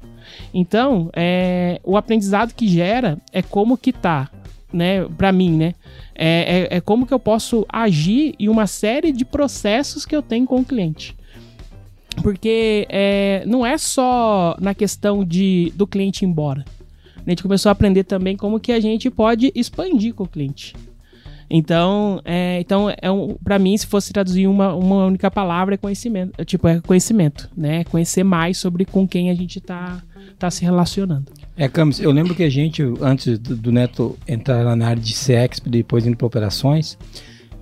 Então, 0.54 1.10
é, 1.14 1.80
o 1.84 1.98
aprendizado 1.98 2.54
que 2.54 2.68
gera 2.68 3.18
é 3.32 3.42
como 3.42 3.78
que 3.78 3.92
tá, 3.92 4.30
né, 4.72 5.06
para 5.18 5.32
mim, 5.32 5.52
né? 5.52 5.76
É, 6.16 6.68
é, 6.72 6.78
é 6.78 6.82
como 6.82 7.06
que 7.06 7.14
eu 7.14 7.20
posso 7.20 7.66
agir 7.70 8.36
em 8.40 8.50
uma 8.50 8.68
série 8.68 9.12
de 9.12 9.24
processos 9.24 10.06
que 10.06 10.16
eu 10.16 10.22
tenho 10.22 10.46
com 10.46 10.60
o 10.60 10.66
cliente. 10.66 11.16
Porque 12.22 12.86
é, 12.90 13.44
não 13.46 13.66
é 13.66 13.78
só 13.78 14.58
na 14.60 14.74
questão 14.74 15.24
de 15.24 15.72
do 15.76 15.88
cliente 15.88 16.26
ir 16.26 16.28
embora. 16.28 16.66
A 17.26 17.30
gente 17.30 17.44
começou 17.44 17.70
a 17.70 17.74
aprender 17.74 18.04
também 18.04 18.36
como 18.36 18.60
que 18.60 18.72
a 18.72 18.80
gente 18.80 19.10
pode 19.10 19.52
expandir 19.56 20.14
com 20.14 20.24
o 20.24 20.28
cliente. 20.28 20.74
Então, 21.50 22.22
é, 22.24 22.60
então 22.60 22.94
é 23.02 23.10
um, 23.10 23.36
para 23.44 23.58
mim, 23.58 23.76
se 23.76 23.88
fosse 23.88 24.14
traduzir 24.14 24.48
uma, 24.48 24.74
uma 24.76 25.06
única 25.06 25.32
palavra, 25.32 25.76
é 25.76 25.78
conhecimento. 25.78 26.34
É, 26.38 26.46
Tipo, 26.46 26.68
é 26.68 26.80
conhecimento, 26.82 27.50
né? 27.58 27.84
Conhecer 27.86 28.24
mais 28.24 28.58
sobre 28.58 28.86
com 28.86 29.08
quem 29.08 29.30
a 29.30 29.36
gente 29.36 29.60
tá, 29.60 30.02
tá 30.38 30.52
se 30.52 30.64
relacionando. 30.64 31.26
É, 31.58 31.68
Camis, 31.68 32.00
eu 32.00 32.12
lembro 32.12 32.36
que 32.36 32.44
a 32.44 32.50
gente, 32.50 32.84
antes 33.02 33.40
do, 33.40 33.56
do 33.56 33.72
Neto 33.72 34.18
entrar 34.28 34.76
na 34.76 34.88
área 34.88 35.02
de 35.02 35.14
CX, 35.14 35.60
depois 35.66 36.06
indo 36.06 36.16
para 36.16 36.28
operações, 36.28 36.98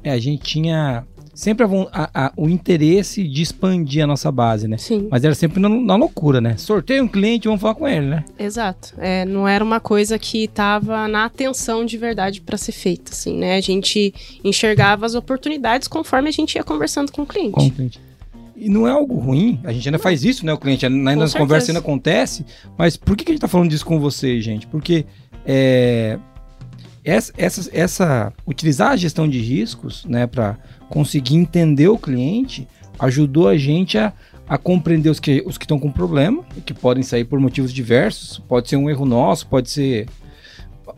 é, 0.03 0.11
a 0.11 0.19
gente 0.19 0.43
tinha 0.43 1.05
sempre 1.37 1.63
a 1.91 2.09
a- 2.13 2.33
o 2.35 2.49
interesse 2.49 3.27
de 3.27 3.43
expandir 3.43 4.03
a 4.03 4.07
nossa 4.07 4.31
base, 4.31 4.67
né? 4.67 4.75
Sim, 4.79 5.07
Mas 5.11 5.23
era 5.23 5.35
sempre 5.35 5.59
na, 5.59 5.69
na 5.69 5.95
loucura, 5.95 6.41
né? 6.41 6.57
Sorteio 6.57 7.03
um 7.03 7.07
cliente, 7.07 7.47
vamos 7.47 7.61
falar 7.61 7.75
com 7.75 7.87
ele, 7.87 8.07
né? 8.07 8.25
exato. 8.39 8.95
É, 8.97 9.23
não 9.23 9.47
era 9.47 9.63
uma 9.63 9.79
coisa 9.79 10.17
que 10.17 10.47
tava 10.47 11.07
na 11.07 11.25
atenção 11.25 11.85
de 11.85 11.95
verdade 11.95 12.41
para 12.41 12.57
ser 12.57 12.71
feita, 12.71 13.11
assim, 13.11 13.37
né? 13.37 13.55
A 13.55 13.61
gente 13.61 14.11
enxergava 14.43 15.05
as 15.05 15.13
oportunidades 15.13 15.87
conforme 15.87 16.27
a 16.27 16.31
gente 16.31 16.55
ia 16.55 16.63
conversando 16.63 17.11
com 17.11 17.21
o 17.21 17.25
cliente. 17.27 17.51
Com 17.51 17.67
o 17.67 17.71
cliente. 17.71 17.99
E 18.55 18.67
não 18.69 18.87
é 18.87 18.91
algo 18.91 19.15
ruim, 19.19 19.59
a 19.63 19.71
gente 19.71 19.87
ainda 19.87 19.99
faz 19.99 20.23
isso, 20.23 20.43
né? 20.43 20.51
O 20.51 20.57
cliente 20.57 20.83
ainda 20.87 21.15
nas 21.15 21.35
conversas 21.35 21.69
ainda 21.69 21.79
acontece, 21.79 22.43
mas 22.75 22.97
por 22.97 23.15
que, 23.15 23.23
que 23.23 23.31
a 23.31 23.35
gente 23.35 23.41
tá 23.41 23.47
falando 23.47 23.69
disso 23.69 23.85
com 23.85 23.99
vocês, 23.99 24.43
gente? 24.43 24.65
Porque 24.65 25.05
é, 25.45 26.17
essa, 27.09 27.33
essa, 27.37 27.69
essa- 27.73 28.33
utilizar 28.45 28.91
a 28.91 28.95
gestão 28.95 29.27
de 29.27 29.39
riscos, 29.39 30.05
né, 30.05 30.27
para 30.27 30.57
conseguir 30.89 31.35
entender 31.35 31.87
o 31.87 31.97
cliente, 31.97 32.67
ajudou 32.99 33.47
a 33.47 33.57
gente 33.57 33.97
a, 33.97 34.11
a 34.47 34.57
compreender 34.57 35.09
os 35.09 35.19
que 35.19 35.43
os 35.45 35.57
que 35.57 35.65
estão 35.65 35.79
com 35.79 35.91
problema, 35.91 36.43
que 36.65 36.73
podem 36.73 37.03
sair 37.03 37.25
por 37.25 37.39
motivos 37.39 37.73
diversos, 37.73 38.39
pode 38.47 38.69
ser 38.69 38.75
um 38.77 38.89
erro 38.89 39.05
nosso, 39.05 39.47
pode 39.47 39.69
ser, 39.69 40.07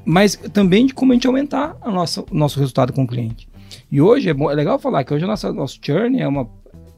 mas 0.05 0.35
também 0.53 0.85
de 0.85 0.93
como 0.93 1.11
a 1.11 1.15
gente 1.15 1.27
aumentar 1.27 1.75
a 1.81 1.91
nossa, 1.91 2.21
o 2.21 2.33
nosso 2.35 2.59
resultado 2.59 2.93
com 2.93 3.03
o 3.03 3.07
cliente. 3.07 3.47
E 3.91 4.01
hoje 4.01 4.29
é, 4.29 4.33
bom- 4.33 4.49
é 4.51 4.55
legal 4.55 4.77
falar 4.79 5.03
que 5.03 5.13
hoje 5.13 5.23
a 5.23 5.27
nossa 5.27 5.51
nosso 5.51 5.79
churn 5.81 6.19
é 6.19 6.27
uma 6.27 6.45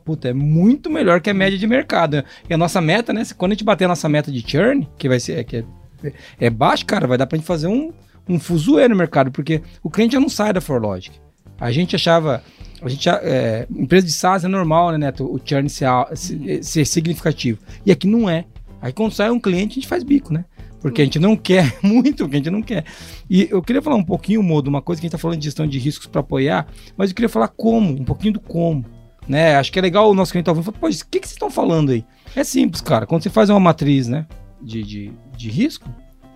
puta, 0.03 0.29
é 0.29 0.33
muito 0.33 0.89
melhor 0.89 1.21
que 1.21 1.29
a 1.29 1.33
média 1.33 1.57
de 1.57 1.67
mercado. 1.67 2.17
né? 2.17 2.23
E 2.49 2.53
a 2.53 2.57
nossa 2.57 2.81
meta, 2.81 3.13
né, 3.13 3.23
quando 3.37 3.51
a 3.51 3.55
gente 3.55 3.63
bater 3.63 3.85
a 3.85 3.89
nossa 3.89 4.09
meta 4.09 4.31
de 4.31 4.41
churn, 4.45 4.87
que 4.97 5.07
vai 5.07 5.19
ser 5.19 5.43
que 5.43 5.57
é, 6.03 6.13
é 6.39 6.49
baixo, 6.49 6.85
cara, 6.85 7.07
vai 7.07 7.17
dar 7.17 7.27
pra 7.27 7.37
gente 7.37 7.45
fazer 7.47 7.67
um 7.67 7.91
um 8.27 8.39
fuzuê 8.39 8.87
no 8.87 8.95
mercado, 8.95 9.31
porque 9.31 9.61
o 9.83 9.89
cliente 9.89 10.13
já 10.13 10.19
não 10.19 10.29
sai 10.29 10.53
da 10.53 10.61
ForLogic. 10.61 11.15
A 11.59 11.71
gente 11.71 11.95
achava. 11.95 12.43
A 12.81 12.89
gente, 12.89 13.07
é, 13.07 13.67
empresa 13.69 14.07
de 14.07 14.11
SaaS 14.13 14.43
é 14.43 14.47
normal, 14.47 14.91
né, 14.91 14.97
Neto? 14.97 15.23
O 15.25 15.39
churn 15.43 15.69
ser, 15.69 15.87
se- 16.15 16.63
ser 16.63 16.85
significativo. 16.85 17.59
E 17.85 17.91
aqui 17.91 18.07
não 18.07 18.27
é. 18.29 18.45
Aí 18.81 18.91
quando 18.91 19.11
sai 19.11 19.29
um 19.29 19.39
cliente, 19.39 19.73
a 19.73 19.75
gente 19.75 19.87
faz 19.87 20.03
bico, 20.03 20.33
né? 20.33 20.45
Porque 20.81 21.01
a 21.01 21.05
gente 21.05 21.19
não 21.19 21.35
quer 21.37 21.77
muito, 21.83 22.23
porque 22.23 22.37
a 22.37 22.39
gente 22.39 22.49
não 22.49 22.63
quer. 22.63 22.83
E 23.29 23.47
eu 23.51 23.61
queria 23.61 23.81
falar 23.83 23.95
um 23.97 24.03
pouquinho, 24.03 24.41
Modo, 24.41 24.67
uma 24.67 24.81
coisa 24.81 24.99
que 24.99 25.05
a 25.05 25.07
gente 25.07 25.11
tá 25.11 25.19
falando 25.19 25.37
de 25.37 25.45
gestão 25.45 25.67
de 25.67 25.77
riscos 25.77 26.07
para 26.07 26.21
apoiar, 26.21 26.67
mas 26.97 27.11
eu 27.11 27.15
queria 27.15 27.29
falar 27.29 27.49
como, 27.49 27.91
um 27.93 28.03
pouquinho 28.03 28.33
do 28.33 28.39
como. 28.39 28.83
Né? 29.27 29.55
Acho 29.55 29.71
que 29.71 29.77
é 29.77 29.81
legal 29.83 30.09
o 30.09 30.15
nosso 30.15 30.31
cliente 30.31 30.45
tá 30.45 30.51
ouvindo. 30.51 30.65
falar, 30.65 30.79
Pô, 30.79 30.87
o 30.87 30.89
que, 30.89 31.19
que 31.19 31.27
vocês 31.27 31.33
estão 31.33 31.51
falando 31.51 31.91
aí? 31.91 32.03
É 32.35 32.43
simples, 32.43 32.81
cara. 32.81 33.05
Quando 33.05 33.21
você 33.21 33.29
faz 33.29 33.51
uma 33.51 33.59
matriz, 33.59 34.07
né, 34.07 34.25
de, 34.59 34.81
de, 34.81 35.11
de 35.37 35.49
risco, 35.51 35.87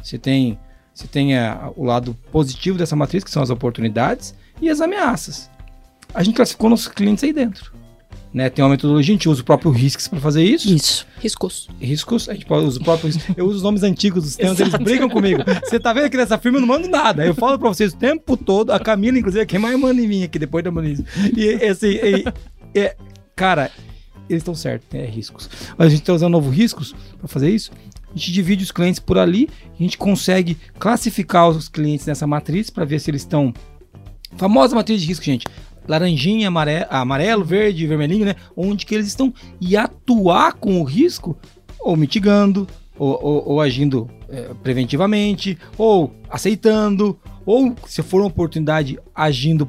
você 0.03 0.19
tem, 0.19 0.59
você 0.95 1.05
tem 1.07 1.37
a- 1.37 1.69
o 1.75 1.83
lado 1.83 2.15
positivo 2.31 2.77
dessa 2.77 2.95
matriz, 2.95 3.23
que 3.23 3.29
são 3.29 3.43
as 3.43 3.49
oportunidades, 3.51 4.33
e 4.61 4.69
as 4.69 4.79
ameaças. 4.81 5.49
A 6.13 6.23
gente 6.23 6.35
classificou 6.35 6.69
nossos 6.69 6.87
clientes 6.87 7.23
aí 7.23 7.33
dentro. 7.33 7.71
Né? 8.33 8.49
Tem 8.49 8.63
uma 8.65 8.71
metodologia, 8.71 9.13
a 9.13 9.15
gente 9.15 9.29
usa 9.29 9.41
o 9.41 9.45
próprio 9.45 9.71
risks 9.71 10.07
para 10.09 10.19
fazer 10.19 10.43
isso. 10.43 10.67
Isso. 10.73 11.07
Riscos. 11.19 11.69
Riscos, 11.79 12.27
a 12.27 12.33
gente 12.33 12.45
usar 12.51 12.79
o 12.81 12.83
próprio 12.83 13.09
Eu 13.37 13.45
uso 13.45 13.57
os 13.57 13.63
nomes 13.63 13.81
antigos 13.83 14.23
dos 14.23 14.35
temas, 14.35 14.59
eles 14.59 14.73
brigam 14.75 15.09
comigo. 15.09 15.41
Você 15.63 15.79
tá 15.79 15.93
vendo 15.93 16.05
aqui 16.05 16.17
nessa 16.17 16.37
firma, 16.37 16.57
eu 16.57 16.61
não 16.61 16.67
mando 16.67 16.89
nada. 16.89 17.25
Eu 17.25 17.33
falo 17.35 17.57
pra 17.59 17.69
vocês 17.69 17.93
o 17.93 17.97
tempo 17.97 18.35
todo, 18.35 18.71
a 18.71 18.79
Camila, 18.79 19.17
inclusive, 19.17 19.41
é 19.41 19.45
quem 19.45 19.57
mais 19.59 19.77
manda 19.79 20.01
em 20.01 20.07
mim 20.07 20.23
aqui, 20.23 20.37
depois 20.37 20.63
da 20.63 20.71
Moniz. 20.71 21.01
E 21.35 21.49
assim, 21.65 21.91
e- 21.91 22.25
é, 22.77 22.95
cara, 23.35 23.71
eles 24.29 24.41
estão 24.41 24.53
certos, 24.55 24.87
é 24.93 25.05
riscos. 25.05 25.49
Mas 25.77 25.87
a 25.87 25.89
gente 25.89 26.03
tá 26.03 26.11
usando 26.13 26.33
novo 26.33 26.49
riscos 26.49 26.93
para 27.17 27.27
fazer 27.29 27.49
isso. 27.49 27.71
A 28.15 28.17
gente 28.17 28.31
divide 28.31 28.63
os 28.63 28.71
clientes 28.71 28.99
por 28.99 29.17
ali, 29.17 29.49
a 29.77 29.83
gente 29.83 29.97
consegue 29.97 30.57
classificar 30.79 31.49
os 31.49 31.67
clientes 31.67 32.05
nessa 32.05 32.25
matriz 32.25 32.69
para 32.69 32.85
ver 32.85 32.99
se 32.99 33.11
eles 33.11 33.23
estão. 33.23 33.53
Famosa 34.37 34.73
matriz 34.75 35.01
de 35.01 35.07
risco, 35.07 35.25
gente. 35.25 35.45
Laranjinha, 35.87 36.47
amare- 36.47 36.87
amarelo, 36.89 37.43
verde, 37.43 37.85
vermelhinho, 37.85 38.25
né? 38.25 38.35
Onde 38.55 38.85
que 38.85 38.95
eles 38.95 39.07
estão. 39.07 39.33
E 39.61 39.75
atuar 39.77 40.53
com 40.53 40.79
o 40.81 40.83
risco, 40.83 41.37
ou 41.79 41.95
mitigando, 41.97 42.67
ou, 42.97 43.19
ou- 43.21 43.49
ou 43.49 43.61
agindo 43.61 44.09
é, 44.29 44.49
preventivamente, 44.63 45.57
ou 45.77 46.13
aceitando, 46.29 47.19
ou 47.45 47.75
se 47.87 48.01
for 48.01 48.21
uma 48.21 48.27
oportunidade, 48.27 48.97
agindo 49.13 49.65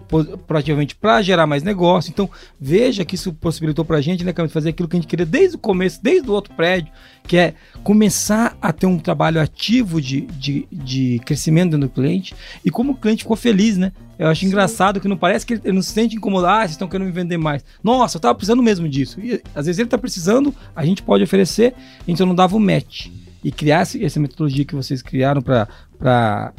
proativamente 0.46 0.94
para 0.94 1.20
gerar 1.22 1.46
mais 1.46 1.62
negócio. 1.62 2.10
Então, 2.10 2.28
veja 2.60 3.04
que 3.04 3.14
isso 3.14 3.32
possibilitou 3.32 3.84
para 3.84 3.98
a 3.98 4.00
gente, 4.00 4.24
né, 4.24 4.32
Camila, 4.32 4.52
fazer 4.52 4.70
aquilo 4.70 4.88
que 4.88 4.96
a 4.96 5.00
gente 5.00 5.08
queria 5.08 5.26
desde 5.26 5.56
o 5.56 5.58
começo, 5.58 6.00
desde 6.02 6.28
o 6.28 6.32
outro 6.32 6.54
prédio, 6.54 6.92
que 7.26 7.36
é 7.36 7.54
começar 7.82 8.56
a 8.62 8.72
ter 8.72 8.86
um 8.86 8.98
trabalho 8.98 9.40
ativo 9.40 10.00
de, 10.00 10.22
de, 10.22 10.66
de 10.72 11.20
crescimento 11.24 11.72
dentro 11.72 11.88
do 11.88 11.92
cliente. 11.92 12.34
E 12.64 12.70
como 12.70 12.92
o 12.92 12.96
cliente 12.96 13.24
ficou 13.24 13.36
feliz, 13.36 13.76
né? 13.76 13.92
Eu 14.18 14.28
acho 14.28 14.46
engraçado 14.46 14.98
que 14.98 15.08
não 15.08 15.16
parece 15.16 15.44
que 15.44 15.54
ele 15.54 15.72
não 15.72 15.82
se 15.82 15.92
sente 15.92 16.16
incomodado, 16.16 16.54
ah, 16.54 16.60
vocês 16.60 16.70
estão 16.70 16.88
querendo 16.88 17.06
me 17.06 17.12
vender 17.12 17.36
mais. 17.36 17.62
Nossa, 17.82 18.16
eu 18.16 18.20
tava 18.20 18.34
precisando 18.34 18.62
mesmo 18.62 18.88
disso. 18.88 19.20
E 19.20 19.42
às 19.54 19.66
vezes 19.66 19.78
ele 19.78 19.88
tá 19.90 19.98
precisando, 19.98 20.54
a 20.74 20.84
gente 20.86 21.02
pode 21.02 21.22
oferecer, 21.22 21.74
só 22.16 22.24
não 22.24 22.34
dava 22.34 22.56
o 22.56 22.60
match. 22.60 23.08
E 23.44 23.52
criar 23.52 23.82
esse- 23.82 24.02
essa 24.02 24.18
metodologia 24.18 24.64
que 24.64 24.74
vocês 24.74 25.02
criaram 25.02 25.42
para 25.42 26.52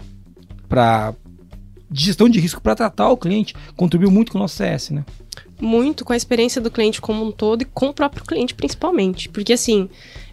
para 0.68 1.14
gestão 1.92 2.28
de 2.28 2.40
risco 2.40 2.62
para 2.62 2.76
tratar 2.76 3.10
o 3.10 3.16
cliente 3.18 3.56
contribuiu 3.76 4.12
muito 4.12 4.32
com 4.32 4.38
o 4.38 4.42
nosso 4.42 4.56
CS, 4.58 4.90
né? 4.90 5.06
muito 5.60 6.06
com 6.06 6.14
a 6.14 6.18
experiência 6.18 6.62
do 6.62 6.70
cliente 6.70 7.02
como 7.02 7.26
um 7.26 7.32
todo 7.32 7.62
e 7.64 7.66
com 7.66 7.88
o 7.88 7.94
próprio 7.94 8.24
cliente 8.24 8.54
principalmente. 8.54 9.28
Porque 9.30 9.54
assim, 9.54 9.90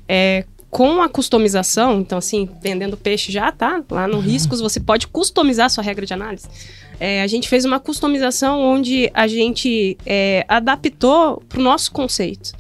é, 0.07 0.45
com 0.69 1.01
a 1.01 1.09
customização, 1.09 2.01
então 2.01 2.19
assim, 2.19 2.47
vendendo 2.63 2.95
peixe 2.97 3.33
já 3.33 3.51
tá 3.51 3.83
lá 3.91 4.07
no 4.07 4.19
riscos, 4.19 4.61
você 4.61 4.81
pode 4.81 5.07
customizar 5.07 5.67
a 5.67 5.69
sua 5.71 5.83
regra 5.85 6.05
de 6.05 6.13
análise. 6.13 6.47
É, 7.01 7.23
a 7.23 7.27
gente 7.27 7.49
fez 7.49 7.65
uma 7.65 7.81
customização 7.81 8.61
onde 8.61 9.11
a 9.15 9.27
gente 9.27 9.97
é, 10.05 10.45
adaptou 10.49 11.43
para 11.49 11.59
o 11.59 11.63
nosso 11.63 11.91
conceito. 11.93 12.53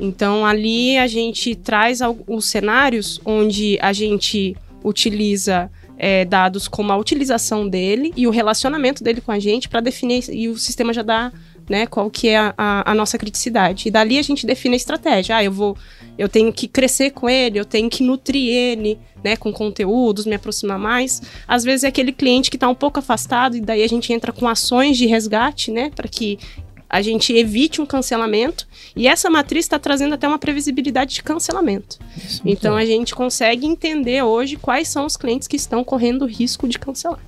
Então 0.00 0.44
ali 0.44 0.96
a 0.98 1.06
gente 1.06 1.54
traz 1.54 2.02
al- 2.02 2.18
os 2.26 2.46
cenários 2.46 3.20
onde 3.24 3.78
a 3.80 3.92
gente 3.92 4.56
utiliza 4.82 5.70
é, 5.98 6.24
dados 6.24 6.68
como 6.68 6.92
a 6.92 6.96
utilização 6.96 7.68
dele 7.68 8.12
e 8.16 8.26
o 8.26 8.30
relacionamento 8.30 9.02
dele 9.02 9.20
com 9.20 9.32
a 9.32 9.38
gente 9.38 9.68
para 9.68 9.80
definir 9.80 10.24
e 10.30 10.48
o 10.48 10.56
sistema 10.56 10.92
já 10.92 11.02
dá 11.02 11.32
né, 11.68 11.86
qual 11.86 12.08
que 12.10 12.28
é 12.28 12.38
a, 12.38 12.54
a- 12.56 12.92
a 12.92 12.94
nossa 12.94 13.18
criticidade. 13.18 13.88
E 13.88 13.90
dali 13.90 14.18
a 14.18 14.22
gente 14.22 14.46
define 14.46 14.74
a 14.74 14.76
estratégia. 14.78 15.36
Ah, 15.36 15.44
eu 15.44 15.52
vou, 15.52 15.76
eu 16.16 16.26
tenho 16.26 16.50
que 16.50 16.66
crescer 16.66 17.10
com 17.10 17.28
ele, 17.28 17.58
eu 17.60 17.64
tenho 17.66 17.90
que 17.90 18.02
nutrir 18.02 18.48
ele, 18.50 18.98
né, 19.22 19.36
com 19.36 19.52
conteúdos, 19.52 20.24
me 20.24 20.34
aproximar 20.34 20.78
mais. 20.78 21.20
Às 21.46 21.64
vezes 21.64 21.84
é 21.84 21.88
aquele 21.88 22.10
cliente 22.12 22.48
que 22.48 22.56
está 22.56 22.66
um 22.70 22.74
pouco 22.74 23.00
afastado 23.00 23.54
e 23.54 23.60
daí 23.60 23.82
a 23.82 23.86
gente 23.86 24.10
entra 24.14 24.32
com 24.32 24.48
ações 24.48 24.96
de 24.96 25.04
resgate, 25.04 25.70
né, 25.70 25.90
para 25.94 26.08
que 26.08 26.38
a 26.88 27.02
gente 27.02 27.32
evite 27.34 27.80
um 27.80 27.86
cancelamento. 27.86 28.66
E 28.96 29.06
essa 29.06 29.28
matriz 29.28 29.64
está 29.64 29.78
trazendo 29.78 30.14
até 30.14 30.26
uma 30.26 30.38
previsibilidade 30.38 31.14
de 31.14 31.22
cancelamento. 31.22 31.98
Então 32.44 32.76
a 32.76 32.84
gente 32.84 33.14
consegue 33.14 33.66
entender 33.66 34.22
hoje 34.22 34.56
quais 34.56 34.88
são 34.88 35.04
os 35.04 35.16
clientes 35.16 35.46
que 35.46 35.56
estão 35.56 35.84
correndo 35.84 36.26
risco 36.26 36.66
de 36.66 36.78
cancelar. 36.78 37.20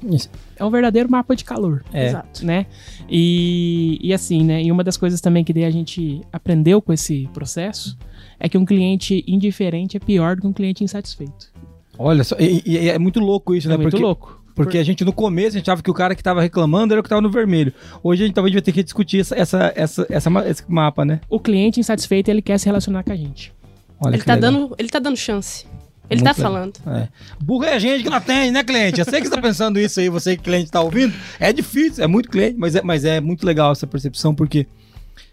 É 0.56 0.64
um 0.64 0.70
verdadeiro 0.70 1.10
mapa 1.10 1.36
de 1.36 1.44
calor. 1.44 1.84
É. 1.92 2.08
Exato. 2.08 2.44
né? 2.44 2.66
E, 3.08 3.98
e 4.02 4.12
assim, 4.14 4.44
né? 4.44 4.62
E 4.62 4.72
uma 4.72 4.82
das 4.84 4.96
coisas 4.96 5.20
também 5.20 5.44
que 5.44 5.52
daí 5.52 5.64
a 5.64 5.70
gente 5.70 6.22
aprendeu 6.32 6.80
com 6.80 6.92
esse 6.92 7.28
processo 7.34 7.98
é 8.38 8.48
que 8.48 8.56
um 8.56 8.64
cliente 8.64 9.22
indiferente 9.26 9.96
é 9.96 10.00
pior 10.00 10.36
do 10.36 10.42
que 10.42 10.48
um 10.48 10.52
cliente 10.52 10.82
insatisfeito. 10.82 11.52
Olha 11.98 12.24
só, 12.24 12.34
e, 12.38 12.62
e 12.64 12.88
é 12.88 12.98
muito 12.98 13.20
louco 13.20 13.54
isso, 13.54 13.68
É 13.68 13.72
né? 13.72 13.76
muito 13.76 13.90
porque, 13.90 14.02
louco. 14.02 14.39
Porque 14.54 14.78
a 14.78 14.82
gente 14.82 15.04
no 15.04 15.12
começo 15.12 15.56
a 15.56 15.58
gente 15.58 15.70
achava 15.70 15.82
que 15.82 15.90
o 15.90 15.94
cara 15.94 16.14
que 16.14 16.22
tava 16.22 16.42
reclamando 16.42 16.92
era 16.94 17.00
o 17.00 17.02
que 17.02 17.08
tava 17.08 17.20
no 17.20 17.30
vermelho. 17.30 17.72
Hoje 18.02 18.22
a 18.22 18.26
gente 18.26 18.34
talvez 18.34 18.52
vai 18.52 18.62
ter 18.62 18.72
que 18.72 18.82
discutir 18.82 19.20
essa, 19.20 19.34
essa, 19.36 19.72
essa, 19.74 20.06
essa 20.08 20.30
esse 20.48 20.64
mapa, 20.68 21.04
né? 21.04 21.20
O 21.28 21.40
cliente 21.40 21.80
insatisfeito, 21.80 22.30
ele 22.30 22.42
quer 22.42 22.58
se 22.58 22.66
relacionar 22.66 23.02
com 23.04 23.12
a 23.12 23.16
gente. 23.16 23.52
Olha 24.00 24.16
Ele 24.16 24.22
tá, 24.22 24.34
legal. 24.34 24.52
dando, 24.52 24.74
ele 24.78 24.88
tá 24.88 24.98
dando 24.98 25.16
chance. 25.16 25.66
Ele 26.08 26.22
Muito 26.22 26.36
tá 26.36 26.42
legal. 26.44 26.52
falando. 26.52 26.98
É. 26.98 27.08
Burro 27.40 27.64
é 27.64 27.74
a 27.74 27.78
gente 27.78 28.02
que 28.02 28.10
não 28.10 28.16
atende, 28.16 28.50
né, 28.50 28.64
cliente? 28.64 28.98
Eu 28.98 29.04
sei 29.04 29.20
que 29.20 29.28
você 29.28 29.34
tá 29.34 29.40
pensando 29.40 29.78
isso 29.78 30.00
aí, 30.00 30.08
você 30.08 30.36
que 30.36 30.42
cliente 30.42 30.70
tá 30.70 30.80
ouvindo. 30.80 31.14
É 31.38 31.52
difícil, 31.52 32.02
é 32.02 32.06
muito 32.06 32.28
cliente, 32.28 32.56
mas 32.58 32.74
é, 32.74 32.82
mas 32.82 33.04
é 33.04 33.20
muito 33.20 33.46
legal 33.46 33.70
essa 33.70 33.86
percepção, 33.86 34.34
porque 34.34 34.66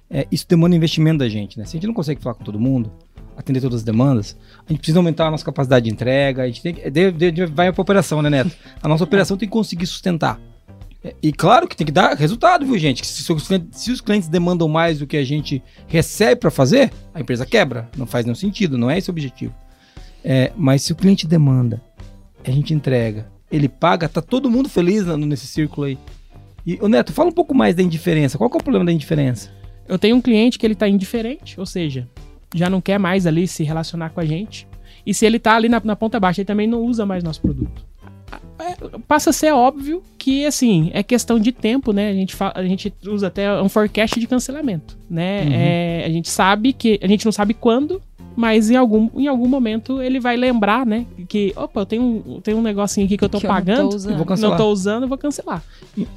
é, 0.09 0.27
isso 0.31 0.45
demanda 0.47 0.75
investimento 0.75 1.19
da 1.19 1.29
gente, 1.29 1.57
né? 1.57 1.65
Se 1.65 1.71
a 1.71 1.77
gente 1.77 1.87
não 1.87 1.93
consegue 1.93 2.21
falar 2.21 2.35
com 2.35 2.43
todo 2.43 2.59
mundo, 2.59 2.91
atender 3.37 3.61
todas 3.61 3.77
as 3.77 3.83
demandas, 3.83 4.35
a 4.65 4.71
gente 4.71 4.79
precisa 4.79 4.97
aumentar 4.99 5.27
a 5.27 5.31
nossa 5.31 5.45
capacidade 5.45 5.85
de 5.85 5.91
entrega, 5.91 6.43
a 6.43 6.47
gente 6.47 6.61
tem 6.61 6.73
que. 6.73 7.45
vai 7.45 7.71
pra 7.71 7.81
operação, 7.81 8.21
né, 8.21 8.29
Neto? 8.29 8.51
A 8.81 8.87
nossa 8.87 9.03
operação 9.03 9.37
tem 9.37 9.47
que 9.47 9.53
conseguir 9.53 9.85
sustentar. 9.85 10.39
É, 11.03 11.13
E 11.21 11.31
claro 11.31 11.67
que 11.67 11.77
tem 11.77 11.85
que 11.85 11.93
dar 11.93 12.15
resultado, 12.15 12.65
viu, 12.65 12.77
gente? 12.77 13.05
Se, 13.05 13.31
os 13.31 13.47
clientes, 13.47 13.79
se 13.79 13.91
os 13.91 14.01
clientes 14.01 14.27
demandam 14.27 14.67
mais 14.67 14.97
do 14.97 15.05
que 15.05 15.15
a 15.15 15.23
gente 15.23 15.61
recebe 15.87 16.41
para 16.41 16.49
fazer, 16.49 16.91
a 17.13 17.21
empresa 17.21 17.45
quebra. 17.45 17.87
Não 17.95 18.07
faz 18.07 18.25
nenhum 18.25 18.35
sentido, 18.35 18.77
não 18.77 18.89
é 18.89 18.97
esse 18.97 19.09
o 19.09 19.13
objetivo. 19.13 19.53
É, 20.23 20.51
mas 20.57 20.81
se 20.81 20.91
o 20.91 20.95
cliente 20.95 21.27
demanda, 21.27 21.81
a 22.43 22.49
gente 22.49 22.73
entrega, 22.73 23.27
ele 23.51 23.69
paga, 23.69 24.09
tá 24.09 24.21
todo 24.21 24.49
mundo 24.49 24.67
feliz 24.67 25.05
nesse 25.05 25.45
círculo 25.45 25.85
aí. 25.85 25.97
E, 26.65 26.77
ô 26.81 26.89
Neto, 26.89 27.13
fala 27.13 27.29
um 27.29 27.33
pouco 27.33 27.53
mais 27.53 27.75
da 27.75 27.83
indiferença. 27.83 28.37
Qual 28.37 28.49
é 28.51 28.55
o 28.55 28.63
problema 28.63 28.83
da 28.83 28.91
indiferença? 28.91 29.51
Eu 29.87 29.97
tenho 29.97 30.17
um 30.17 30.21
cliente 30.21 30.59
que 30.59 30.65
ele 30.65 30.75
tá 30.75 30.89
indiferente, 30.89 31.57
ou 31.57 31.65
seja, 31.65 32.09
já 32.53 32.69
não 32.69 32.81
quer 32.81 32.97
mais 32.97 33.25
ali 33.27 33.47
se 33.47 33.63
relacionar 33.63 34.09
com 34.09 34.19
a 34.19 34.25
gente. 34.25 34.67
E 35.05 35.13
se 35.13 35.25
ele 35.25 35.39
tá 35.39 35.55
ali 35.55 35.69
na, 35.69 35.81
na 35.83 35.95
ponta 35.95 36.19
baixa, 36.19 36.41
ele 36.41 36.45
também 36.45 36.67
não 36.67 36.81
usa 36.83 37.05
mais 37.05 37.23
nosso 37.23 37.41
produto. 37.41 37.85
É, 38.59 38.97
passa 39.07 39.29
a 39.29 39.33
ser 39.33 39.53
óbvio 39.53 40.03
que, 40.17 40.45
assim, 40.45 40.89
é 40.93 41.01
questão 41.01 41.39
de 41.39 41.51
tempo, 41.51 41.93
né? 41.93 42.09
A 42.09 42.13
gente, 42.13 42.35
fa- 42.35 42.51
a 42.55 42.63
gente 42.63 42.93
usa 43.05 43.27
até 43.27 43.61
um 43.61 43.69
forecast 43.69 44.19
de 44.19 44.27
cancelamento, 44.27 44.97
né? 45.09 45.43
Uhum. 45.43 45.51
É, 45.53 46.03
a 46.05 46.09
gente 46.09 46.29
sabe 46.29 46.73
que... 46.73 46.99
A 47.01 47.07
gente 47.07 47.23
não 47.23 47.31
sabe 47.31 47.53
quando 47.53 48.01
mas 48.37 48.69
em 48.69 48.75
algum, 48.75 49.09
em 49.19 49.25
algum 49.25 49.47
momento 49.47 49.99
ele 49.99 50.19
vai 50.19 50.37
lembrar, 50.37 50.85
né? 50.85 51.07
Que, 51.27 51.51
opa, 51.55 51.81
eu 51.81 51.85
tenho 51.87 52.03
um, 52.03 52.39
tenho 52.39 52.59
um 52.59 52.61
negocinho 52.61 53.07
aqui 53.07 53.17
que 53.17 53.23
eu 53.23 53.27
tô 53.27 53.39
Que 53.39 53.47
eu 53.47 53.49
não 53.49 53.55
tô 53.55 53.65
pagando, 53.65 53.95
usando. 53.95 54.11
Eu 54.11 54.17
vou 54.17 54.25
cancelar. 54.27 54.51
não 54.51 54.65
tô 54.65 54.71
usando, 54.71 55.03
eu 55.03 55.09
vou 55.09 55.17
cancelar, 55.17 55.63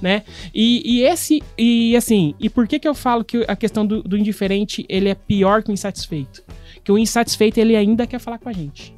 né? 0.02 0.22
E, 0.54 0.82
e 0.84 1.02
esse, 1.02 1.42
e 1.56 1.96
assim, 1.96 2.34
e 2.38 2.50
por 2.50 2.68
que 2.68 2.78
que 2.78 2.86
eu 2.86 2.94
falo 2.94 3.24
que 3.24 3.42
a 3.48 3.56
questão 3.56 3.86
do, 3.86 4.02
do 4.02 4.18
indiferente, 4.18 4.84
ele 4.86 5.08
é 5.08 5.14
pior 5.14 5.62
que 5.62 5.70
o 5.70 5.72
insatisfeito? 5.72 6.44
Que 6.84 6.92
o 6.92 6.98
insatisfeito, 6.98 7.58
ele 7.58 7.74
ainda 7.74 8.06
quer 8.06 8.18
falar 8.18 8.38
com 8.38 8.50
a 8.50 8.52
gente. 8.52 8.94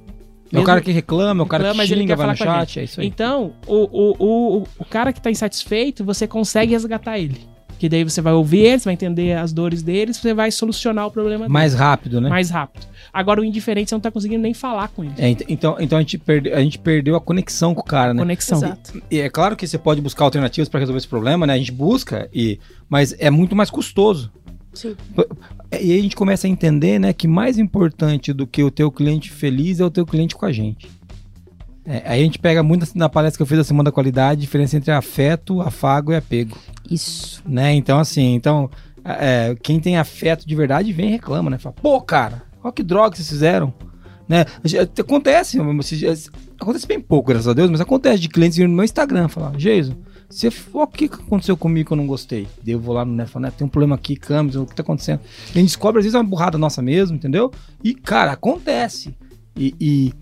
É 0.53 0.59
o 0.59 0.65
cara 0.65 0.81
que 0.81 0.91
reclama, 0.91 1.43
é 1.43 1.45
o 1.45 1.47
cara 1.47 1.63
Reclama, 1.63 1.79
mas 1.79 1.89
que 1.89 1.95
ele 1.95 2.03
xinga, 2.03 2.17
quer 2.17 2.19
vai 2.19 2.27
no 2.27 2.37
chat, 2.37 2.81
é 2.81 2.85
isso 2.85 3.01
aí. 3.01 3.07
Então, 3.07 3.55
o, 3.69 3.77
o, 3.77 4.17
o, 4.19 4.63
o 4.81 4.85
cara 4.85 5.13
que 5.13 5.21
tá 5.21 5.31
insatisfeito, 5.31 6.05
você 6.05 6.27
consegue 6.27 6.73
resgatar 6.73 7.21
ele. 7.21 7.52
Que 7.83 7.89
daí 7.89 8.05
você 8.05 8.21
vai 8.23 8.33
ouvir 8.33 8.61
ele, 8.61 8.79
você 8.79 8.85
vai 8.85 8.95
entender 8.95 9.33
as 9.37 9.53
dores 9.53 9.83
deles, 9.83 10.17
você 10.17 10.33
vai 10.33 10.53
solucionar 10.53 11.05
o 11.05 11.11
problema 11.11 11.49
Mais 11.49 11.75
rápido, 11.75 12.21
né? 12.21 12.29
mais 12.31 12.49
rápido. 12.49 12.87
Agora, 13.13 13.41
o 13.41 13.45
indiferente, 13.45 13.89
você 13.89 13.97
não 13.97 14.01
tá 14.01 14.09
conseguindo 14.09 14.41
nem 14.41 14.55
falar 14.55 14.87
com 14.87 15.03
ele. 15.03 15.15
É, 15.19 15.29
ent- 15.31 15.43
então, 15.49 15.77
então 15.81 15.99
a, 15.99 16.01
gente 16.01 16.17
perde, 16.17 16.53
a 16.53 16.61
gente 16.61 16.79
perdeu 16.79 17.17
a 17.17 17.21
conexão 17.21 17.75
com 17.75 17.81
o 17.81 17.85
cara, 17.85 18.15
né? 18.15 18.23
Conexão. 18.23 18.59
Exato. 18.59 19.03
E 19.11 19.19
é 19.19 19.29
claro 19.29 19.57
que 19.57 19.67
você 19.67 19.77
pode 19.79 20.01
buscar 20.01 20.23
alternativas 20.23 20.69
para 20.69 20.79
resolver 20.79 20.99
esse 20.99 21.09
problema, 21.09 21.45
né? 21.45 21.55
A 21.55 21.59
gente 21.59 21.73
busca, 21.73 22.29
e, 22.33 22.61
mas 22.89 23.17
é 23.19 23.31
muito 23.31 23.57
mais 23.57 23.69
custoso. 23.69 24.31
Sim. 24.73 24.95
E 25.73 25.77
aí 25.93 25.99
a 25.99 26.03
gente 26.03 26.15
começa 26.15 26.47
a 26.47 26.51
entender, 26.51 27.01
né, 27.01 27.13
que 27.13 27.27
mais 27.27 27.59
importante 27.59 28.33
do 28.33 28.47
que 28.47 28.63
o 28.63 28.71
teu 28.71 28.93
cliente 28.93 29.29
feliz 29.29 29.81
é 29.81 29.85
o 29.85 29.91
teu 29.91 30.07
cliente 30.07 30.37
com 30.37 30.47
a 30.47 30.53
gente. 30.53 30.89
É, 31.85 32.03
aí 32.07 32.21
a 32.21 32.25
gente 32.25 32.39
pega 32.39 32.63
muito 32.63 32.85
assim, 32.85 32.99
na 32.99 33.09
palestra 33.09 33.39
que 33.39 33.43
eu 33.43 33.47
fiz 33.47 33.59
da 33.59 33.65
Semana 33.65 33.85
da 33.91 33.93
Qualidade, 33.93 34.39
a 34.39 34.41
diferença 34.41 34.77
entre 34.77 34.93
afeto, 34.93 35.61
afago 35.61 36.13
e 36.13 36.17
apego, 36.17 36.57
Isso. 36.89 37.43
né? 37.47 37.75
Então, 37.75 37.99
assim, 37.99 38.35
então, 38.35 38.71
é, 39.05 39.57
quem 39.63 39.81
tem 39.81 39.97
afeto 39.99 40.47
de 40.47 40.55
verdade 40.55 40.93
vem 40.93 41.09
e 41.09 41.13
reclama, 41.13 41.51
né? 41.51 41.59
Fala, 41.59 41.75
pô, 41.81 42.01
cara, 42.01 42.43
olha 42.63 42.73
que 42.73 42.83
droga 42.85 43.11
que 43.11 43.17
vocês 43.17 43.29
fizeram, 43.29 43.75
né? 44.29 44.45
Acontece, 44.99 45.59
se- 45.83 46.31
acontece 46.61 46.87
bem 46.87 47.01
pouco, 47.01 47.29
graças 47.29 47.49
a 47.49 47.53
Deus, 47.53 47.69
mas 47.71 47.81
acontece 47.81 48.21
de 48.21 48.29
clientes 48.29 48.57
virem 48.57 48.71
no 48.71 48.77
meu 48.77 48.85
Instagram, 48.85 49.27
falar, 49.27 49.59
Geiso, 49.59 49.97
você, 50.31 50.51
o 50.73 50.87
que 50.87 51.07
aconteceu 51.07 51.57
comigo 51.57 51.89
que 51.89 51.93
eu 51.93 51.97
não 51.97 52.07
gostei? 52.07 52.47
Eu 52.67 52.79
vou 52.81 52.95
lá 52.95 53.05
no 53.05 53.13
Neto 53.13 53.29
e 53.29 53.33
falo, 53.33 53.43
Neto, 53.45 53.55
tem 53.57 53.67
um 53.67 53.71
problema 53.71 53.97
aqui, 53.97 54.15
câmeras, 54.17 54.55
o 54.57 54.65
que 54.65 54.75
tá 54.75 54.83
acontecendo? 54.83 55.21
E 55.49 55.59
a 55.59 55.61
gente 55.61 55.67
descobre, 55.67 55.99
às 55.99 56.05
vezes, 56.05 56.15
é 56.15 56.19
uma 56.19 56.25
burrada 56.25 56.57
nossa 56.57 56.81
mesmo, 56.81 57.17
entendeu? 57.17 57.51
E, 57.83 57.93
cara, 57.93 58.33
acontece. 58.33 59.15
E, 59.55 59.75
e 59.79 60.15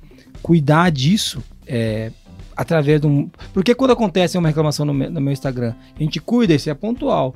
cuidar 0.42 0.90
disso 0.90 1.42
é, 1.66 2.10
através 2.56 3.00
de 3.00 3.06
um. 3.06 3.30
Porque 3.52 3.74
quando 3.74 3.92
acontece 3.92 4.36
uma 4.36 4.48
reclamação 4.48 4.84
no 4.86 4.94
meu, 4.94 5.10
no 5.10 5.20
meu 5.20 5.32
Instagram, 5.32 5.74
a 5.98 6.02
gente 6.02 6.20
cuida, 6.20 6.54
isso 6.54 6.68
é 6.68 6.74
pontual. 6.74 7.34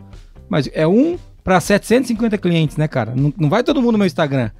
Mas 0.48 0.68
é 0.72 0.86
um 0.86 1.18
para 1.42 1.60
750 1.60 2.38
clientes, 2.38 2.76
né, 2.76 2.88
cara? 2.88 3.14
Não, 3.14 3.32
não 3.36 3.48
vai 3.48 3.62
todo 3.62 3.80
mundo 3.80 3.92
no 3.92 3.98
meu 3.98 4.06
Instagram. 4.06 4.50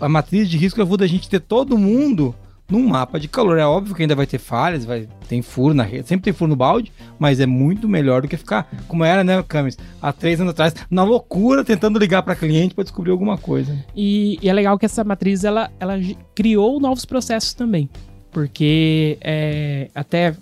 A 0.00 0.08
matriz 0.08 0.48
de 0.48 0.56
risco 0.56 0.80
ajuda 0.80 1.04
a 1.04 1.08
gente 1.08 1.28
ter 1.28 1.40
todo 1.40 1.76
mundo 1.76 2.34
num 2.70 2.86
mapa 2.86 3.18
de 3.18 3.28
calor. 3.28 3.58
É 3.58 3.64
óbvio 3.64 3.94
que 3.94 4.02
ainda 4.02 4.14
vai 4.14 4.26
ter 4.26 4.38
falhas, 4.38 4.84
vai 4.84 5.08
tem 5.28 5.42
furo 5.42 5.74
na 5.74 5.82
rede, 5.82 6.08
sempre 6.08 6.24
tem 6.24 6.32
furo 6.32 6.50
no 6.50 6.56
balde, 6.56 6.92
mas 7.18 7.40
é 7.40 7.46
muito 7.46 7.88
melhor 7.88 8.22
do 8.22 8.28
que 8.28 8.36
ficar 8.36 8.68
como 8.86 9.04
era, 9.04 9.22
né, 9.22 9.42
Camis? 9.46 9.76
Há 10.00 10.12
três 10.12 10.40
anos 10.40 10.52
atrás, 10.52 10.74
na 10.90 11.04
loucura, 11.04 11.64
tentando 11.64 11.98
ligar 11.98 12.22
para 12.22 12.34
cliente 12.34 12.74
para 12.74 12.84
descobrir 12.84 13.10
alguma 13.10 13.36
coisa. 13.36 13.76
E, 13.94 14.38
e 14.42 14.48
é 14.48 14.52
legal 14.52 14.78
que 14.78 14.86
essa 14.86 15.04
matriz 15.04 15.44
ela, 15.44 15.70
ela 15.78 15.94
criou 16.34 16.80
novos 16.80 17.04
processos 17.04 17.52
também. 17.52 17.88
Porque 18.30 19.18
é, 19.20 19.90
até 19.94 20.34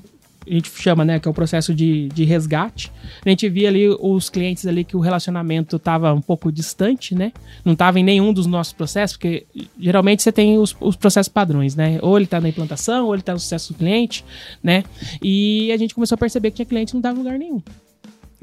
a 0.48 0.54
gente 0.54 0.70
chama, 0.70 1.04
né, 1.04 1.18
que 1.18 1.26
é 1.26 1.30
o 1.30 1.34
processo 1.34 1.74
de, 1.74 2.08
de 2.08 2.24
resgate. 2.24 2.92
A 3.24 3.28
gente 3.28 3.48
via 3.48 3.68
ali 3.68 3.88
os 3.88 4.30
clientes 4.30 4.66
ali 4.66 4.84
que 4.84 4.96
o 4.96 5.00
relacionamento 5.00 5.76
estava 5.76 6.12
um 6.12 6.20
pouco 6.20 6.52
distante, 6.52 7.14
né? 7.14 7.32
Não 7.64 7.72
estava 7.72 7.98
em 7.98 8.04
nenhum 8.04 8.32
dos 8.32 8.46
nossos 8.46 8.72
processos, 8.72 9.16
porque 9.16 9.46
geralmente 9.78 10.22
você 10.22 10.30
tem 10.30 10.58
os, 10.58 10.76
os 10.80 10.96
processos 10.96 11.28
padrões, 11.28 11.74
né? 11.74 11.98
Ou 12.02 12.16
ele 12.16 12.24
está 12.24 12.40
na 12.40 12.48
implantação, 12.48 13.06
ou 13.06 13.14
ele 13.14 13.22
está 13.22 13.32
no 13.32 13.40
sucesso 13.40 13.72
do 13.72 13.78
cliente, 13.78 14.24
né? 14.62 14.84
E 15.20 15.72
a 15.72 15.76
gente 15.76 15.94
começou 15.94 16.14
a 16.14 16.18
perceber 16.18 16.50
que 16.50 16.56
tinha 16.56 16.66
cliente 16.66 16.90
que 16.90 16.94
não 16.94 17.00
estava 17.00 17.16
em 17.16 17.18
lugar 17.18 17.38
nenhum. 17.38 17.62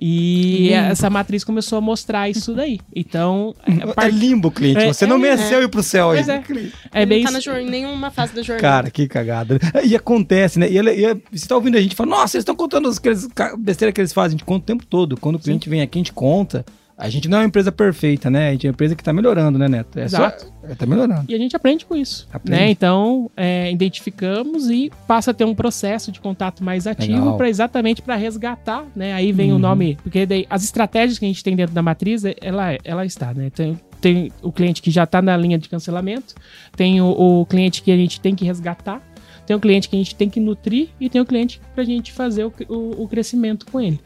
E 0.06 0.68
Limbo. 0.68 0.74
essa 0.92 1.10
matriz 1.10 1.46
começou 1.46 1.78
a 1.78 1.82
mostrar 1.82 2.30
isso 2.30 2.54
daí. 2.54 2.78
Então, 2.94 3.56
a 3.66 3.72
É 3.72 3.94
part- 3.94 4.12
limbo, 4.14 4.52
cliente. 4.52 4.80
É, 4.82 4.92
Você 4.92 5.06
não 5.06 5.16
é, 5.16 5.20
mereceu 5.20 5.64
ir 5.64 5.70
pro 5.70 5.82
céu 5.82 6.12
aí. 6.12 6.20
É. 6.20 7.02
é 7.04 7.06
bem 7.06 7.20
não 7.24 7.28
tá 7.28 7.32
na 7.32 7.40
isso. 7.40 7.50
em 7.52 7.70
nenhuma 7.70 8.12
fase 8.12 8.36
da 8.36 8.42
jornada. 8.42 8.62
Cara, 8.62 8.92
que 8.92 9.08
cagada. 9.08 9.58
E 9.86 9.96
acontece, 9.96 10.60
né? 10.60 10.70
E, 10.70 10.78
ele- 10.78 10.92
e 10.92 11.38
você 11.40 11.48
tá 11.48 11.56
ouvindo 11.56 11.78
a 11.78 11.82
gente 11.82 11.94
e 11.94 11.96
fala, 11.96 12.10
nossa, 12.10 12.36
eles 12.36 12.42
estão 12.42 12.54
contando 12.56 12.90
as 12.90 12.98
aqueles 12.98 13.28
ca- 13.34 13.56
besteira 13.58 13.94
que 13.94 14.02
eles 14.02 14.12
fazem. 14.12 14.36
A 14.36 14.38
gente 14.38 14.44
conta 14.46 14.64
o 14.64 14.66
tempo 14.66 14.86
todo. 14.86 15.16
Quando 15.16 15.38
o 15.38 15.40
cliente 15.40 15.70
vem 15.70 15.82
aqui, 15.82 15.98
a 15.98 16.02
gente 16.02 16.12
conta. 16.12 16.66
A 16.98 17.10
gente 17.10 17.28
não 17.28 17.40
é 17.40 17.42
uma 17.42 17.48
empresa 17.48 17.72
perfeita, 17.72 18.30
né? 18.30 18.50
A 18.50 18.52
gente 18.52 18.68
é 18.68 18.70
uma 18.70 18.74
empresa 18.74 18.96
que 18.96 19.04
tá 19.04 19.12
melhorando, 19.12 19.58
né, 19.58 19.68
Neto? 19.68 19.98
É 20.00 20.04
Exato. 20.04 20.44
Só, 20.46 20.68
é, 20.70 20.76
tá 20.76 20.86
melhorando. 20.86 21.26
E 21.28 21.34
a 21.34 21.38
gente 21.38 21.56
aprende 21.56 21.86
com 21.86 21.96
isso. 21.96 22.28
Aprende. 22.32 22.60
Né? 22.62 22.70
Então, 22.70 23.30
é, 23.36 23.72
identificamos 23.72 24.70
e 24.70 24.92
passa 25.08 25.32
a 25.32 25.34
ter 25.34 25.44
um 25.46 25.56
processo 25.56 26.12
de 26.12 26.20
contato 26.22 26.64
mais 26.64 26.86
ativo 26.86 27.36
para 27.36 27.50
exatamente 27.50 28.02
para 28.02 28.16
resgatar, 28.16 28.86
né? 28.96 29.14
Aí 29.14 29.32
vem 29.32 29.50
Uhum. 29.52 29.58
o 29.58 29.60
nome, 29.60 29.98
porque 30.04 30.26
daí 30.26 30.46
as 30.50 30.64
estratégias 30.64 31.18
que 31.18 31.26
a 31.26 31.28
gente 31.28 31.44
tem 31.44 31.56
dentro 31.56 31.74
da 31.74 31.82
matriz, 31.82 32.24
é- 32.26 32.36
ela, 32.42 32.78
ela 32.84 33.06
está, 33.06 33.34
né? 33.34 33.50
Tem, 33.50 33.80
tem 34.00 34.32
o 34.42 34.52
cliente 34.52 34.82
que 34.82 34.92
já 34.92 35.04
está 35.06 35.22
na 35.22 35.36
linha 35.36 35.58
de 35.58 35.68
cancelamento, 35.70 36.36
tem 36.76 37.02
o, 37.02 37.08
o 37.42 37.46
cliente 37.46 37.82
que 37.82 37.92
a 37.92 37.98
gente 37.98 38.22
tem 38.22 38.36
que 38.36 38.46
resgatar, 38.46 39.02
tem 39.46 39.56
o 39.56 39.60
cliente 39.60 39.90
que 39.90 39.96
a 39.96 40.00
gente 40.00 40.16
tem 40.16 40.30
que 40.30 40.40
nutrir 40.40 40.90
e 41.00 41.10
tem 41.10 41.20
o 41.22 41.26
cliente 41.26 41.60
para 41.74 41.84
a 41.84 41.86
gente 41.86 42.12
fazer 42.12 42.46
o, 42.46 42.54
o- 42.70 43.04
o 43.04 43.08
crescimento 43.08 43.66
com 43.72 43.80
ele. 43.82 44.00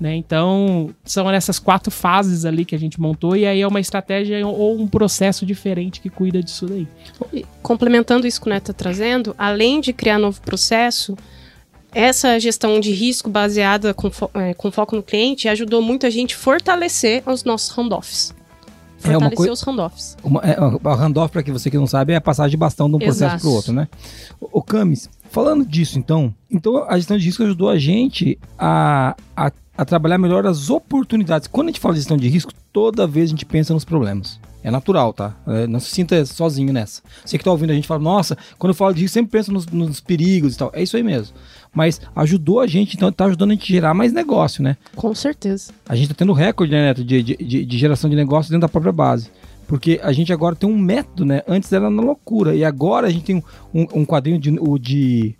Né? 0.00 0.14
Então, 0.14 0.90
são 1.04 1.28
essas 1.30 1.58
quatro 1.58 1.90
fases 1.90 2.44
ali 2.44 2.64
que 2.64 2.74
a 2.74 2.78
gente 2.78 3.00
montou, 3.00 3.34
e 3.36 3.44
aí 3.44 3.60
é 3.60 3.66
uma 3.66 3.80
estratégia 3.80 4.46
ou 4.46 4.78
um 4.80 4.86
processo 4.86 5.44
diferente 5.44 6.00
que 6.00 6.08
cuida 6.08 6.40
disso 6.42 6.66
daí. 6.66 6.86
E 7.32 7.44
complementando 7.62 8.26
isso 8.26 8.40
que 8.40 8.46
o 8.46 8.50
Neto 8.50 8.70
está 8.70 8.72
trazendo, 8.72 9.34
além 9.36 9.80
de 9.80 9.92
criar 9.92 10.18
novo 10.18 10.40
processo, 10.40 11.16
essa 11.92 12.38
gestão 12.40 12.78
de 12.80 12.90
risco 12.92 13.28
baseada 13.30 13.92
com, 13.94 14.10
fo- 14.10 14.30
eh, 14.34 14.54
com 14.54 14.70
foco 14.70 14.96
no 14.96 15.02
cliente 15.02 15.48
ajudou 15.48 15.80
muito 15.80 16.06
a 16.06 16.10
gente 16.10 16.34
fortalecer 16.36 17.22
os 17.26 17.44
nossos 17.44 17.70
handoffs. 17.76 18.34
É 19.04 19.10
uma 19.10 19.30
Fortalecer 19.30 19.36
coi- 19.36 19.50
os 19.50 19.62
handoffs. 19.62 20.16
Uma, 20.24 20.40
é, 20.40 20.56
o 20.60 20.88
handoff, 20.94 21.30
pra 21.32 21.42
que 21.42 21.52
você 21.52 21.70
que 21.70 21.76
não 21.76 21.86
sabe, 21.86 22.12
é 22.12 22.16
a 22.16 22.20
passagem 22.20 22.50
de 22.52 22.56
bastão 22.56 22.88
de 22.88 22.96
um 22.96 22.98
processo 22.98 23.24
Exato. 23.24 23.40
pro 23.42 23.50
outro, 23.50 23.72
né? 23.72 23.88
O, 24.40 24.62
Camis, 24.62 25.08
falando 25.30 25.64
disso, 25.64 25.98
então, 25.98 26.34
então 26.50 26.84
a 26.88 26.96
gestão 26.96 27.16
de 27.18 27.24
risco 27.24 27.42
ajudou 27.42 27.68
a 27.68 27.78
gente 27.78 28.38
a, 28.58 29.14
a, 29.36 29.52
a 29.76 29.84
trabalhar 29.84 30.18
melhor 30.18 30.46
as 30.46 30.70
oportunidades. 30.70 31.46
Quando 31.48 31.68
a 31.68 31.70
gente 31.70 31.80
fala 31.80 31.94
de 31.94 32.00
gestão 32.00 32.16
de 32.16 32.28
risco, 32.28 32.52
toda 32.72 33.06
vez 33.06 33.26
a 33.26 33.30
gente 33.30 33.44
pensa 33.44 33.72
nos 33.74 33.84
problemas. 33.84 34.38
É 34.62 34.70
natural, 34.70 35.12
tá? 35.12 35.34
É, 35.46 35.66
não 35.66 35.78
se 35.78 35.90
sinta 35.90 36.24
sozinho 36.24 36.72
nessa. 36.72 37.02
Você 37.22 37.36
que 37.36 37.44
tá 37.44 37.50
ouvindo 37.50 37.70
a 37.70 37.74
gente 37.74 37.86
fala, 37.86 38.00
nossa, 38.02 38.34
quando 38.58 38.70
eu 38.70 38.74
falo 38.74 38.94
de 38.94 39.02
risco, 39.02 39.12
sempre 39.12 39.32
penso 39.32 39.52
nos, 39.52 39.66
nos 39.66 40.00
perigos 40.00 40.54
e 40.54 40.58
tal. 40.58 40.70
É 40.72 40.82
isso 40.82 40.96
aí 40.96 41.02
mesmo. 41.02 41.36
Mas 41.74 42.00
ajudou 42.14 42.60
a 42.60 42.66
gente, 42.66 42.96
então 42.96 43.10
tá 43.10 43.24
ajudando 43.24 43.50
a 43.50 43.54
gente 43.54 43.64
a 43.72 43.74
gerar 43.74 43.94
mais 43.94 44.12
negócio, 44.12 44.62
né? 44.62 44.76
Com 44.94 45.14
certeza. 45.14 45.72
A 45.88 45.96
gente 45.96 46.08
tá 46.08 46.14
tendo 46.14 46.32
recorde, 46.32 46.72
né, 46.72 46.82
Neto, 46.88 47.04
de, 47.04 47.22
de, 47.22 47.64
de- 47.64 47.78
geração 47.78 48.08
de 48.08 48.14
negócio 48.16 48.50
dentro 48.50 48.62
da 48.62 48.68
própria 48.68 48.92
base. 48.92 49.30
Porque 49.66 49.98
a 50.02 50.12
gente 50.12 50.32
agora 50.32 50.54
tem 50.54 50.68
um 50.68 50.78
método, 50.78 51.24
né? 51.24 51.42
Antes 51.48 51.72
era 51.72 51.90
na 51.90 52.02
loucura. 52.02 52.54
E 52.54 52.64
agora 52.64 53.06
a 53.06 53.10
gente 53.10 53.24
tem 53.24 53.42
um, 53.74 53.86
um 53.94 54.04
quadrinho 54.04 54.38
de. 54.38 54.50
De 54.78 55.34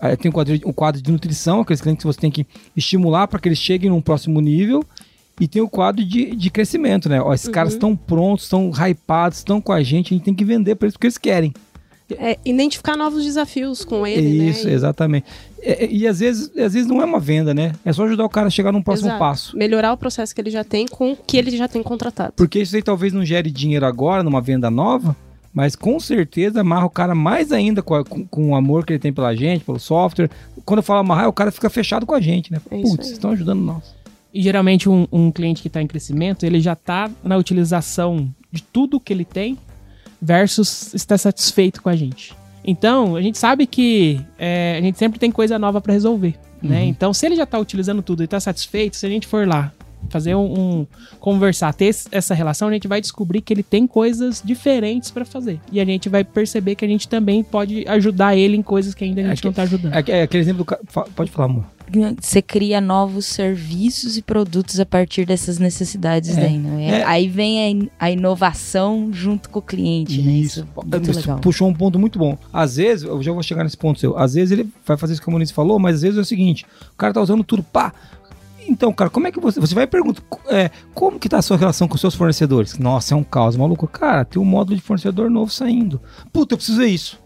eh, 0.00 0.16
tem 0.16 0.28
um 0.28 0.32
quadro, 0.32 0.54
um 0.66 0.72
quadro 0.72 1.00
de 1.00 1.10
nutrição, 1.10 1.60
aqueles 1.62 1.80
clientes 1.80 2.02
que 2.02 2.06
você 2.06 2.20
tem 2.20 2.30
que 2.30 2.46
estimular 2.76 3.26
para 3.26 3.38
que 3.40 3.48
eles 3.48 3.58
cheguem 3.58 3.90
num 3.90 4.00
próximo 4.02 4.40
nível. 4.40 4.84
E 5.40 5.48
tem 5.48 5.62
o 5.62 5.68
quadro 5.68 6.04
de, 6.04 6.36
de 6.36 6.50
crescimento, 6.50 7.08
né? 7.08 7.22
Ó, 7.22 7.32
esses 7.32 7.48
caras 7.48 7.72
estão 7.72 7.96
prontos, 7.96 8.44
estão 8.44 8.70
hypados, 8.70 9.38
estão 9.38 9.58
com 9.58 9.72
a 9.72 9.82
gente, 9.82 10.12
a 10.12 10.16
gente 10.16 10.24
tem 10.24 10.34
que 10.34 10.44
vender 10.44 10.74
para 10.74 10.84
eles 10.86 10.92
porque 10.94 11.06
eles 11.06 11.16
querem. 11.16 11.54
É, 12.18 12.38
identificar 12.44 12.96
novos 12.96 13.24
desafios 13.24 13.84
com 13.84 14.06
ele, 14.06 14.48
Isso, 14.50 14.66
né? 14.66 14.74
Exatamente. 14.74 15.26
É, 15.62 15.84
é, 15.84 15.88
E, 15.90 16.06
às 16.06 16.20
vezes, 16.20 16.48
às 16.56 16.72
vezes 16.74 16.86
não 16.86 17.00
é 17.00 17.04
uma 17.04 17.20
venda, 17.20 17.52
né? 17.54 17.72
É 17.84 17.92
só 17.92 18.04
ajudar 18.04 18.24
o 18.24 18.28
cara 18.28 18.46
a 18.46 18.50
chegar 18.50 18.72
num 18.72 18.82
próximo 18.82 19.08
Exato. 19.08 19.18
passo. 19.18 19.56
Melhorar 19.56 19.92
o 19.92 19.96
processo 19.96 20.34
que 20.34 20.40
ele 20.40 20.50
já 20.50 20.64
tem 20.64 20.86
com 20.86 21.12
o 21.12 21.16
que 21.16 21.36
ele 21.36 21.56
já 21.56 21.68
tem 21.68 21.82
contratado. 21.82 22.32
Porque 22.36 22.60
isso 22.60 22.74
aí 22.76 22.82
talvez 22.82 23.12
não 23.12 23.24
gere 23.24 23.50
dinheiro 23.50 23.84
agora 23.86 24.22
numa 24.22 24.40
venda 24.40 24.70
nova, 24.70 25.14
mas 25.52 25.74
com 25.76 25.98
certeza 26.00 26.60
amarra 26.60 26.86
o 26.86 26.90
cara 26.90 27.14
mais 27.14 27.50
ainda 27.52 27.82
com, 27.82 27.94
a- 27.94 28.04
com- 28.04 28.24
com 28.26 28.50
o 28.50 28.54
amor 28.54 28.84
que 28.86 28.92
ele 28.92 29.00
tem 29.00 29.12
pela 29.12 29.34
gente, 29.34 29.64
pelo 29.64 29.78
software. 29.78 30.30
Quando 30.64 30.78
eu 30.78 30.82
falo 30.82 31.00
amarrar, 31.00 31.28
o 31.28 31.32
cara 31.32 31.50
fica 31.50 31.68
fechado 31.68 32.06
com 32.06 32.14
a 32.14 32.20
gente, 32.20 32.52
né? 32.52 32.58
É 32.70 32.80
Putz, 32.80 33.06
aí. 33.08 33.12
estão 33.12 33.30
ajudando 33.32 33.60
nós. 33.60 33.94
E 34.32 34.40
geralmente 34.42 34.88
um, 34.88 35.08
um 35.10 35.32
cliente 35.32 35.60
que 35.60 35.66
está 35.68 35.82
em 35.82 35.86
crescimento, 35.88 36.44
ele 36.46 36.60
já 36.60 36.74
está 36.74 37.10
na 37.24 37.36
utilização 37.36 38.28
de 38.52 38.62
tudo 38.62 39.00
que 39.00 39.12
ele 39.12 39.24
tem 39.24 39.58
versus 40.22 40.94
está 40.94 41.16
satisfeito 41.18 41.82
com 41.82 41.88
a 41.88 41.96
gente. 41.96 42.34
Então, 42.64 43.16
a 43.16 43.22
gente 43.22 43.38
sabe 43.38 43.66
que 43.66 44.20
é, 44.38 44.76
a 44.78 44.82
gente 44.82 44.98
sempre 44.98 45.18
tem 45.18 45.30
coisa 45.30 45.58
nova 45.58 45.80
para 45.80 45.92
resolver, 45.92 46.34
né? 46.62 46.84
Então, 46.84 47.12
se 47.14 47.24
ele 47.26 47.36
já 47.36 47.44
está 47.44 47.58
utilizando 47.58 48.02
tudo 48.02 48.22
e 48.22 48.24
está 48.24 48.38
satisfeito, 48.38 48.96
se 48.96 49.06
a 49.06 49.08
gente 49.08 49.26
for 49.26 49.46
lá 49.46 49.72
fazer 50.08 50.34
um, 50.34 50.58
um- 50.80 50.86
conversar, 51.18 51.72
ter 51.74 51.94
essa 52.10 52.34
relação, 52.34 52.68
a 52.68 52.72
gente 52.72 52.88
vai 52.88 53.00
descobrir 53.02 53.42
que 53.42 53.52
ele 53.52 53.62
tem 53.62 53.86
coisas 53.86 54.42
diferentes 54.44 55.10
pra 55.10 55.24
fazer. 55.26 55.60
E 55.70 55.78
a 55.80 55.84
gente 55.84 56.08
vai 56.08 56.24
perceber 56.24 56.74
que 56.74 56.84
a 56.84 56.88
gente 56.88 57.06
também 57.06 57.42
pode 57.42 57.84
ajudar 57.86 58.34
ele 58.36 58.56
em 58.56 58.62
coisas 58.62 58.94
que 58.94 59.04
ainda 59.04 59.20
a 59.20 59.24
gente 59.24 59.38
É 59.38 59.40
que- 59.40 59.46
não 59.46 59.52
tá 59.52 59.62
ajudando. 59.62 59.94
É, 59.94 60.04
é 60.08 60.22
aquele 60.22 60.42
exemplo 60.42 60.64
do 60.64 61.10
Pode 61.14 61.30
falar, 61.30 61.46
amor. 61.46 61.64
Você 62.20 62.40
cria 62.42 62.80
novos 62.80 63.26
serviços 63.26 64.16
e 64.16 64.22
produtos 64.22 64.78
a 64.80 64.86
partir 64.86 65.24
dessas 65.24 65.58
necessidades 65.58 66.36
É, 66.36 66.40
daí, 66.40 66.58
não 66.58 66.78
é? 66.78 67.00
é. 67.00 67.04
Aí 67.04 67.28
vem 67.28 67.60
a, 67.62 67.68
in- 67.70 67.90
a 67.98 68.10
inovação 68.10 69.10
junto 69.12 69.50
com 69.50 69.58
o 69.58 69.62
cliente, 69.62 70.22
né? 70.22 70.32
Isso 70.32 70.66
é 70.92 70.98
legal. 71.12 71.38
puxou 71.40 71.68
um 71.68 71.74
ponto 71.74 71.98
muito 71.98 72.18
bom. 72.18 72.36
Às 72.52 72.76
vezes, 72.76 73.04
eu 73.04 73.22
já 73.22 73.32
vou 73.32 73.42
chegar 73.42 73.64
nesse 73.64 73.76
ponto 73.76 73.98
seu. 74.00 74.16
Às 74.16 74.34
vezes 74.34 74.50
ele 74.52 74.68
vai 74.86 74.96
fazer 74.96 75.14
isso 75.14 75.22
que 75.22 75.28
o 75.28 75.30
Maurício 75.30 75.54
falou, 75.54 75.78
mas 75.78 75.96
às 75.96 76.02
vezes 76.02 76.18
é 76.18 76.20
o 76.20 76.24
seguinte: 76.24 76.64
o 76.92 76.96
cara 76.96 77.12
tá 77.12 77.20
usando 77.20 77.42
tudo, 77.44 77.62
pá. 77.62 77.92
Então, 78.68 78.92
cara, 78.92 79.10
como 79.10 79.26
é 79.26 79.32
que 79.32 79.40
você. 79.40 79.58
Você 79.58 79.74
vai 79.74 79.86
perguntar 79.86 80.22
é, 80.48 80.70
como 80.94 81.18
que 81.18 81.28
tá 81.28 81.38
a 81.38 81.42
sua 81.42 81.56
relação 81.56 81.88
com 81.88 81.94
os 81.96 82.00
seus 82.00 82.14
fornecedores? 82.14 82.78
Nossa, 82.78 83.14
é 83.14 83.16
um 83.16 83.24
caos, 83.24 83.56
maluco. 83.56 83.88
Cara, 83.88 84.24
tem 84.24 84.40
um 84.40 84.44
módulo 84.44 84.76
de 84.76 84.82
fornecedor 84.82 85.28
novo 85.28 85.50
saindo. 85.50 86.00
Puta, 86.32 86.54
eu 86.54 86.58
preciso 86.58 86.78
ver 86.78 86.86
isso. 86.88 87.18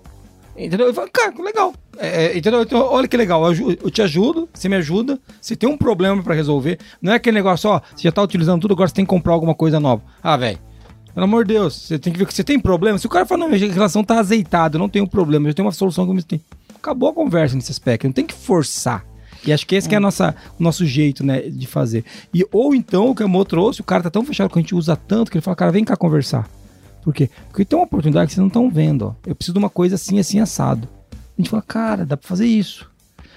Entendeu? 0.57 0.87
Eu 0.87 0.95
falo, 0.95 1.11
cara, 1.13 1.35
legal. 1.43 1.75
É, 1.99 2.27
é, 2.27 2.39
entendeu? 2.39 2.63
Então, 2.63 2.81
olha 2.81 3.07
que 3.07 3.17
legal. 3.17 3.43
Eu, 3.53 3.91
te 3.91 4.03
ajudo, 4.03 4.49
você 4.53 4.69
me 4.69 4.77
ajuda. 4.77 5.19
Se 5.41 5.57
tem 5.57 5.69
um 5.69 5.77
problema 5.77 6.23
pra 6.23 6.35
resolver, 6.35 6.79
não 7.01 7.13
é 7.13 7.17
aquele 7.17 7.37
negócio, 7.37 7.71
ó, 7.71 7.81
você 7.95 8.03
já 8.03 8.13
tá 8.13 8.23
utilizando 8.23 8.61
tudo, 8.61 8.75
agora 8.75 8.89
você 8.89 8.95
tem 8.95 9.05
que 9.05 9.11
comprar 9.11 9.33
alguma 9.33 9.55
coisa 9.55 9.79
nova. 9.79 10.03
Ah, 10.23 10.37
velho. 10.37 10.59
Pelo 11.15 11.25
amor 11.25 11.45
de 11.45 11.55
Deus, 11.55 11.75
você 11.75 11.99
tem 11.99 12.13
que 12.13 12.19
ver 12.19 12.27
que 12.27 12.35
você 12.35 12.43
tem 12.43 12.59
problema. 12.59 12.99
Se 12.99 13.07
o 13.07 13.11
cara 13.11 13.25
fala, 13.25 13.41
não, 13.41 13.49
minha 13.49 13.73
relação 13.73 14.03
tá 14.03 14.19
azeitada, 14.19 14.77
eu 14.77 14.81
não 14.81 14.89
tenho 14.89 15.07
problema, 15.07 15.49
eu 15.49 15.55
tenho 15.55 15.67
uma 15.67 15.73
solução 15.73 16.05
que 16.05 16.11
eu 16.11 16.15
me 16.15 16.23
tenho. 16.23 16.43
Acabou 16.75 17.09
a 17.09 17.13
conversa 17.13 17.55
nesse 17.55 17.71
aspecto, 17.71 18.05
não 18.05 18.13
tem 18.13 18.27
que 18.27 18.35
forçar. 18.35 19.05
E 19.47 19.53
acho 19.53 19.67
que 19.67 19.77
esse 19.77 19.89
que 19.89 19.95
é 19.95 19.99
a 19.99 20.01
nossa, 20.01 20.35
o 20.59 20.63
nosso 20.63 20.85
jeito, 20.85 21.25
né, 21.25 21.43
de 21.43 21.67
fazer. 21.67 22.05
E, 22.33 22.45
ou 22.51 22.75
então, 22.75 23.11
o 23.11 23.15
que 23.15 23.23
a 23.23 23.29
Mo 23.29 23.45
trouxe, 23.45 23.81
o 23.81 23.85
cara 23.85 24.03
tá 24.03 24.11
tão 24.11 24.25
fechado 24.25 24.51
que 24.51 24.59
a 24.59 24.63
gente 24.63 24.75
usa 24.75 24.97
tanto 24.97 25.31
que 25.31 25.37
ele 25.37 25.43
fala, 25.43 25.55
cara, 25.55 25.71
vem 25.71 25.85
cá 25.85 25.97
conversar. 25.97 26.49
Por 27.03 27.13
quê? 27.15 27.29
Porque 27.49 27.65
tem 27.65 27.79
uma 27.79 27.85
oportunidade 27.85 28.29
que 28.29 28.33
vocês 28.33 28.41
não 28.41 28.49
estão 28.49 28.71
vendo, 28.71 29.09
ó. 29.09 29.15
Eu 29.27 29.35
preciso 29.35 29.53
de 29.53 29.59
uma 29.59 29.69
coisa 29.69 29.97
assim, 29.97 30.19
assim, 30.19 30.41
assado. 30.41 30.89
A 31.37 31.41
gente 31.43 31.51
fala, 31.51 31.63
cara, 31.63 32.07
dá 32.07 32.17
pra 32.17 32.29
fazer 32.29 32.47
isso. 32.47 32.89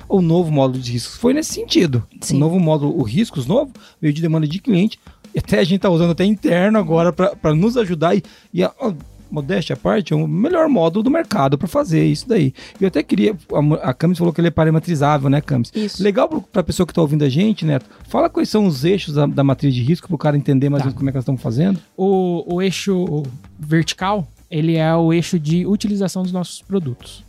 O 0.08 0.22
novo 0.22 0.52
módulo 0.52 0.82
de 0.82 0.92
riscos 0.94 1.18
foi 1.18 1.34
nesse 1.34 1.54
sentido. 1.54 2.04
Sim. 2.22 2.36
O 2.38 2.40
novo 2.40 2.60
módulo, 2.60 2.98
o 2.98 3.04
riscos 3.04 3.46
novo, 3.46 3.72
veio 4.02 4.14
de 4.14 4.22
demanda 4.22 4.48
de 4.48 4.60
cliente. 4.60 5.00
E 5.36 5.40
até 5.40 5.60
a 5.60 5.64
gente 5.64 5.82
tá 5.82 5.90
usando 5.90 6.12
até 6.12 6.24
interno 6.24 6.78
agora 6.80 7.12
para 7.12 7.54
nos 7.56 7.76
ajudar. 7.78 8.16
E, 8.16 8.24
e 8.54 8.64
a, 8.64 8.72
ó, 8.80 8.94
modéstia 9.30 9.74
à 9.74 9.78
parte, 9.78 10.14
é 10.14 10.16
o 10.16 10.26
melhor 10.26 10.70
módulo 10.70 11.04
do 11.04 11.12
mercado 11.12 11.58
para 11.58 11.68
fazer 11.68 12.06
isso 12.06 12.28
daí. 12.30 12.54
E 12.80 12.84
eu 12.84 12.88
até 12.88 13.04
queria. 13.04 13.36
A, 13.82 13.90
a 13.90 13.94
Camis 13.94 14.18
falou 14.18 14.32
que 14.32 14.40
ele 14.40 14.48
é 14.48 14.52
parametrizável, 14.52 15.30
né, 15.30 15.42
Camis? 15.42 15.72
Isso. 15.76 16.02
Legal 16.02 16.30
pro- 16.30 16.42
pra 16.42 16.64
pessoa 16.64 16.88
que 16.88 16.94
tá 16.94 17.02
ouvindo 17.02 17.26
a 17.26 17.30
gente, 17.30 17.66
Neto. 17.66 17.86
Fala 18.08 18.30
quais 18.30 18.48
são 18.48 18.66
os 18.66 18.86
eixos 18.86 19.16
da, 19.16 19.26
da 19.26 19.44
matriz 19.44 19.76
de 19.76 19.84
risco 19.84 20.08
pro 20.08 20.18
cara 20.18 20.38
entender 20.38 20.70
mais 20.70 20.82
ou 20.82 20.86
menos 20.86 20.98
como 20.98 21.10
é 21.10 21.12
que 21.12 21.18
nós 21.18 21.24
estamos 21.24 21.42
fazendo. 21.42 21.80
O, 21.98 22.46
o 22.56 22.62
eixo 22.62 23.24
vertical, 23.60 24.26
ele 24.50 24.76
é 24.76 24.96
o 24.96 25.12
eixo 25.12 25.38
de 25.38 25.66
utilização 25.66 26.24
dos 26.24 26.32
nossos 26.32 26.62
produtos. 26.62 27.27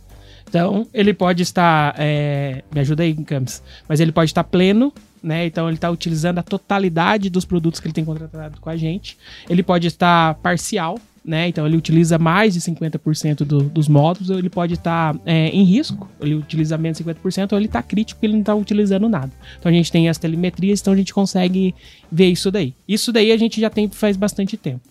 Então, 0.49 0.87
ele 0.93 1.13
pode 1.13 1.43
estar. 1.43 1.93
é, 1.97 2.63
me 2.73 2.79
ajuda 2.81 3.03
aí, 3.03 3.13
Camis. 3.13 3.61
Mas 3.87 3.99
ele 3.99 4.11
pode 4.11 4.31
estar 4.31 4.43
pleno, 4.43 4.91
né? 5.21 5.45
Então, 5.45 5.67
ele 5.67 5.75
está 5.77 5.89
utilizando 5.91 6.39
a 6.39 6.43
totalidade 6.43 7.29
dos 7.29 7.45
produtos 7.45 7.79
que 7.79 7.87
ele 7.87 7.93
tem 7.93 8.03
contratado 8.03 8.59
com 8.59 8.69
a 8.69 8.75
gente. 8.75 9.17
Ele 9.49 9.61
pode 9.61 9.85
estar 9.87 10.33
parcial, 10.35 10.97
né? 11.23 11.47
Então, 11.47 11.67
ele 11.67 11.77
utiliza 11.77 12.17
mais 12.17 12.53
de 12.55 12.61
50% 12.61 13.45
do- 13.45 13.63
dos 13.63 13.87
módulos. 13.87 14.29
Ele 14.31 14.49
pode 14.49 14.73
estar 14.73 15.15
é, 15.25 15.49
em 15.49 15.63
risco, 15.63 16.09
ele 16.19 16.33
utiliza 16.35 16.77
menos 16.77 16.97
de 16.97 17.03
50%. 17.03 17.51
Ou 17.53 17.59
ele 17.59 17.67
está 17.67 17.83
crítico, 17.83 18.19
ele 18.25 18.33
não 18.33 18.39
está 18.39 18.55
utilizando 18.55 19.07
nada. 19.07 19.31
Então, 19.59 19.69
a 19.69 19.73
gente 19.73 19.91
tem 19.91 20.09
as 20.09 20.17
telemetrias, 20.17 20.81
então 20.81 20.93
a 20.93 20.97
gente 20.97 21.13
consegue 21.13 21.75
ver 22.11 22.27
isso 22.29 22.49
daí. 22.49 22.73
Isso 22.87 23.11
daí 23.11 23.31
a 23.31 23.37
gente 23.37 23.61
já 23.61 23.69
tem 23.69 23.87
faz 23.89 24.17
bastante 24.17 24.57
tempo. 24.57 24.81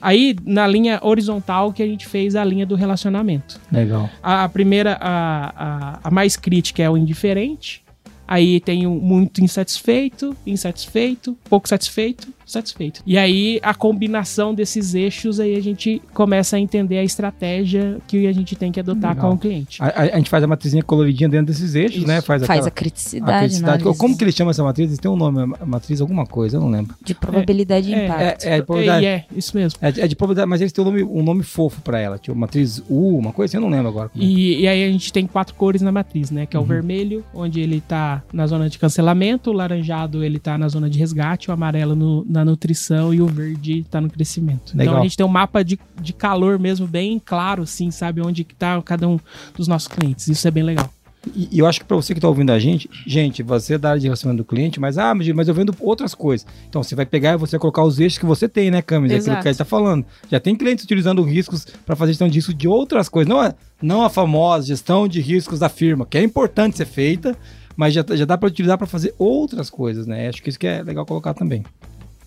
Aí, 0.00 0.36
na 0.44 0.66
linha 0.66 0.98
horizontal, 1.02 1.72
que 1.72 1.82
a 1.82 1.86
gente 1.86 2.06
fez 2.06 2.36
a 2.36 2.44
linha 2.44 2.66
do 2.66 2.74
relacionamento. 2.74 3.60
Legal. 3.70 4.08
A, 4.22 4.44
a 4.44 4.48
primeira, 4.48 4.98
a, 5.00 5.52
a, 5.56 6.00
a 6.04 6.10
mais 6.10 6.36
crítica 6.36 6.82
é 6.82 6.90
o 6.90 6.96
indiferente. 6.96 7.82
Aí 8.26 8.60
tem 8.60 8.86
o 8.86 8.90
muito 8.90 9.42
insatisfeito, 9.42 10.36
insatisfeito, 10.46 11.36
pouco 11.48 11.66
satisfeito, 11.66 12.28
satisfeito. 12.50 13.02
E 13.06 13.16
aí 13.18 13.58
a 13.62 13.74
combinação 13.74 14.54
desses 14.54 14.94
eixos 14.94 15.38
aí 15.40 15.54
a 15.56 15.60
gente 15.62 16.00
começa 16.14 16.56
a 16.56 16.60
entender 16.60 16.98
a 16.98 17.04
estratégia 17.04 17.98
que 18.06 18.26
a 18.26 18.32
gente 18.32 18.56
tem 18.56 18.72
que 18.72 18.80
adotar 18.80 19.14
Legal. 19.14 19.30
com 19.30 19.36
o 19.36 19.38
cliente. 19.38 19.82
A, 19.82 19.86
a- 19.86 20.02
a 20.14 20.16
gente 20.16 20.30
faz 20.30 20.42
a 20.42 20.46
matrizinha 20.46 20.82
coloridinha 20.82 21.28
dentro 21.28 21.46
desses 21.46 21.74
eixos, 21.74 21.98
Isso. 21.98 22.06
né? 22.06 22.20
Faz, 22.20 22.44
Faz 22.44 22.50
aquela, 22.60 22.68
a 22.68 22.70
criticidade, 22.70 23.32
a 23.32 23.38
criticidade. 23.40 23.82
análise 23.82 23.98
Como 23.98 24.16
que 24.16 24.24
ele 24.24 24.32
chama 24.32 24.50
essa 24.50 24.62
matriz? 24.64 24.88
Eles 24.88 24.98
têm 24.98 25.10
um 25.10 25.16
nome, 25.16 25.46
matriz 25.66 26.00
alguma 26.00 26.26
coisa, 26.26 26.56
eu 26.56 26.60
não 26.60 26.70
lembro. 26.70 26.94
de 27.04 27.14
probabilidade 27.14 27.86
de 27.86 27.94
É, 27.94 28.04
impacto. 28.06 28.44
É, 28.44 28.48
é, 28.48 28.56
de 28.60 28.62
probabilidade. 28.66 29.04
E 29.04 29.06
é, 29.08 29.24
isso 29.36 29.56
mesmo. 29.56 29.78
É, 29.82 29.92
de- 29.92 30.00
é 30.00 30.08
de 30.08 30.16
probabilidade, 30.16 30.48
mas 30.48 30.60
eles 30.60 30.72
têm 30.72 30.82
um 30.84 30.86
nome, 30.86 31.02
um 31.04 31.22
nome 31.22 31.42
fofo 31.42 31.80
pra 31.82 31.98
ela. 32.00 32.18
Tipo, 32.18 32.36
matriz 32.36 32.82
U, 32.88 33.18
uma 33.18 33.32
coisa 33.32 33.50
assim, 33.50 33.56
eu 33.56 33.68
não 33.68 33.74
lembro 33.74 33.88
agora. 33.88 34.08
como 34.08 34.22
é. 34.24 34.26
E, 34.26 34.60
e 34.62 34.68
aí 34.68 34.84
a 34.84 34.88
gente 34.90 35.12
tem 35.12 35.26
quatro 35.26 35.54
cores 35.54 35.82
na 35.82 35.92
matriz, 35.92 36.30
né? 36.30 36.46
Que 36.46 36.56
Uhum. 36.56 36.62
é 36.62 36.64
o 36.64 36.68
vermelho, 36.68 37.24
onde 37.34 37.60
ele 37.60 37.80
tá 37.80 38.22
na 38.32 38.46
zona 38.46 38.68
de 38.68 38.78
cancelamento, 38.78 39.50
o 39.50 39.52
laranjado 39.52 40.24
ele 40.24 40.38
tá 40.38 40.56
na 40.58 40.68
zona 40.68 40.88
de 40.88 40.98
resgate, 40.98 41.50
o 41.50 41.52
amarelo 41.52 41.94
no- 41.94 42.24
na 42.28 42.37
nutrição 42.44 43.12
e 43.12 43.20
o 43.20 43.26
verde 43.26 43.84
tá 43.90 44.00
no 44.00 44.10
crescimento. 44.10 44.76
Legal. 44.76 44.94
Então 44.94 45.00
a 45.00 45.02
gente 45.02 45.16
tem 45.16 45.26
um 45.26 45.28
mapa 45.28 45.62
de, 45.62 45.78
de 46.00 46.12
calor 46.12 46.58
mesmo 46.58 46.86
bem 46.86 47.20
claro, 47.24 47.62
assim, 47.62 47.90
sabe? 47.90 48.20
Onde 48.20 48.44
que 48.44 48.54
tá 48.54 48.80
cada 48.82 49.08
um 49.08 49.18
dos 49.56 49.68
nossos 49.68 49.88
clientes. 49.88 50.28
Isso 50.28 50.46
é 50.46 50.50
bem 50.50 50.62
legal. 50.62 50.90
E, 51.34 51.58
eu 51.58 51.66
acho 51.66 51.80
que 51.80 51.86
pra 51.86 51.96
você 51.96 52.14
que 52.14 52.20
tá 52.20 52.28
ouvindo 52.28 52.50
a 52.50 52.58
gente, 52.58 52.88
gente, 53.06 53.42
você 53.42 53.74
é 53.74 53.78
da 53.78 53.90
área 53.90 54.00
de 54.00 54.06
relacionamento 54.06 54.42
do 54.42 54.46
cliente, 54.46 54.80
mas, 54.80 54.98
ah, 54.98 55.14
mas 55.14 55.48
eu 55.48 55.54
vendo 55.54 55.74
outras 55.80 56.14
coisas. 56.14 56.46
Então, 56.68 56.82
você 56.82 56.94
vai 56.94 57.04
pegar 57.04 57.32
e 57.32 57.36
você 57.36 57.52
vai 57.52 57.60
colocar 57.60 57.82
os 57.82 57.98
eixos 57.98 58.18
que 58.18 58.26
você 58.26 58.48
tem, 58.48 58.70
né, 58.70 58.80
Camis? 58.82 59.10
É 59.10 59.14
aquilo 59.16 59.26
Exato. 59.26 59.42
que 59.42 59.48
a 59.48 59.52
gente 59.52 59.58
tá 59.58 59.64
falando. 59.64 60.04
Já 60.30 60.40
tem 60.40 60.54
clientes 60.54 60.84
utilizando 60.84 61.22
riscos 61.22 61.66
pra 61.84 61.96
fazer 61.96 62.12
gestão 62.12 62.28
de 62.28 62.34
risco 62.34 62.54
de 62.54 62.68
outras 62.68 63.08
coisas. 63.08 63.28
Não 63.28 63.40
a, 63.40 63.54
não 63.82 64.02
a 64.02 64.10
famosa 64.10 64.66
gestão 64.66 65.08
de 65.08 65.20
riscos 65.20 65.58
da 65.58 65.68
firma, 65.68 66.06
que 66.06 66.16
é 66.16 66.22
importante 66.22 66.76
ser 66.76 66.86
feita, 66.86 67.36
mas 67.76 67.94
já, 67.94 68.04
já 68.10 68.24
dá 68.24 68.38
pra 68.38 68.48
utilizar 68.48 68.78
pra 68.78 68.86
fazer 68.86 69.14
outras 69.18 69.70
coisas, 69.70 70.06
né? 70.06 70.28
Acho 70.28 70.42
que 70.42 70.48
isso 70.48 70.58
que 70.58 70.66
é 70.66 70.82
legal 70.82 71.04
colocar 71.04 71.34
também. 71.34 71.64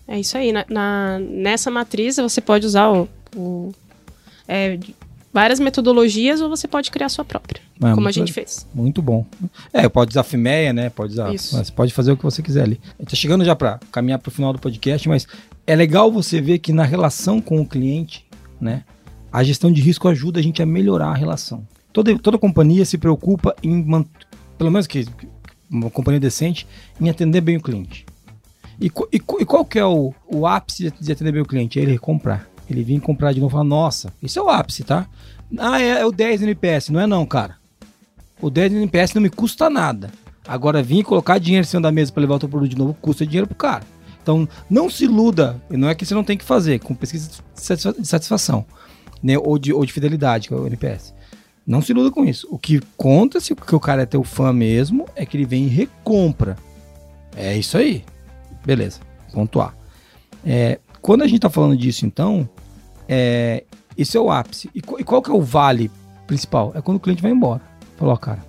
É 0.06 0.18
isso 0.18 0.36
aí. 0.36 0.52
Na, 0.52 0.64
na- 0.68 1.18
nessa 1.18 1.70
matriz 1.70 2.16
você 2.16 2.40
pode 2.40 2.66
usar 2.66 2.90
o, 2.90 3.08
o- 3.36 3.72
é, 4.48 4.78
várias 5.32 5.58
metodologias 5.60 6.40
ou 6.40 6.48
você 6.48 6.68
pode 6.68 6.90
criar 6.90 7.08
sua 7.08 7.24
própria, 7.24 7.60
É, 7.82 7.94
como 7.94 8.06
a 8.08 8.12
gente 8.12 8.32
fez. 8.32 8.66
Muito 8.74 9.00
bom. 9.00 9.24
É, 9.72 9.88
pode 9.88 10.10
usar 10.10 10.22
FIMEA, 10.24 10.72
né? 10.72 10.90
Pode 10.90 11.12
usar. 11.14 11.32
Isso. 11.34 11.56
Você 11.56 11.72
pode 11.72 11.92
fazer 11.94 12.12
o 12.12 12.16
que 12.16 12.22
você 12.22 12.42
quiser 12.42 12.62
ali. 12.64 12.80
A 12.98 13.02
gente 13.02 13.10
tá 13.10 13.16
chegando 13.16 13.44
já 13.44 13.56
para 13.56 13.78
caminhar 13.90 14.18
para 14.18 14.28
o 14.28 14.32
final 14.32 14.52
do 14.52 14.58
podcast, 14.58 15.08
mas 15.08 15.26
é 15.66 15.74
legal 15.74 16.10
você 16.12 16.40
ver 16.40 16.58
que 16.58 16.72
na 16.72 16.84
relação 16.84 17.40
com 17.40 17.60
o 17.60 17.66
cliente, 17.66 18.26
né? 18.60 18.84
A 19.32 19.42
gestão 19.42 19.72
de 19.72 19.80
risco 19.80 20.06
ajuda 20.08 20.40
a 20.40 20.42
gente 20.42 20.60
a 20.62 20.66
melhorar 20.66 21.08
a 21.08 21.14
relação. 21.14 21.66
Toda, 21.92 22.18
toda 22.18 22.36
companhia 22.36 22.84
se 22.84 22.98
preocupa 22.98 23.54
em, 23.62 23.82
man- 23.82 24.04
pelo 24.58 24.70
menos 24.70 24.86
que 24.86 25.06
uma 25.70 25.88
companhia 25.90 26.20
decente, 26.20 26.66
em 27.00 27.08
atender 27.08 27.40
bem 27.40 27.56
o 27.56 27.62
cliente. 27.62 28.04
E, 28.80 28.86
e 29.12 29.16
e 29.40 29.44
qual 29.44 29.64
que 29.64 29.78
é 29.78 29.84
o, 29.84 30.12
o 30.26 30.46
ápice 30.46 30.90
de- 30.90 31.04
de 31.04 31.12
atender 31.12 31.40
o 31.40 31.46
cliente? 31.46 31.78
Ele 31.78 31.98
comprar. 31.98 32.48
Ele 32.68 32.82
vir 32.82 33.00
comprar 33.00 33.32
de 33.32 33.40
novo 33.40 33.50
e 33.50 33.52
falar, 33.52 33.64
nossa, 33.64 34.12
isso 34.22 34.38
é 34.38 34.42
o 34.42 34.48
ápice, 34.48 34.82
tá? 34.84 35.06
Ah, 35.58 35.80
é, 35.80 36.00
é 36.00 36.06
o 36.06 36.12
10 36.12 36.42
NPS. 36.42 36.88
Não 36.90 37.00
é 37.00 37.06
não, 37.06 37.26
cara. 37.26 37.56
O 38.40 38.48
10 38.50 38.72
NPS 38.72 39.14
não 39.14 39.22
me 39.22 39.28
custa 39.30 39.68
nada. 39.68 40.10
Agora, 40.46 40.82
vir 40.82 41.04
colocar 41.04 41.38
dinheiro 41.38 41.64
em 41.64 41.68
cima 41.68 41.82
da 41.82 41.92
mesa 41.92 42.10
para 42.10 42.22
levar 42.22 42.34
o 42.36 42.38
teu 42.38 42.48
produto 42.48 42.70
de 42.70 42.76
novo 42.78 42.94
custa 42.94 43.24
dinheiro 43.26 43.46
pro 43.46 43.54
cara. 43.56 43.84
Então, 44.22 44.48
não 44.70 44.88
se 44.88 45.04
iluda. 45.04 45.60
Não 45.68 45.88
é 45.88 45.94
que 45.94 46.04
você 46.06 46.14
não 46.14 46.24
tem 46.24 46.36
que 46.38 46.44
fazer, 46.44 46.80
com 46.80 46.94
pesquisa 46.94 47.30
de 47.98 48.06
satisfação, 48.06 48.64
né? 49.22 49.36
Ou 49.38 49.58
de, 49.58 49.72
ou 49.72 49.84
de 49.84 49.92
fidelidade, 49.92 50.48
que 50.48 50.54
é 50.54 50.56
o 50.56 50.66
NPS. 50.66 51.12
Não 51.66 51.80
se 51.82 51.92
iluda 51.92 52.10
com 52.10 52.24
isso. 52.24 52.48
O 52.50 52.58
que 52.58 52.80
conta, 52.96 53.38
se 53.40 53.52
o 53.52 53.56
que 53.56 53.74
o 53.74 53.80
cara 53.80 54.02
é 54.02 54.06
teu 54.06 54.24
fã 54.24 54.52
mesmo, 54.52 55.06
é 55.14 55.24
que 55.26 55.36
ele 55.36 55.44
vem 55.46 55.64
e 55.64 55.68
recompra. 55.68 56.56
É 57.36 57.56
isso 57.56 57.76
aí. 57.76 58.04
Beleza. 58.64 59.00
Ponto 59.32 59.60
A. 59.60 59.72
É, 60.44 60.78
quando 61.00 61.22
a 61.22 61.26
gente 61.26 61.40
tá 61.40 61.50
falando 61.50 61.76
disso, 61.76 62.06
então, 62.06 62.48
é, 63.08 63.64
esse 63.96 64.16
é 64.16 64.20
o 64.20 64.30
ápice. 64.30 64.70
E, 64.74 64.78
e 64.78 65.04
qual 65.04 65.22
que 65.22 65.30
é 65.30 65.34
o 65.34 65.42
vale 65.42 65.90
principal? 66.26 66.72
É 66.74 66.80
quando 66.80 66.96
o 66.96 67.00
cliente 67.00 67.22
vai 67.22 67.30
embora. 67.30 67.60
Falou, 67.96 68.16
cara, 68.16 68.44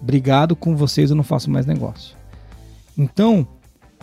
obrigado 0.00 0.54
com 0.54 0.76
vocês, 0.76 1.10
eu 1.10 1.16
não 1.16 1.24
faço 1.24 1.50
mais 1.50 1.66
negócio. 1.66 2.16
Então, 2.96 3.46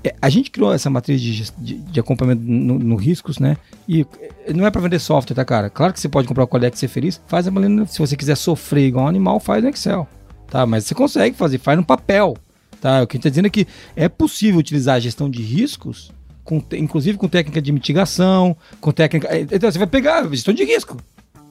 é, 0.04 0.14
a 0.22 0.30
gente 0.30 0.52
criou 0.52 0.74
essa 0.74 0.90
matriz 0.90 1.22
de, 1.22 1.52
de, 1.58 1.76
de 1.76 2.00
acompanhamento 2.00 2.44
no, 2.46 2.78
no 2.78 2.96
riscos, 2.96 3.40
né? 3.40 3.58
E 3.88 4.06
é, 4.46 4.54
não 4.54 4.66
é 4.66 4.72
para 4.72 4.82
vender 4.82 5.00
software, 5.00 5.36
tá, 5.36 5.46
cara? 5.46 5.70
Claro 5.70 5.94
que 5.94 6.00
você 6.00 6.10
pode 6.10 6.28
comprar 6.28 6.44
o 6.44 6.48
Codex 6.48 6.78
e 6.78 6.80
ser 6.82 6.88
feliz. 6.90 7.22
Faz 7.28 7.48
a 7.48 7.52
se 7.88 8.00
você 8.00 8.18
quiser 8.18 8.36
sofrer 8.36 8.88
igual 8.88 9.06
um 9.06 9.08
animal, 9.08 9.40
faz 9.40 9.64
no 9.64 9.70
Excel, 9.70 10.08
tá? 10.50 10.66
Mas 10.66 10.86
você 10.86 10.94
consegue 10.94 11.36
fazer, 11.36 11.58
faz 11.58 11.78
no 11.78 11.86
papel, 11.86 12.36
tá? 12.84 13.02
O 13.02 13.08
que 13.08 13.16
a 13.16 13.18
gente 13.18 13.24
tá 13.24 13.30
dizendo 13.30 13.46
é 13.46 13.50
que 13.50 13.66
é 13.96 14.10
possível 14.10 14.60
utilizar 14.60 14.96
a 14.96 15.00
gestão 15.00 15.30
de 15.30 15.42
riscos, 15.42 16.12
com, 16.44 16.62
inclusive 16.74 17.18
com 17.18 17.30
técnica 17.30 17.62
de 17.62 17.72
mitigação, 17.72 18.58
com 18.82 18.92
técnica... 18.92 19.34
é, 19.34 19.42
Então, 19.44 19.72
você 19.72 19.78
vai 19.78 19.88
pegar 19.88 20.28
gestão 20.30 20.54
de 20.54 20.66
risco 20.66 20.98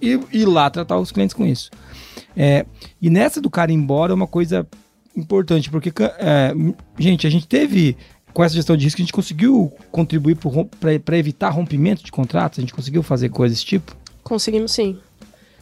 e 0.01 0.21
ir 0.31 0.45
lá 0.45 0.69
tratar 0.69 0.99
os 0.99 1.11
clientes 1.11 1.33
com 1.33 1.47
isso. 1.47 1.71
É, 2.37 2.67
e 3.01 3.09
nessa 3.09 3.41
do 3.41 3.49
cara 3.49 3.73
ir 3.73 3.75
embora 3.75 4.13
é 4.13 4.15
uma 4.15 4.27
coisa 4.27 4.67
importante, 5.17 5.71
porque, 5.71 5.91
é, 6.19 6.53
gente, 6.99 7.27
a 7.27 7.31
gente 7.31 7.49
teve 7.49 7.97
com 8.35 8.45
essa 8.45 8.55
gestão 8.55 8.77
de 8.77 8.85
risco, 8.85 9.01
a 9.01 9.05
gente 9.05 9.13
conseguiu 9.13 9.73
contribuir 9.91 10.37
para 11.05 11.19
evitar 11.19 11.49
rompimento 11.49 12.05
de 12.05 12.13
contratos? 12.13 12.59
A 12.59 12.63
gente 12.63 12.75
conseguiu 12.75 13.03
fazer 13.03 13.31
coisas 13.31 13.57
desse 13.57 13.67
tipo? 13.67 13.97
Conseguimos 14.23 14.73
sim. 14.73 14.99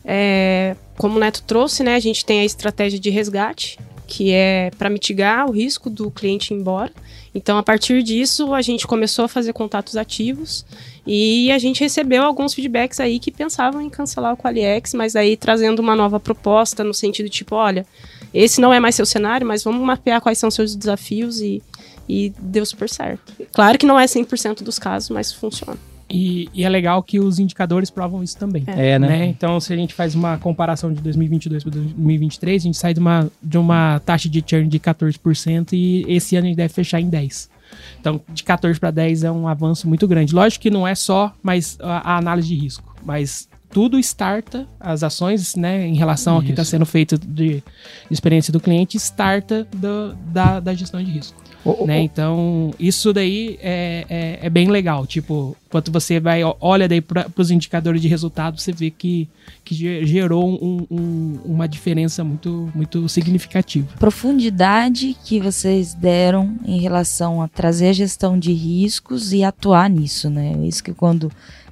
É, 0.04 0.74
como 0.96 1.16
o 1.16 1.20
Neto 1.20 1.42
trouxe, 1.42 1.82
né, 1.82 1.94
a 1.94 2.00
gente 2.00 2.24
tem 2.24 2.40
a 2.40 2.44
estratégia 2.44 2.98
de 2.98 3.10
resgate, 3.10 3.78
que 4.10 4.32
é 4.32 4.72
para 4.76 4.90
mitigar 4.90 5.48
o 5.48 5.52
risco 5.52 5.88
do 5.88 6.10
cliente 6.10 6.52
ir 6.52 6.56
embora. 6.56 6.90
Então, 7.32 7.56
a 7.56 7.62
partir 7.62 8.02
disso, 8.02 8.52
a 8.52 8.60
gente 8.60 8.84
começou 8.84 9.24
a 9.24 9.28
fazer 9.28 9.52
contatos 9.52 9.96
ativos 9.96 10.66
e 11.06 11.50
a 11.52 11.58
gente 11.58 11.80
recebeu 11.80 12.24
alguns 12.24 12.52
feedbacks 12.52 12.98
aí 12.98 13.20
que 13.20 13.30
pensavam 13.30 13.80
em 13.80 13.88
cancelar 13.88 14.34
o 14.34 14.36
Qualiex, 14.36 14.94
mas 14.94 15.14
aí 15.14 15.36
trazendo 15.36 15.78
uma 15.78 15.94
nova 15.94 16.18
proposta 16.18 16.82
no 16.82 16.92
sentido 16.92 17.28
tipo, 17.28 17.54
olha, 17.54 17.86
esse 18.34 18.60
não 18.60 18.72
é 18.74 18.80
mais 18.80 18.96
seu 18.96 19.06
cenário, 19.06 19.46
mas 19.46 19.62
vamos 19.62 19.80
mapear 19.80 20.20
quais 20.20 20.38
são 20.38 20.50
seus 20.50 20.74
desafios 20.74 21.40
e, 21.40 21.62
e 22.08 22.32
deu 22.36 22.66
super 22.66 22.88
certo. 22.88 23.32
Claro 23.52 23.78
que 23.78 23.86
não 23.86 23.98
é 23.98 24.06
100% 24.06 24.64
dos 24.64 24.76
casos, 24.76 25.08
mas 25.10 25.32
funciona. 25.32 25.78
E, 26.10 26.48
e, 26.52 26.64
é 26.64 26.68
legal 26.68 27.02
que 27.02 27.20
os 27.20 27.38
indicadores 27.38 27.88
provam 27.88 28.22
isso 28.22 28.36
também. 28.36 28.64
É, 28.66 28.98
né? 28.98 29.08
né? 29.08 29.26
Então, 29.26 29.60
se 29.60 29.72
a 29.72 29.76
gente 29.76 29.94
faz 29.94 30.14
uma 30.14 30.38
comparação 30.38 30.92
de 30.92 31.00
2022 31.00 31.62
para 31.62 31.72
2023, 31.72 32.62
a 32.62 32.64
gente 32.64 32.76
sai 32.76 32.94
de 32.94 33.00
uma, 33.00 33.30
de 33.42 33.58
uma 33.58 34.00
taxa 34.00 34.28
de 34.28 34.42
churn 34.44 34.68
de 34.68 34.80
14% 34.80 35.72
e 35.72 36.04
esse 36.08 36.36
ano 36.36 36.46
a 36.46 36.48
gente 36.48 36.56
deve 36.56 36.72
fechar 36.72 37.00
em 37.00 37.10
10%. 37.10 37.48
Então, 38.00 38.20
de 38.28 38.42
14 38.42 38.80
para 38.80 38.90
10 38.90 39.24
é 39.24 39.30
um 39.30 39.46
avanço 39.46 39.88
muito 39.88 40.08
grande. 40.08 40.34
Lógico 40.34 40.62
que 40.62 40.70
não 40.70 40.86
é 40.86 40.94
só 40.94 41.32
mais 41.42 41.78
a, 41.80 42.14
a 42.14 42.16
análise 42.18 42.48
de 42.48 42.56
risco, 42.56 42.94
mas 43.04 43.48
tudo 43.72 43.98
starta, 43.98 44.66
as 44.78 45.02
ações, 45.02 45.54
né, 45.54 45.86
em 45.86 45.94
relação 45.94 46.36
ao 46.36 46.42
que 46.42 46.50
está 46.50 46.64
sendo 46.64 46.84
feito 46.84 47.18
de, 47.18 47.62
experiência 48.10 48.52
do 48.52 48.60
cliente, 48.60 48.96
starta 48.96 49.66
do, 49.72 50.14
da, 50.32 50.60
da 50.60 50.74
gestão 50.74 51.02
de 51.02 51.10
risco. 51.10 51.40
Oh, 51.64 51.76
oh, 51.80 51.86
né? 51.86 52.00
Oh. 52.00 52.02
Então, 52.02 52.74
isso 52.78 53.12
daí 53.12 53.58
é, 53.60 54.06
é, 54.08 54.38
é, 54.42 54.50
bem 54.50 54.68
legal. 54.68 55.06
Tipo, 55.06 55.56
quando 55.68 55.92
você 55.92 56.18
vai, 56.18 56.40
olha 56.60 56.88
daí 56.88 57.00
para 57.00 57.26
os 57.36 57.50
indicadores 57.50 58.00
de 58.00 58.08
resultado, 58.08 58.58
você 58.58 58.72
vê 58.72 58.90
que, 58.90 59.28
que 59.64 59.74
gerou 60.06 60.48
um, 60.48 60.86
um, 60.90 61.38
uma 61.44 61.68
diferença 61.68 62.24
muito, 62.24 62.70
muito 62.74 63.08
significativa. 63.08 63.86
Profundidade 63.98 65.14
que 65.24 65.38
vocês 65.38 65.92
deram 65.92 66.56
em 66.64 66.80
relação 66.80 67.42
a 67.42 67.48
trazer 67.48 67.88
a 67.88 67.92
gestão 67.92 68.38
de 68.38 68.52
riscos 68.52 69.32
e 69.32 69.44
atuar 69.44 69.90
nisso, 69.90 70.30
né? 70.30 70.54
Isso 70.62 70.82
que 70.82 70.94
quando 70.94 71.30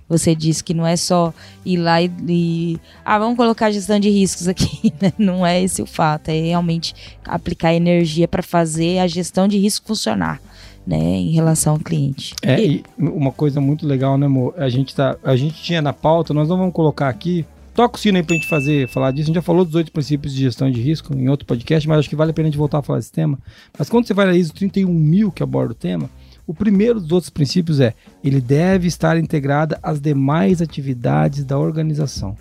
você 0.09 0.35
disse 0.35 0.65
que 0.65 0.73
não 0.73 0.87
é 0.87 0.97
só 0.97 1.33
ir 1.65 1.77
lá 1.77 2.01
e, 2.01 2.11
e 2.27 2.79
ah, 3.05 3.19
vamos 3.19 3.37
colocar 3.37 3.71
gestão 3.71 4.01
de 4.01 4.09
riscos 4.09 4.49
aqui, 4.49 4.93
né? 5.01 5.13
Não 5.19 5.47
é 5.47 5.63
esse 5.63 5.83
o 5.83 5.87
fato, 5.87 6.31
é 6.31 6.41
realmente 6.41 6.95
aplicar 7.25 7.75
energia 7.75 8.27
para 8.27 8.43
fazer 8.43 9.01
a 9.01 9.07
gestão 9.07 9.47
de 9.47 9.59
risco 9.59 9.87
funcionar. 9.87 10.41
Né, 10.87 10.97
em 10.97 11.33
relação 11.33 11.75
ao 11.75 11.79
cliente. 11.79 12.35
É, 12.41 12.65
e 12.65 12.83
uma 12.97 13.31
coisa 13.31 13.61
muito 13.61 13.87
legal, 13.87 14.17
né, 14.17 14.25
amor? 14.25 14.55
A 14.57 14.71
gente, 14.71 14.95
tá, 14.95 15.19
a 15.23 15.37
gente 15.37 15.63
tinha 15.63 15.83
na 15.83 15.93
pauta, 15.93 16.33
nós 16.33 16.49
não 16.49 16.57
vamos 16.57 16.73
colocar 16.73 17.11
aqui. 17.11 17.45
Toca 17.75 17.99
o 17.99 18.01
sino 18.01 18.17
aí 18.17 18.23
pra 18.23 18.35
gente 18.35 18.49
fazer, 18.49 18.89
falar 18.89 19.11
disso. 19.11 19.25
A 19.25 19.27
gente 19.27 19.35
já 19.35 19.43
falou 19.43 19.67
dos 19.67 19.75
oito 19.75 19.93
princípios 19.93 20.35
de 20.35 20.41
gestão 20.41 20.71
de 20.71 20.81
risco 20.81 21.15
em 21.15 21.29
outro 21.29 21.45
podcast, 21.45 21.87
mas 21.87 21.99
acho 21.99 22.09
que 22.09 22.17
vale 22.17 22.31
a 22.31 22.35
pena 22.35 22.49
a 22.49 22.51
gente 22.51 22.59
voltar 22.59 22.79
a 22.79 22.83
falar 22.83 23.01
desse 23.01 23.13
tema. 23.13 23.39
Mas 23.79 23.91
quando 23.91 24.07
você 24.07 24.15
vai 24.15 24.25
na 24.25 24.35
ISO 24.35 24.55
31 24.55 24.91
mil 24.91 25.31
que 25.31 25.43
aborda 25.43 25.73
o 25.73 25.77
tema, 25.77 26.09
o 26.49 26.55
primeiro 26.55 26.99
dos 26.99 27.13
outros 27.13 27.29
princípios 27.29 27.79
é: 27.79 27.93
ele 28.25 28.41
deve 28.41 28.89
estar 28.89 29.19
integrado 29.19 29.77
às 29.83 30.01
demais 30.01 30.63
atividades 30.63 31.45
da 31.45 31.59
organização. 31.59 32.35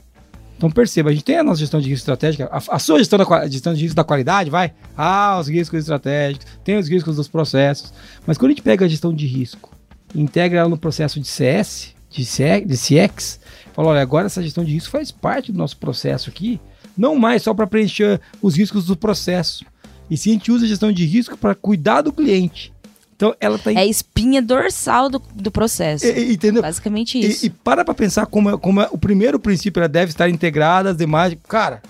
Então 0.57 0.71
perceba, 0.71 1.09
a 1.09 1.13
gente 1.13 1.25
tem 1.25 1.37
a 1.37 1.43
nossa 1.43 1.59
gestão 1.59 1.79
de 1.79 1.89
risco 1.89 2.03
estratégica, 2.03 2.49
a, 2.51 2.75
a 2.75 2.79
sua 2.79 2.97
gestão, 2.97 3.19
da, 3.19 3.47
gestão 3.47 3.73
de 3.73 3.81
risco 3.81 3.95
da 3.95 4.05
qualidade, 4.05 4.49
vai. 4.49 4.73
Ah, 4.95 5.37
os 5.39 5.49
riscos 5.49 5.81
estratégicos, 5.81 6.47
tem 6.63 6.77
os 6.77 6.87
riscos 6.87 7.17
dos 7.17 7.27
processos. 7.27 7.93
Mas 8.25 8.37
quando 8.37 8.51
a 8.51 8.53
gente 8.53 8.63
pega 8.63 8.85
a 8.85 8.87
gestão 8.87 9.13
de 9.13 9.27
risco 9.27 9.71
e 10.15 10.21
integra 10.21 10.59
ela 10.59 10.69
no 10.69 10.77
processo 10.77 11.19
de 11.19 11.27
CS, 11.27 11.93
de, 12.09 12.25
C, 12.25 12.61
de 12.61 12.75
CX, 12.75 13.39
fala, 13.73 13.89
olha, 13.89 14.01
agora 14.01 14.25
essa 14.25 14.41
gestão 14.41 14.63
de 14.63 14.71
risco 14.71 14.89
faz 14.89 15.11
parte 15.11 15.51
do 15.51 15.57
nosso 15.57 15.77
processo 15.77 16.29
aqui, 16.29 16.59
não 16.97 17.15
mais 17.15 17.43
só 17.43 17.53
para 17.53 17.67
preencher 17.67 18.19
os 18.41 18.55
riscos 18.55 18.85
do 18.85 18.95
processo. 18.95 19.63
E 20.09 20.17
sim 20.17 20.31
a 20.31 20.33
gente 20.33 20.51
usa 20.51 20.65
a 20.65 20.69
gestão 20.69 20.91
de 20.91 21.05
risco 21.05 21.37
para 21.37 21.53
cuidar 21.53 22.01
do 22.01 22.13
cliente 22.13 22.73
então 23.17 23.35
ela 23.39 23.57
tá. 23.57 23.71
É 23.73 23.77
a 23.77 23.85
espinha 23.85 24.43
dorsal 24.43 25.09
do, 25.09 25.19
do 25.33 25.49
processo. 25.49 26.05
E, 26.05 26.33
entendeu? 26.33 26.61
Basicamente 26.61 27.19
isso. 27.19 27.45
E, 27.45 27.47
e, 27.47 27.49
para 27.49 27.83
pra 27.83 27.95
pensar 27.95 28.27
como, 28.27 28.51
é, 28.51 28.57
como 28.57 28.79
é, 28.79 28.87
o 28.91 28.97
primeiro 28.97 29.39
princípio 29.39 29.79
ela 29.79 29.89
deve 29.89 30.11
estar 30.11 30.29
integrada 30.29 30.91
às 30.91 30.97
demais. 30.97 31.35
Cara, 31.47 31.81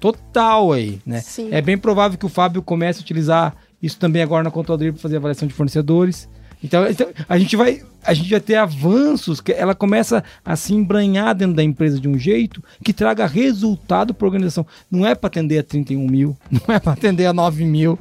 total 0.00 0.72
aí, 0.72 0.98
né? 1.04 1.20
Sim. 1.20 1.48
É 1.52 1.60
bem 1.60 1.76
provável 1.76 2.18
que 2.18 2.24
o 2.24 2.30
Fábio 2.30 2.62
comece 2.62 3.00
a 3.00 3.02
utilizar 3.02 3.54
isso 3.82 3.98
também 3.98 4.22
agora 4.22 4.42
na 4.42 4.50
controladoria 4.50 4.94
para 4.94 5.02
fazer 5.02 5.18
avaliação 5.18 5.46
de 5.46 5.52
fornecedores. 5.52 6.26
Então, 6.62 6.86
então, 6.86 7.08
a 7.28 7.38
gente 7.38 7.56
vai 7.56 7.82
a 8.04 8.14
gente 8.14 8.30
vai 8.30 8.40
ter 8.40 8.56
avanços 8.56 9.40
que 9.40 9.52
ela 9.52 9.74
começa 9.74 10.24
a 10.44 10.56
se 10.56 10.74
embranhar 10.74 11.34
dentro 11.34 11.54
da 11.54 11.62
empresa 11.62 12.00
de 12.00 12.08
um 12.08 12.18
jeito 12.18 12.62
que 12.84 12.92
traga 12.92 13.26
resultado 13.26 14.12
para 14.12 14.26
a 14.26 14.28
organização. 14.28 14.66
Não 14.90 15.06
é 15.06 15.14
para 15.14 15.28
atender 15.28 15.58
a 15.58 15.62
31 15.62 16.06
mil, 16.06 16.36
não 16.50 16.74
é 16.74 16.80
para 16.80 16.92
atender 16.92 17.26
a 17.26 17.32
9 17.32 17.64
mil. 17.64 17.98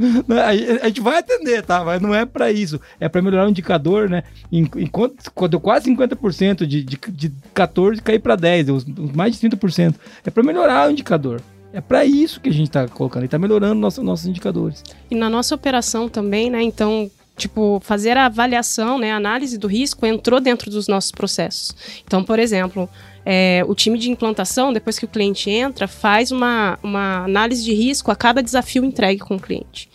A 0.82 0.88
gente 0.88 1.02
vai 1.02 1.20
atender, 1.20 1.64
tá? 1.64 1.84
Mas 1.84 2.02
não 2.02 2.16
é 2.16 2.26
para 2.26 2.52
isso. 2.52 2.82
É 3.00 3.08
para 3.08 3.22
melhorar 3.22 3.46
o 3.46 3.50
indicador, 3.50 4.10
né? 4.10 4.24
Enquanto 4.52 5.32
quando 5.34 5.60
quase 5.60 5.94
50% 5.94 6.66
de, 6.66 6.84
de, 6.84 7.00
de 7.10 7.32
14 7.54 8.02
cair 8.02 8.20
para 8.20 8.36
10, 8.36 8.86
mais 9.14 9.40
de 9.40 9.50
30%. 9.50 9.96
É 10.26 10.32
para 10.32 10.44
melhorar 10.44 10.88
o 10.88 10.92
indicador. 10.92 11.42
É 11.74 11.80
para 11.80 12.04
isso 12.04 12.42
que 12.42 12.50
a 12.50 12.54
gente 12.54 12.68
está 12.68 12.88
colocando 12.88 13.24
está 13.24 13.40
melhorando 13.40 13.76
nosso, 13.76 14.04
nossos 14.04 14.26
indicadores. 14.26 14.84
E 15.10 15.16
na 15.16 15.30
nossa 15.30 15.56
operação 15.56 16.10
também, 16.10 16.50
né? 16.50 16.62
Então, 16.62 17.10
tipo, 17.38 17.82
fazer 17.84 18.18
a 18.18 18.26
avaliação, 18.26 19.00
né, 19.00 19.12
a 19.12 19.18
análise 19.18 19.58
do 19.58 19.68
risco 19.68 20.06
entrou 20.06 20.40
dentro 20.40 20.70
dos 20.70 20.88
nossos 20.88 21.12
processos. 21.12 21.76
Então, 22.06 22.24
por 22.24 22.40
exemplo, 22.40 22.90
é, 23.26 23.64
o 23.68 23.76
time 23.76 23.98
de 23.98 24.10
implantação, 24.10 24.74
depois 24.74 24.98
que 24.98 25.06
o 25.06 25.08
cliente 25.08 25.50
entra, 25.50 25.88
faz 25.88 26.32
uma, 26.32 26.78
uma 26.84 27.24
análise 27.24 27.64
de 27.64 27.74
risco 27.74 28.12
a 28.12 28.16
cada 28.16 28.42
desafio 28.42 28.84
entregue 28.84 29.22
com 29.22 29.36
o 29.36 29.40
cliente. 29.40 29.90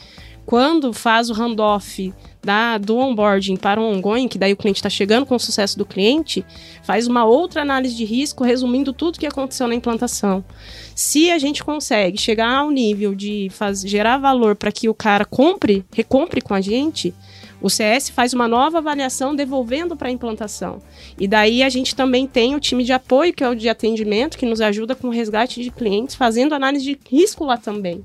Quando 0.47 0.93
faz 0.93 1.29
o 1.29 1.35
handoff 1.35 2.15
da, 2.41 2.79
do 2.79 2.97
onboarding 2.97 3.57
para 3.57 3.81
um 3.81 3.97
ongoing, 3.97 4.29
que 4.29 4.39
daí 4.39 4.53
o 4.53 4.57
cliente 4.57 4.79
está 4.79 4.89
chegando 4.89 5.27
com 5.27 5.35
o 5.35 5.41
sucesso 5.41 5.77
do 5.77 5.85
cliente, 5.85 6.47
faz 6.85 7.09
uma 7.09 7.25
outra 7.25 7.63
análise 7.63 7.97
de 7.97 8.05
risco, 8.05 8.45
resumindo 8.45 8.93
tudo 8.93 9.19
que 9.19 9.27
aconteceu 9.27 9.67
na 9.67 9.75
implantação. 9.75 10.45
Se 10.95 11.33
a 11.33 11.39
gente 11.39 11.65
consegue 11.65 12.17
chegar 12.17 12.59
ao 12.59 12.71
nível 12.71 13.13
de 13.13 13.49
faz, 13.51 13.81
gerar 13.81 14.19
valor 14.19 14.55
para 14.55 14.71
que 14.71 14.89
o 14.89 14.95
cara 14.95 15.25
compre, 15.25 15.85
recompre 15.93 16.41
com 16.41 16.55
a 16.55 16.61
gente, 16.61 17.13
o 17.61 17.69
CS 17.69 18.11
faz 18.11 18.33
uma 18.33 18.47
nova 18.47 18.79
avaliação 18.79 19.35
devolvendo 19.35 19.97
para 19.97 20.09
a 20.09 20.13
implantação. 20.13 20.81
E 21.19 21.27
daí 21.27 21.65
a 21.65 21.69
gente 21.69 21.97
também 21.97 22.25
tem 22.25 22.55
o 22.55 22.61
time 22.61 22.85
de 22.85 22.93
apoio, 22.93 23.35
que 23.35 23.43
é 23.43 23.49
o 23.49 23.55
de 23.57 23.69
atendimento, 23.69 24.39
que 24.39 24.47
nos 24.47 24.61
ajuda 24.61 24.95
com 24.95 25.09
o 25.09 25.11
resgate 25.11 25.61
de 25.61 25.73
clientes, 25.73 26.15
fazendo 26.15 26.55
análise 26.55 26.85
de 26.85 26.99
risco 27.11 27.45
lá 27.45 27.57
também. 27.57 28.05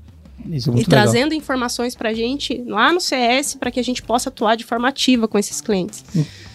Isso 0.50 0.70
é 0.70 0.72
muito 0.72 0.86
e 0.86 0.90
legal. 0.90 1.04
trazendo 1.04 1.34
informações 1.34 1.94
para 1.94 2.10
a 2.10 2.14
gente 2.14 2.62
lá 2.66 2.92
no 2.92 3.00
CS 3.00 3.54
para 3.54 3.70
que 3.70 3.80
a 3.80 3.84
gente 3.84 4.02
possa 4.02 4.28
atuar 4.28 4.56
de 4.56 4.64
forma 4.64 4.88
ativa 4.88 5.28
com 5.28 5.38
esses 5.38 5.60
clientes. 5.60 6.04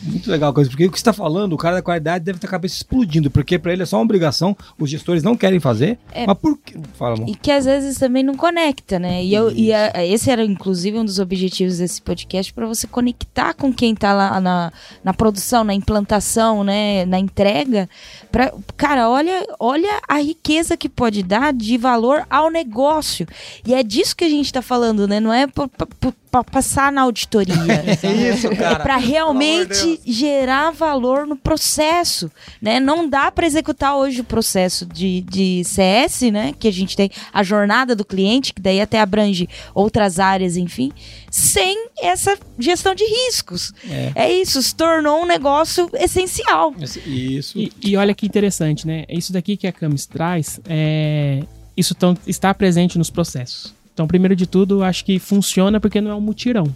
Muito 0.04 0.30
legal, 0.30 0.54
coisa, 0.54 0.70
porque 0.70 0.86
o 0.86 0.92
que 0.92 0.98
você 0.98 1.02
está 1.02 1.14
falando, 1.14 1.54
o 1.54 1.58
cara 1.58 1.76
da 1.76 1.82
qualidade 1.82 2.24
deve 2.24 2.40
ter 2.40 2.48
a 2.48 2.50
cabeça 2.50 2.76
explodindo, 2.76 3.32
porque 3.32 3.58
para 3.58 3.74
ele 3.74 3.84
é 3.84 3.86
só 3.86 3.98
uma 3.98 4.04
obrigação, 4.04 4.56
os 4.80 4.90
gestores 4.90 5.24
não 5.24 5.36
querem 5.36 5.60
fazer. 5.60 5.98
É, 6.12 6.26
mas 6.26 6.38
por 6.38 6.58
que? 6.58 6.76
Fala, 6.94 7.16
amor. 7.16 7.30
E 7.30 7.36
que 7.36 7.52
às 7.52 7.66
vezes 7.66 7.98
também 7.98 8.24
não 8.24 8.36
conecta, 8.36 9.00
né? 9.00 9.24
E, 9.24 9.34
eu, 9.34 9.52
e 9.52 9.74
a, 9.74 10.06
esse 10.06 10.30
era 10.30 10.44
inclusive 10.44 10.98
um 10.98 11.06
dos 11.06 11.20
objetivos 11.20 11.80
desse 11.80 12.02
podcast 12.02 12.54
para 12.54 12.66
você 12.66 12.88
conectar 12.88 13.54
com 13.54 13.74
quem 13.74 13.94
está 13.94 14.14
lá 14.14 14.40
na, 14.40 14.72
na 15.04 15.14
produção, 15.14 15.64
na 15.64 15.74
implantação, 15.74 16.64
né, 16.64 17.06
na 17.06 17.20
entrega. 17.20 17.90
Pra, 18.32 18.54
cara, 18.76 19.10
olha, 19.10 19.46
olha 19.60 20.00
a 20.08 20.20
riqueza 20.20 20.78
que 20.78 20.88
pode 20.88 21.24
dar 21.24 21.52
de 21.54 21.78
valor 21.78 22.26
ao 22.30 22.50
negócio. 22.50 23.28
E 23.66 23.74
é 23.78 23.84
disso 23.84 24.16
que 24.16 24.24
a 24.24 24.30
gente 24.30 24.46
está 24.46 24.62
falando, 24.62 25.08
né? 25.08 25.20
Não 25.20 25.32
é 25.32 25.46
para 25.48 26.44
passar 26.44 26.92
na 26.92 27.02
auditoria. 27.02 27.56
é 28.04 28.32
isso, 28.34 28.50
cara. 28.50 28.76
É 28.76 28.80
para 28.80 28.98
realmente 28.98 30.00
gerar 30.06 30.72
valor 30.72 31.28
no 31.28 31.36
processo, 31.36 32.32
né? 32.62 32.80
Não 32.80 33.08
dá 33.08 33.32
para 33.32 33.46
executar 33.46 33.96
hoje 33.96 34.22
o 34.22 34.24
processo 34.24 34.86
de, 34.86 35.22
de 35.22 35.64
CS, 35.64 36.22
né? 36.32 36.54
Que 36.58 36.68
a 36.68 36.74
gente 36.74 36.96
tem 36.96 37.10
a 37.32 37.44
jornada 37.44 37.96
do 37.96 38.04
cliente, 38.04 38.54
que 38.54 38.62
daí 38.62 38.82
até 38.82 39.00
abrange 39.00 39.48
outras 39.74 40.20
áreas, 40.20 40.58
enfim, 40.58 40.92
sem 41.30 41.90
essa 42.02 42.38
gestão 42.58 42.96
de 42.96 43.04
riscos. 43.04 43.74
É, 43.90 44.12
é 44.16 44.34
isso, 44.34 44.62
se 44.62 44.76
tornou 44.76 45.22
um 45.22 45.26
negócio 45.26 45.90
essencial. 45.94 46.74
Isso. 47.06 47.58
E, 47.58 47.72
e 47.84 47.98
olha 47.98 48.16
que 48.16 48.26
interessante, 48.26 48.88
né? 48.88 49.06
Isso 49.08 49.32
daqui 49.32 49.56
que 49.56 49.68
a 49.68 49.72
Camis 49.72 50.06
traz, 50.06 50.60
é, 50.68 51.44
isso 51.78 51.96
está 52.26 52.54
presente 52.54 52.98
nos 52.98 53.10
processos. 53.10 53.74
Então, 53.94 54.08
primeiro 54.08 54.36
de 54.36 54.46
tudo, 54.46 54.84
acho 54.84 55.06
que 55.06 55.20
funciona 55.20 55.80
porque 55.80 56.02
não 56.02 56.12
é 56.12 56.16
um 56.16 56.22
mutirão. 56.22 56.74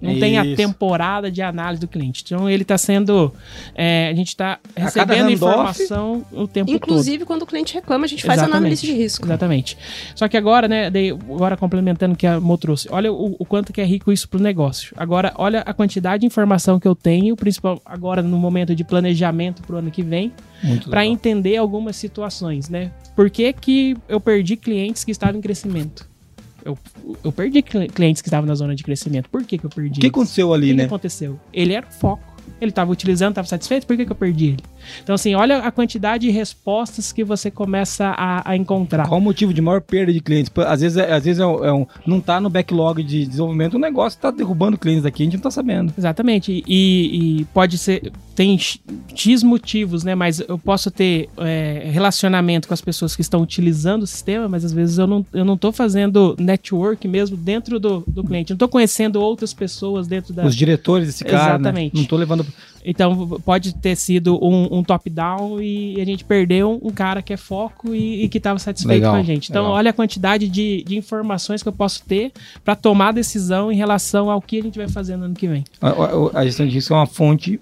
Não 0.00 0.18
tem 0.18 0.38
a 0.38 0.44
Isso. 0.44 0.56
temporada 0.56 1.30
de 1.30 1.42
análise 1.42 1.80
do 1.80 1.86
cliente. 1.86 2.22
Então 2.24 2.48
ele 2.48 2.62
está 2.62 2.78
sendo. 2.78 3.32
é, 3.74 4.08
a 4.08 4.14
gente 4.14 4.28
está 4.28 4.58
recebendo 4.74 5.30
informação 5.30 6.24
o 6.32 6.48
tempo 6.48 6.70
todo. 6.70 6.76
Inclusive, 6.76 7.24
quando 7.24 7.42
o 7.42 7.46
cliente 7.46 7.74
reclama, 7.74 8.06
a 8.06 8.08
gente 8.08 8.24
faz 8.24 8.38
Exatamente. 8.38 8.58
análise 8.58 8.86
de 8.86 8.92
risco. 8.92 9.26
Exatamente. 9.26 9.76
Só 10.14 10.26
que 10.26 10.36
agora, 10.36 10.66
né, 10.66 10.86
agora 10.86 11.56
complementando 11.56 12.14
o 12.14 12.16
que 12.16 12.26
a 12.26 12.40
Mo 12.40 12.56
trouxe, 12.56 12.88
olha 12.90 13.12
o, 13.12 13.36
o 13.38 13.44
quanto 13.44 13.72
que 13.72 13.80
é 13.80 13.84
rico 13.84 14.10
isso 14.10 14.28
pro 14.28 14.40
negócio. 14.40 14.94
Agora, 14.96 15.32
olha 15.36 15.60
a 15.60 15.74
quantidade 15.74 16.22
de 16.22 16.26
informação 16.26 16.80
que 16.80 16.88
eu 16.88 16.94
tenho, 16.94 17.36
principalmente 17.36 17.82
agora 17.84 18.22
no 18.22 18.38
momento 18.38 18.74
de 18.74 18.84
planejamento 18.84 19.62
pro 19.62 19.76
ano 19.76 19.90
que 19.90 20.02
vem, 20.02 20.32
para 20.88 21.04
entender 21.04 21.56
algumas 21.56 21.96
situações, 21.96 22.68
né? 22.68 22.90
Por 23.14 23.30
que, 23.30 23.52
que 23.52 23.96
eu 24.08 24.20
perdi 24.20 24.56
clientes 24.56 25.04
que 25.04 25.10
estavam 25.10 25.38
em 25.38 25.42
crescimento? 25.42 26.09
Eu, 26.64 26.78
eu 27.24 27.32
perdi 27.32 27.62
cli- 27.62 27.88
clientes 27.88 28.20
que 28.22 28.28
estavam 28.28 28.46
na 28.46 28.54
zona 28.54 28.74
de 28.74 28.82
crescimento. 28.82 29.28
Por 29.30 29.44
que, 29.44 29.56
que 29.58 29.64
eu 29.66 29.70
perdi? 29.70 29.90
O 29.90 29.94
que 29.94 30.00
eles? 30.06 30.10
aconteceu 30.10 30.48
O 30.48 30.54
ali, 30.54 30.66
que, 30.68 30.72
que 30.72 30.76
né? 30.78 30.84
aconteceu? 30.84 31.40
Ele 31.52 31.72
era 31.72 31.86
o 31.86 31.90
foco. 31.92 32.22
Ele 32.60 32.70
estava 32.70 32.90
utilizando, 32.92 33.30
estava 33.30 33.48
satisfeito, 33.48 33.86
por 33.86 33.96
que, 33.96 34.04
que 34.04 34.12
eu 34.12 34.16
perdi 34.16 34.46
ele? 34.48 34.58
Então, 35.02 35.14
assim, 35.14 35.34
olha 35.34 35.58
a 35.58 35.70
quantidade 35.70 36.26
de 36.26 36.32
respostas 36.32 37.12
que 37.12 37.22
você 37.24 37.50
começa 37.50 38.14
a, 38.16 38.50
a 38.50 38.56
encontrar. 38.56 39.06
Qual 39.08 39.20
o 39.20 39.22
motivo 39.22 39.52
de 39.54 39.60
maior 39.60 39.80
perda 39.80 40.12
de 40.12 40.20
clientes? 40.20 40.50
Às 40.66 40.80
vezes, 40.80 40.96
é, 40.98 41.12
às 41.12 41.24
vezes 41.24 41.40
é 41.40 41.46
um, 41.46 41.64
é 41.64 41.72
um- 41.72 41.86
não 42.06 42.20
tá 42.20 42.40
no 42.40 42.50
backlog 42.50 43.02
de 43.02 43.24
desenvolvimento, 43.26 43.74
o 43.74 43.78
negócio 43.78 44.18
tá 44.20 44.30
derrubando 44.30 44.76
clientes 44.78 45.02
daqui, 45.04 45.22
a 45.22 45.26
gente 45.26 45.34
não 45.34 45.42
tá 45.42 45.50
sabendo. 45.50 45.92
Exatamente. 45.96 46.62
E, 46.66 47.40
e 47.40 47.44
pode 47.46 47.78
ser. 47.78 48.12
Tem 48.34 48.58
X- 48.58 49.42
motivos, 49.42 50.02
né? 50.02 50.14
Mas 50.14 50.40
eu 50.40 50.58
posso 50.58 50.90
ter 50.90 51.28
é, 51.38 51.88
relacionamento 51.92 52.66
com 52.68 52.72
as 52.74 52.80
pessoas 52.80 53.14
que 53.14 53.20
estão 53.22 53.42
utilizando 53.42 54.02
o 54.02 54.06
sistema, 54.06 54.48
mas 54.48 54.64
às 54.64 54.72
vezes 54.72 54.96
eu 54.98 55.06
não, 55.06 55.24
eu 55.32 55.44
não 55.44 55.56
tô 55.58 55.70
fazendo 55.72 56.34
network 56.38 57.06
mesmo 57.06 57.36
dentro 57.36 57.78
do, 57.78 58.02
do 58.06 58.24
cliente. 58.24 58.50
Eu 58.50 58.54
não 58.54 58.58
tô 58.58 58.68
conhecendo 58.68 59.20
outras 59.20 59.52
pessoas 59.52 60.06
dentro 60.06 60.32
da. 60.32 60.46
Os 60.46 60.56
diretores 60.56 61.06
desse 61.06 61.24
cara, 61.24 61.58
né? 61.58 61.68
Exatamente. 61.68 61.96
Não 61.96 62.04
tô 62.04 62.16
levando... 62.16 62.29
Então 62.84 63.28
pode 63.44 63.74
ter 63.74 63.94
sido 63.94 64.42
um, 64.42 64.78
um 64.78 64.82
top-down 64.82 65.60
e 65.60 66.00
a 66.00 66.04
gente 66.04 66.24
perdeu 66.24 66.80
um 66.82 66.90
cara 66.90 67.20
que 67.20 67.32
é 67.32 67.36
foco 67.36 67.94
e, 67.94 68.24
e 68.24 68.28
que 68.28 68.38
estava 68.38 68.58
satisfeito 68.58 68.94
Legal, 69.00 69.12
com 69.12 69.18
a 69.18 69.22
gente. 69.22 69.50
Então 69.50 69.62
legal. 69.64 69.76
olha 69.76 69.90
a 69.90 69.92
quantidade 69.92 70.48
de, 70.48 70.82
de 70.84 70.96
informações 70.96 71.62
que 71.62 71.68
eu 71.68 71.72
posso 71.74 72.02
ter 72.04 72.32
para 72.64 72.74
tomar 72.74 73.12
decisão 73.12 73.70
em 73.70 73.76
relação 73.76 74.30
ao 74.30 74.40
que 74.40 74.58
a 74.58 74.62
gente 74.62 74.78
vai 74.78 74.88
fazer 74.88 75.16
no 75.16 75.24
ano 75.26 75.34
que 75.34 75.46
vem. 75.46 75.62
A, 75.80 75.88
a- 75.90 76.40
a 76.40 76.44
gestão 76.46 76.66
de 76.66 76.72
risco 76.72 76.94
é 76.94 76.96
uma 76.96 77.06
fonte 77.06 77.60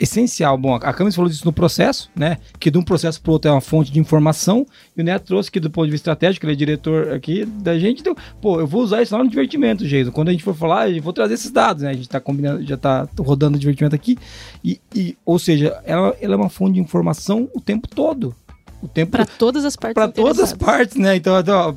essencial. 0.00 0.56
Bom, 0.56 0.74
a 0.74 0.92
Camis 0.92 1.14
falou 1.14 1.28
disso 1.30 1.44
no 1.44 1.52
processo, 1.52 2.10
né? 2.14 2.38
Que 2.58 2.70
de 2.70 2.78
um 2.78 2.82
processo 2.82 3.20
para 3.20 3.32
outro 3.32 3.48
é 3.50 3.52
uma 3.52 3.60
fonte 3.60 3.90
de 3.90 3.98
informação. 3.98 4.66
E 4.96 5.00
o 5.00 5.04
Neto 5.04 5.24
trouxe 5.26 5.50
que 5.50 5.58
do 5.60 5.70
ponto 5.70 5.86
de 5.86 5.90
vista 5.92 6.10
estratégico, 6.10 6.46
ele 6.46 6.52
é 6.52 6.56
diretor 6.56 7.12
aqui 7.12 7.44
da 7.44 7.78
gente. 7.78 8.00
Então, 8.00 8.14
pô, 8.40 8.60
eu 8.60 8.66
vou 8.66 8.82
usar 8.82 9.02
isso 9.02 9.16
lá 9.16 9.22
no 9.24 9.30
divertimento, 9.30 9.86
Jason. 9.86 10.12
Quando 10.12 10.28
a 10.28 10.32
gente 10.32 10.44
for 10.44 10.54
falar, 10.54 10.90
eu 10.90 11.02
vou 11.02 11.12
trazer 11.12 11.34
esses 11.34 11.50
dados, 11.50 11.82
né? 11.82 11.90
A 11.90 11.94
gente 11.94 12.08
tá 12.08 12.20
combinando, 12.20 12.64
já 12.64 12.76
tá 12.76 13.08
rodando 13.18 13.56
o 13.56 13.60
divertimento 13.60 13.94
aqui. 13.94 14.16
E, 14.64 14.80
e- 14.94 15.16
ou 15.24 15.38
seja, 15.38 15.80
ela, 15.84 16.14
ela 16.20 16.34
é 16.34 16.36
uma 16.36 16.48
fonte 16.50 16.74
de 16.74 16.80
informação 16.80 17.48
o 17.54 17.60
tempo 17.60 17.88
todo. 17.88 18.34
O 18.82 18.88
tempo 18.88 19.12
Para 19.12 19.24
todas 19.24 19.64
as 19.64 19.74
partes 19.74 19.94
para 19.94 20.08
todas 20.12 20.38
as 20.38 20.52
partes, 20.52 20.96
né? 20.96 21.16
Então, 21.16 21.34
ó, 21.34 21.74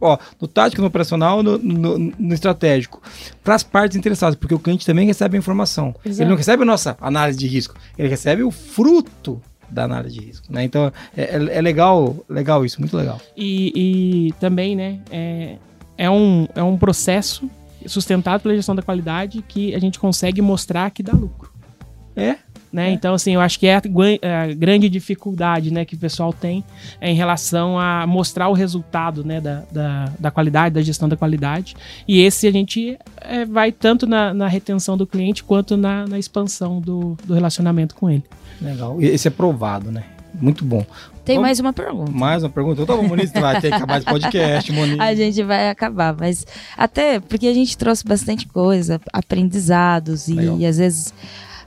ó, 0.00 0.18
no 0.40 0.48
tático, 0.48 0.80
no 0.80 0.88
operacional, 0.88 1.42
no, 1.42 1.58
no, 1.58 1.98
no 1.98 2.34
estratégico. 2.34 3.00
Para 3.44 3.54
as 3.54 3.62
partes 3.62 3.96
interessadas, 3.96 4.34
porque 4.36 4.54
o 4.54 4.58
cliente 4.58 4.86
também 4.86 5.06
recebe 5.06 5.36
a 5.36 5.38
informação. 5.38 5.94
Exato. 6.04 6.22
Ele 6.22 6.30
não 6.30 6.36
recebe 6.36 6.62
a 6.62 6.66
nossa 6.66 6.96
análise 7.00 7.38
de 7.38 7.46
risco, 7.46 7.74
ele 7.98 8.08
recebe 8.08 8.42
o 8.42 8.50
fruto 8.50 9.40
da 9.70 9.84
análise 9.84 10.18
de 10.18 10.26
risco, 10.26 10.46
né? 10.50 10.64
Então, 10.64 10.92
é, 11.16 11.22
é- 11.22 11.58
é 11.58 11.60
legal, 11.60 12.16
legal 12.28 12.64
isso, 12.64 12.80
muito 12.80 12.96
legal. 12.96 13.20
E, 13.36 13.72
e 14.28 14.32
também, 14.40 14.74
né, 14.74 15.00
é, 15.10 15.56
é, 15.96 16.10
um, 16.10 16.48
é 16.54 16.62
um 16.62 16.76
processo 16.76 17.48
sustentado 17.86 18.40
pela 18.42 18.54
gestão 18.54 18.74
da 18.74 18.82
qualidade 18.82 19.42
que 19.46 19.74
a 19.74 19.78
gente 19.78 19.98
consegue 19.98 20.42
mostrar 20.42 20.90
que 20.90 21.02
dá 21.02 21.12
lucro. 21.12 21.50
É, 22.16 22.36
Né? 22.72 22.92
Então, 22.92 23.14
assim, 23.14 23.34
eu 23.34 23.40
acho 23.40 23.58
que 23.58 23.66
é 23.66 23.74
a, 23.74 23.80
gua- 23.80 24.06
a 24.22 24.54
grande 24.54 24.88
dificuldade 24.88 25.72
né, 25.72 25.84
que 25.84 25.96
o 25.96 25.98
pessoal 25.98 26.32
tem 26.32 26.62
é 27.00 27.10
em 27.10 27.14
relação 27.16 27.76
a 27.76 28.06
mostrar 28.06 28.48
o 28.48 28.52
resultado 28.52 29.24
né, 29.24 29.40
da, 29.40 29.64
da, 29.72 30.12
da 30.18 30.30
qualidade, 30.30 30.74
da 30.76 30.80
gestão 30.82 31.08
da 31.08 31.16
qualidade. 31.16 31.74
E 32.06 32.20
esse 32.20 32.46
a 32.46 32.52
gente 32.52 32.96
é, 33.22 33.44
vai 33.44 33.72
tanto 33.72 34.06
na, 34.06 34.32
na 34.32 34.46
retenção 34.46 34.96
do 34.96 35.04
cliente 35.04 35.42
quanto 35.42 35.76
na, 35.76 36.06
na 36.06 36.16
expansão 36.18 36.80
do, 36.80 37.16
do 37.24 37.34
relacionamento 37.34 37.96
com 37.96 38.08
ele. 38.08 38.22
legal. 38.62 38.96
Esse 39.02 39.26
é 39.26 39.30
provado, 39.32 39.90
né? 39.90 40.04
Muito 40.40 40.64
bom. 40.64 40.86
Tem 41.24 41.34
Vamos- 41.36 41.48
mais 41.48 41.58
uma 41.60 41.72
pergunta. 41.72 42.12
Mais 42.12 42.42
uma 42.44 42.48
pergunta? 42.50 42.82
Então, 42.82 42.94
tá 42.96 43.02
bom, 43.02 43.08
Moniz, 43.08 43.32
vai 43.32 43.60
ter 43.60 43.68
que 43.70 43.74
acabar 43.74 43.96
esse 43.98 44.06
podcast, 44.06 44.70
Moniz. 44.72 45.00
A 45.00 45.12
gente 45.12 45.42
vai 45.42 45.68
acabar, 45.70 46.14
mas 46.16 46.46
até 46.78 47.18
porque 47.18 47.48
a 47.48 47.52
gente 47.52 47.76
trouxe 47.76 48.04
bastante 48.04 48.46
coisa, 48.46 49.00
aprendizados 49.12 50.28
e 50.28 50.64
às 50.64 50.78
vezes 50.78 51.12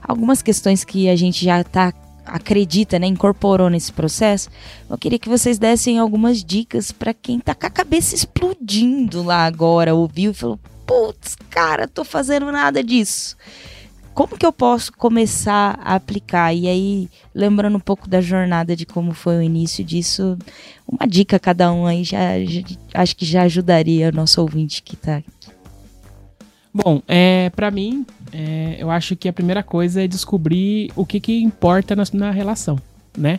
algumas 0.06 0.42
questões 0.42 0.84
que 0.84 1.08
a 1.08 1.16
gente 1.16 1.44
já 1.44 1.64
tá 1.64 1.92
acredita, 2.26 2.98
né, 2.98 3.06
incorporou 3.06 3.68
nesse 3.68 3.92
processo. 3.92 4.48
Eu 4.88 4.96
queria 4.96 5.18
que 5.18 5.28
vocês 5.28 5.58
dessem 5.58 5.98
algumas 5.98 6.42
dicas 6.42 6.90
para 6.90 7.12
quem 7.12 7.38
tá 7.38 7.54
com 7.54 7.66
a 7.66 7.70
cabeça 7.70 8.14
explodindo 8.14 9.22
lá 9.22 9.44
agora, 9.44 9.94
ouviu 9.94 10.30
e 10.30 10.34
falou: 10.34 10.58
"Putz, 10.86 11.36
cara, 11.50 11.86
tô 11.86 12.02
fazendo 12.04 12.50
nada 12.50 12.82
disso". 12.82 13.36
Como 14.14 14.38
que 14.38 14.46
eu 14.46 14.52
posso 14.52 14.92
começar 14.92 15.76
a 15.82 15.96
aplicar? 15.96 16.54
E 16.54 16.68
aí, 16.68 17.10
lembrando 17.34 17.76
um 17.76 17.80
pouco 17.80 18.08
da 18.08 18.20
jornada 18.20 18.76
de 18.76 18.86
como 18.86 19.12
foi 19.12 19.38
o 19.38 19.42
início 19.42 19.84
disso, 19.84 20.38
uma 20.86 21.04
dica 21.06 21.36
cada 21.38 21.72
um 21.72 21.84
aí 21.84 22.04
já, 22.04 22.42
já- 22.44 22.62
acho 22.94 23.16
que 23.16 23.24
já 23.26 23.42
ajudaria 23.42 24.08
o 24.10 24.12
nosso 24.14 24.40
ouvinte 24.40 24.82
que 24.84 24.94
tá 24.96 25.20
Bom, 26.72 27.02
é, 27.06 27.50
para 27.50 27.70
mim, 27.70 28.04
é, 28.34 28.76
eu 28.80 28.90
acho 28.90 29.14
que 29.14 29.28
a 29.28 29.32
primeira 29.32 29.62
coisa 29.62 30.02
é 30.02 30.08
descobrir 30.08 30.90
o 30.96 31.06
que, 31.06 31.20
que 31.20 31.40
importa 31.40 31.94
na, 31.94 32.02
na 32.12 32.30
relação, 32.32 32.76
né? 33.16 33.38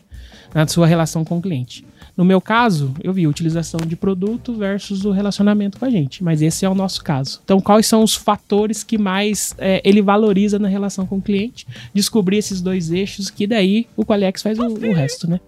Na 0.54 0.66
sua 0.66 0.88
relação 0.88 1.26
com 1.26 1.38
o 1.38 1.42
cliente. 1.42 1.86
No 2.16 2.24
meu 2.24 2.40
caso, 2.40 2.94
eu 3.04 3.12
vi 3.12 3.28
utilização 3.28 3.82
de 3.82 3.94
produto 3.98 4.54
versus 4.56 5.04
o 5.04 5.12
relacionamento 5.12 5.78
com 5.78 5.84
a 5.84 5.90
gente, 5.90 6.24
mas 6.24 6.42
esse 6.42 6.64
é 6.64 6.70
o 6.70 6.74
nosso 6.74 7.04
caso. 7.04 7.42
Então, 7.44 7.60
quais 7.60 7.88
são 7.88 8.02
os 8.02 8.16
fatores 8.16 8.84
que 8.84 8.98
mais 8.98 9.54
é, 9.58 9.82
ele 9.84 10.02
valoriza 10.02 10.58
na 10.58 10.70
relação 10.70 11.06
com 11.06 11.18
o 11.18 11.22
cliente? 11.22 11.68
Descobrir 11.94 12.38
esses 12.38 12.62
dois 12.62 12.90
eixos, 12.90 13.30
que 13.30 13.46
daí 13.46 13.86
o 13.98 14.06
Qualiex 14.06 14.42
faz 14.42 14.58
o, 14.58 14.66
o 14.66 14.94
resto, 14.94 15.30
né? 15.30 15.42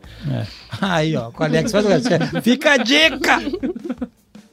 Aí, 0.82 1.16
ó, 1.16 1.32
com 1.32 1.44
a 1.44 1.46
Alex 1.46 1.72
faz 1.72 1.86
o 1.86 1.88
resto. 1.88 2.10
Fica 2.42 2.74
a 2.74 2.78
dica! 2.78 3.40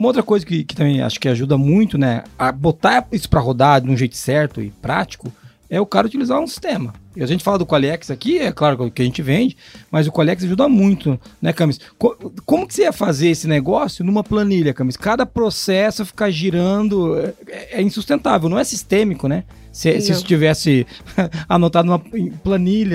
Uma 0.05 0.09
outra 0.11 0.23
coisa 0.23 0.45
que, 0.45 0.63
que 0.65 0.77
também 0.77 1.01
acho 1.01 1.19
que 1.19 1.27
ajuda 1.29 1.57
muito, 1.57 1.97
né, 1.97 2.25
a 2.39 2.53
botar 2.53 3.07
isso 3.11 3.27
pra 3.31 3.41
rodar 3.41 3.81
de 3.81 3.89
um 3.91 3.97
jeito 3.97 4.17
certo 4.19 4.61
e 4.61 4.69
prático, 4.83 5.33
é 5.71 5.81
o 5.81 5.87
cara 5.87 6.07
utilizar 6.07 6.39
um 6.39 6.47
sistema. 6.47 6.93
E 7.17 7.23
a 7.23 7.27
gente 7.27 7.43
fala 7.43 7.57
do 7.59 7.65
Qualiex 7.65 8.11
aqui, 8.11 8.39
é 8.39 8.53
claro 8.53 8.91
que 8.91 9.01
a 9.01 9.05
gente 9.05 9.23
vende, 9.23 9.57
mas 9.91 10.07
o 10.07 10.13
Qualiex 10.13 10.45
ajuda 10.45 10.69
muito, 10.69 11.19
né, 11.41 11.55
Camis? 11.55 11.81
Co- 11.97 12.17
como 12.45 12.67
que 12.67 12.75
você 12.75 12.83
ia 12.83 12.93
fazer 12.93 13.29
esse 13.29 13.49
negócio 13.49 14.05
numa 14.05 14.23
planilha, 14.23 14.75
Camis? 14.75 14.97
Cada 14.97 15.25
processo 15.25 16.05
ficar 16.05 16.31
girando 16.31 17.19
é, 17.49 17.79
é 17.79 17.83
insustentável, 17.83 18.49
não 18.51 18.59
é 18.59 18.65
sistêmico, 18.65 19.27
né? 19.27 19.45
Se, 19.73 20.01
se 20.03 20.13
isso 20.13 20.25
tivesse 20.25 20.87
anotado 21.49 21.87
numa 21.87 21.99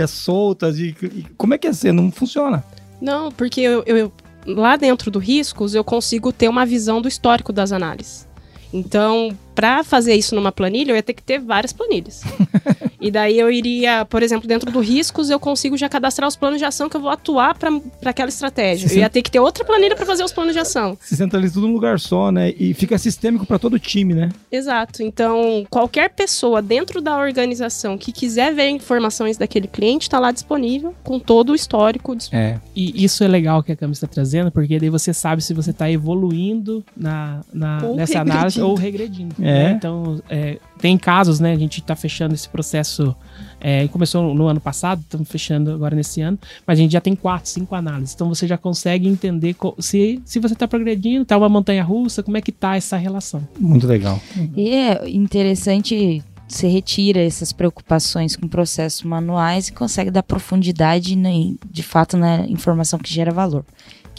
soltas, 0.08 0.78
e, 0.78 0.96
e 1.02 1.26
como 1.38 1.56
é 1.56 1.58
que 1.58 1.66
ia 1.68 1.74
ser? 1.74 1.92
Não 1.92 2.12
funciona. 2.12 2.64
Não, 3.02 3.32
porque 3.32 3.62
eu, 3.62 3.84
eu- 3.88 4.12
lá 4.46 4.76
dentro 4.76 5.12
do 5.12 5.20
riscos 5.20 5.76
eu 5.76 5.84
consigo 5.84 6.32
ter 6.32 6.48
uma 6.48 6.66
visão 6.66 7.02
do 7.02 7.08
histórico 7.08 7.54
das 7.54 7.72
análises. 7.72 8.28
Então, 8.74 9.36
para 9.60 9.84
fazer 9.84 10.16
isso 10.16 10.34
numa 10.36 10.54
planilha, 10.54 10.94
eu 10.94 10.96
ia 10.96 11.04
ter 11.04 11.12
que 11.14 11.22
ter 11.22 11.38
várias 11.38 11.74
planilhas. 11.74 12.22
e 13.02 13.12
daí 13.12 13.38
eu 13.38 13.52
iria, 13.52 14.06
por 14.06 14.24
exemplo, 14.24 14.48
dentro 14.48 14.72
do 14.72 14.80
riscos, 14.80 15.30
eu 15.30 15.38
consigo 15.38 15.76
já 15.76 15.90
cadastrar 15.90 16.30
os 16.30 16.38
planos 16.38 16.60
de 16.60 16.64
ação 16.64 16.88
que 16.88 16.96
eu 16.96 17.02
vou 17.02 17.10
atuar 17.10 17.58
para 17.58 17.70
aquela 18.06 18.30
estratégia. 18.30 18.88
Eu 18.90 19.00
ia 19.00 19.10
ter 19.10 19.22
que 19.22 19.30
ter 19.30 19.40
outra 19.42 19.66
planilha 19.66 19.98
para 19.98 20.06
fazer 20.06 20.24
os 20.24 20.32
planos 20.32 20.54
de 20.54 20.60
ação. 20.60 20.98
se 21.02 21.18
centraliza 21.18 21.56
tudo 21.56 21.68
num 21.68 21.74
lugar 21.74 22.00
só, 22.00 22.32
né? 22.32 22.54
E 22.58 22.74
fica 22.74 22.98
sistêmico 22.98 23.46
para 23.46 23.60
todo 23.60 23.74
o 23.74 23.80
time, 23.80 24.14
né? 24.14 24.30
Exato. 24.50 25.04
Então, 25.04 25.66
qualquer 25.70 26.10
pessoa 26.12 26.62
dentro 26.62 27.02
da 27.02 27.18
organização 27.18 27.98
que 27.98 28.14
quiser 28.14 28.54
ver 28.56 28.70
informações 28.70 29.36
daquele 29.38 29.68
cliente 29.68 30.04
está 30.04 30.20
lá 30.20 30.32
disponível 30.32 30.96
com 31.04 31.20
todo 31.20 31.50
o 31.52 31.56
histórico. 31.56 32.16
É. 32.32 32.58
E 32.74 33.04
isso 33.04 33.26
é 33.26 33.28
legal 33.28 33.62
que 33.62 33.74
a 33.74 33.76
Camis 33.76 33.98
está 33.98 34.08
trazendo, 34.08 34.52
porque 34.52 34.80
daí 34.80 34.90
você 34.90 35.14
sabe 35.14 35.42
se 35.42 35.54
você 35.54 35.72
está 35.72 35.92
evoluindo 35.92 36.82
na, 36.96 37.42
na- 37.54 37.82
Ou 37.84 37.96
nessa 37.98 38.22
análise 38.22 38.58
regredindo. 38.60 38.68
ou 38.70 38.76
regredindo. 38.76 39.36
É. 39.42 39.49
né? 39.52 39.72
Então, 39.72 40.22
é, 40.30 40.58
tem 40.80 40.98
casos, 40.98 41.40
né? 41.40 41.52
A 41.54 41.58
gente 41.58 41.80
está 41.80 41.96
fechando 41.96 42.34
esse 42.34 42.48
processo, 42.48 43.16
é, 43.60 43.88
começou 43.90 44.34
no 44.34 44.48
ano 44.48 44.60
passado, 44.60 45.02
estamos 45.02 45.28
fechando 45.28 45.72
agora 45.72 45.96
nesse 45.96 46.22
ano, 46.22 46.38
mas 46.66 46.80
a 46.80 46.82
gente 46.82 46.92
já 46.92 47.02
tem 47.02 47.16
quatro, 47.16 47.50
cinco 47.50 47.76
análises. 47.76 48.14
Então 48.16 48.28
você 48.30 48.48
já 48.48 48.58
consegue 48.58 49.08
entender 49.08 49.56
se, 49.80 50.22
se 50.26 50.40
você 50.40 50.54
está 50.54 50.68
progredindo, 50.68 51.26
tá 51.26 51.38
uma 51.38 51.50
montanha 51.50 51.84
russa, 51.84 52.24
como 52.24 52.38
é 52.38 52.42
que 52.42 52.52
tá 52.52 52.76
essa 52.76 52.98
relação. 52.98 53.48
Muito 53.60 53.88
legal. 53.88 54.20
E 54.56 54.70
é 54.70 55.10
interessante, 55.10 56.24
você 56.48 56.68
retira 56.68 57.22
essas 57.22 57.52
preocupações 57.52 58.36
com 58.36 58.48
processos 58.48 59.04
manuais 59.04 59.68
e 59.68 59.74
consegue 59.74 60.10
dar 60.10 60.24
profundidade 60.24 61.16
né, 61.16 61.54
de 61.70 61.84
fato 61.84 62.18
na 62.18 62.48
informação 62.48 62.98
que 62.98 63.14
gera 63.14 63.32
valor. 63.32 63.66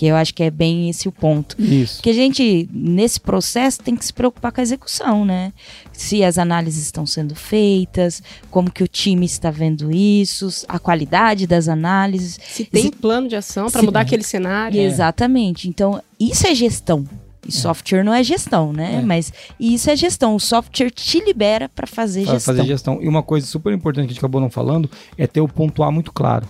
Que 0.01 0.07
eu 0.07 0.17
acho 0.17 0.33
que 0.33 0.43
é 0.43 0.51
bem 0.51 0.89
esse 0.89 1.07
o 1.09 1.13
ponto. 1.13 1.61
Isso. 1.61 1.97
Porque 1.97 2.09
a 2.09 2.15
gente, 2.15 2.67
nesse 2.73 3.21
processo, 3.21 3.81
tem 3.81 3.95
que 3.95 4.03
se 4.03 4.15
preocupar 4.15 4.51
com 4.51 4.59
a 4.59 4.63
execução, 4.63 5.27
né? 5.27 5.53
Se 5.93 6.25
as 6.25 6.39
análises 6.39 6.85
estão 6.85 7.05
sendo 7.05 7.35
feitas, 7.35 8.23
como 8.51 8.71
que 8.71 8.83
o 8.83 8.89
time 8.89 9.27
está 9.27 9.51
vendo 9.51 9.95
isso, 9.95 10.49
a 10.67 10.79
qualidade 10.79 11.47
das 11.47 11.69
análises. 11.69 12.41
Se 12.43 12.65
tem 12.65 12.85
Se- 12.85 12.93
plano 12.93 13.29
de 13.29 13.37
ação 13.37 13.71
para 13.71 13.81
se- 13.81 13.85
mudar 13.85 14.01
aquele 14.01 14.23
cenário. 14.23 14.81
Exatamente. 14.81 15.69
Então, 15.69 16.03
isso 16.19 16.47
é 16.47 16.55
gestão. 16.55 17.05
E 17.47 17.53
software 17.53 18.03
não 18.03 18.15
é 18.15 18.25
gestão, 18.25 18.73
né? 18.73 19.01
É. 19.01 19.03
Mas 19.05 19.31
isso 19.61 19.91
é 19.91 19.97
gestão. 19.97 20.35
O 20.35 20.41
software 20.41 20.91
te 20.91 21.21
libera 21.21 21.69
para 21.69 21.87
fazer 21.87 22.25
Fa- 22.25 22.33
gestão. 22.33 22.55
fazer 22.55 22.67
gestão. 22.67 23.03
E 23.03 23.07
uma 23.07 23.23
coisa 23.23 23.47
super 23.47 23.71
importante 23.75 24.05
que 24.07 24.13
a 24.13 24.15
gente 24.15 24.19
acabou 24.21 24.41
não 24.41 24.49
falando 24.49 24.91
é 25.19 25.27
ter 25.27 25.43
o 25.43 25.49
ponto 25.49 25.83
A 25.83 25.91
muito 25.91 26.11
claro. 26.11 26.49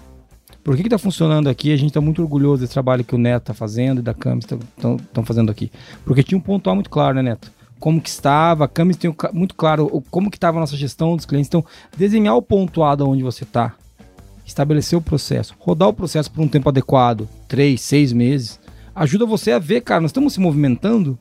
Por 0.70 0.76
que 0.76 0.82
está 0.82 0.98
funcionando 0.98 1.48
aqui? 1.48 1.72
A 1.72 1.76
gente 1.76 1.88
está 1.88 2.00
muito 2.00 2.22
orgulhoso 2.22 2.60
desse 2.60 2.74
trabalho 2.74 3.02
que 3.02 3.12
o 3.12 3.18
Neto 3.18 3.42
está 3.42 3.52
fazendo 3.52 3.98
e 3.98 4.02
da 4.02 4.14
Camis 4.14 4.44
estão 4.44 5.24
fazendo 5.24 5.50
aqui. 5.50 5.68
Porque 6.04 6.22
tinha 6.22 6.38
um 6.38 6.40
ponto 6.40 6.70
A 6.70 6.74
muito 6.76 6.88
claro, 6.88 7.16
né, 7.16 7.22
Neto? 7.22 7.50
Como 7.80 8.00
que 8.00 8.08
estava, 8.08 8.66
a 8.66 8.68
Camis 8.68 8.96
tem 8.96 9.10
o 9.10 9.16
muito 9.32 9.56
claro 9.56 9.88
o- 9.92 10.00
como 10.00 10.30
que 10.30 10.36
estava 10.36 10.58
a 10.58 10.60
nossa 10.60 10.76
gestão 10.76 11.16
dos 11.16 11.26
clientes. 11.26 11.48
Então, 11.48 11.64
desenhar 11.98 12.36
o 12.36 12.40
ponto 12.42 12.84
A 12.84 12.94
de 12.94 13.02
onde 13.02 13.20
você 13.24 13.42
está, 13.42 13.74
estabelecer 14.46 14.96
o 14.96 15.02
processo, 15.02 15.56
rodar 15.58 15.88
o 15.88 15.92
processo 15.92 16.30
por 16.30 16.40
um 16.40 16.46
tempo 16.46 16.68
adequado, 16.68 17.28
três, 17.48 17.80
seis 17.80 18.12
meses, 18.12 18.60
ajuda 18.94 19.26
você 19.26 19.50
a 19.50 19.58
ver, 19.58 19.80
cara, 19.80 20.00
nós 20.00 20.10
estamos 20.10 20.34
se 20.34 20.38
movimentando 20.38 21.18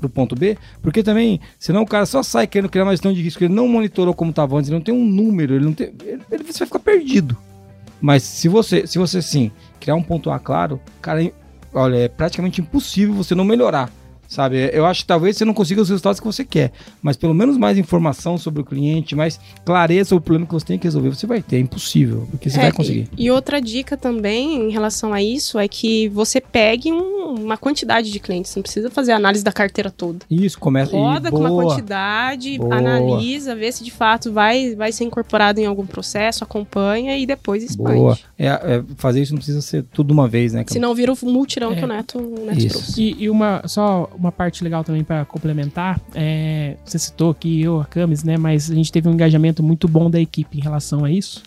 pro 0.00 0.08
ponto 0.08 0.34
B, 0.34 0.56
porque 0.80 1.02
também, 1.02 1.38
senão 1.58 1.82
o 1.82 1.86
cara 1.86 2.06
só 2.06 2.22
sai 2.22 2.46
querendo 2.46 2.70
criar 2.70 2.84
uma 2.84 2.92
gestão 2.92 3.12
de 3.12 3.20
risco, 3.20 3.44
ele 3.44 3.52
não 3.52 3.68
monitorou 3.68 4.14
como 4.14 4.30
estava 4.30 4.56
antes, 4.56 4.70
ele 4.70 4.78
não 4.78 4.82
tem 4.84 4.94
um 4.94 5.04
número, 5.04 5.54
ele 5.54 5.66
não 5.66 5.74
tem, 5.74 5.92
ele, 6.02 6.22
ele- 6.32 6.44
você 6.44 6.60
vai 6.60 6.66
ficar 6.66 6.78
perdido. 6.78 7.36
Mas 8.04 8.22
se 8.22 8.48
você, 8.48 8.86
se 8.86 8.98
você 8.98 9.22
sim 9.22 9.50
criar 9.80 9.94
um 9.94 10.02
ponto 10.02 10.30
A 10.30 10.38
claro, 10.38 10.78
cara, 11.00 11.26
olha, 11.72 11.96
é 11.96 12.06
praticamente 12.06 12.60
impossível 12.60 13.14
você 13.14 13.34
não 13.34 13.46
melhorar. 13.46 13.90
Sabe, 14.28 14.70
eu 14.72 14.84
acho 14.86 15.02
que 15.02 15.06
talvez 15.06 15.36
você 15.36 15.44
não 15.44 15.54
consiga 15.54 15.80
os 15.82 15.88
resultados 15.88 16.18
que 16.18 16.26
você 16.26 16.44
quer, 16.44 16.72
mas 17.02 17.16
pelo 17.16 17.34
menos 17.34 17.56
mais 17.56 17.78
informação 17.78 18.36
sobre 18.38 18.62
o 18.62 18.64
cliente, 18.64 19.14
mais 19.14 19.38
clareza 19.64 20.08
sobre 20.10 20.22
o 20.22 20.24
problema 20.24 20.46
que 20.46 20.52
você 20.54 20.66
tem 20.66 20.78
que 20.78 20.86
resolver, 20.86 21.10
você 21.10 21.26
vai 21.26 21.40
ter. 21.42 21.56
É 21.56 21.58
impossível, 21.60 22.26
porque 22.30 22.50
você 22.50 22.58
É, 22.58 22.62
vai 22.62 22.72
conseguir. 22.72 23.08
E, 23.16 23.26
e 23.26 23.30
outra 23.30 23.60
dica 23.60 23.96
também 23.96 24.68
em 24.68 24.70
relação 24.70 25.12
a 25.12 25.22
isso 25.22 25.58
é 25.58 25.68
que 25.68 26.08
você 26.08 26.40
pegue 26.40 26.90
um- 26.92 27.34
uma 27.34 27.56
quantidade 27.56 28.10
de 28.10 28.18
clientes. 28.20 28.54
Não 28.56 28.62
precisa 28.62 28.90
fazer 28.90 29.12
a 29.12 29.16
análise 29.16 29.42
da 29.44 29.52
carteira 29.52 29.90
toda. 29.90 30.20
Isso, 30.30 30.58
começa. 30.58 30.90
Roda 30.96 31.28
e, 31.28 31.30
com 31.30 31.38
uma 31.38 31.48
boa. 31.48 31.64
quantidade, 31.66 32.58
Boa. 32.58 32.76
analisa, 32.76 33.54
vê 33.54 33.70
se 33.72 33.82
de 33.84 33.90
fato 33.90 34.32
vai, 34.32 34.74
vai 34.74 34.90
ser 34.92 35.04
incorporado 35.04 35.60
em 35.60 35.66
algum 35.66 35.86
processo, 35.86 36.44
acompanha 36.44 37.16
e 37.18 37.26
depois 37.26 37.62
expande. 37.62 37.98
Boa. 37.98 38.18
É, 38.38 38.46
é, 38.46 38.82
fazer 38.96 39.22
isso 39.22 39.32
não 39.32 39.38
precisa 39.38 39.60
ser 39.60 39.84
tudo 39.92 40.08
de 40.08 40.12
uma 40.12 40.28
vez, 40.28 40.52
né? 40.52 40.64
Senão 40.66 40.94
vira 40.94 41.12
o 41.12 41.16
multirão 41.22 41.72
É. 41.72 41.76
que 41.76 41.84
o 41.84 41.86
Neto, 41.86 42.18
o 42.18 42.46
Neto 42.46 42.58
Isso. 42.58 42.68
trouxe. 42.68 43.02
E, 43.02 43.24
e 43.24 43.30
uma, 43.30 43.62
só 43.66 44.10
uma 44.16 44.32
parte 44.32 44.62
legal 44.64 44.82
também 44.84 45.04
para 45.04 45.24
complementar, 45.24 46.00
é, 46.14 46.76
você 46.84 46.98
citou 46.98 47.30
aqui 47.30 47.62
eu, 47.62 47.80
a 47.80 47.84
Camis, 47.84 48.22
né? 48.24 48.36
Mas 48.36 48.70
a 48.70 48.74
gente 48.74 48.90
teve 48.90 49.08
um 49.08 49.12
engajamento 49.12 49.62
muito 49.62 49.88
bom 49.88 50.10
da 50.10 50.20
equipe 50.20 50.58
em 50.58 50.60
relação 50.60 51.04
a 51.04 51.10
isso, 51.10 51.42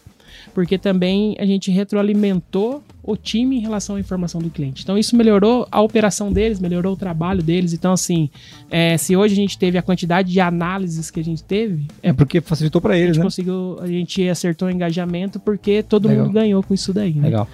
porque 0.53 0.77
também 0.77 1.35
a 1.39 1.45
gente 1.45 1.69
retroalimentou 1.71 2.83
o 3.03 3.15
time 3.15 3.57
em 3.57 3.59
relação 3.61 3.95
à 3.95 3.99
informação 3.99 4.41
do 4.41 4.49
cliente. 4.49 4.83
Então 4.83 4.97
isso 4.97 5.15
melhorou 5.15 5.67
a 5.71 5.81
operação 5.81 6.31
deles, 6.31 6.59
melhorou 6.59 6.93
o 6.93 6.97
trabalho 6.97 7.41
deles. 7.41 7.71
Então 7.73 7.93
assim, 7.93 8.29
é, 8.69 8.97
se 8.97 9.15
hoje 9.15 9.33
a 9.33 9.37
gente 9.37 9.57
teve 9.57 9.77
a 9.77 9.81
quantidade 9.81 10.31
de 10.31 10.39
análises 10.41 11.09
que 11.09 11.19
a 11.19 11.23
gente 11.23 11.43
teve, 11.43 11.87
É 12.03 12.11
porque 12.11 12.41
facilitou 12.41 12.81
pra 12.81 12.95
a 12.95 12.97
eles, 12.97 13.15
gente 13.15 13.19
né? 13.19 13.23
conseguiu, 13.23 13.77
a 13.81 13.87
gente 13.87 14.27
acertou 14.27 14.67
o 14.67 14.71
engajamento 14.71 15.39
porque 15.39 15.81
todo 15.83 16.07
Legal. 16.07 16.25
mundo 16.25 16.33
ganhou 16.33 16.61
com 16.61 16.73
isso 16.73 16.93
daí. 16.93 17.13
Né? 17.13 17.23
Legal. 17.23 17.47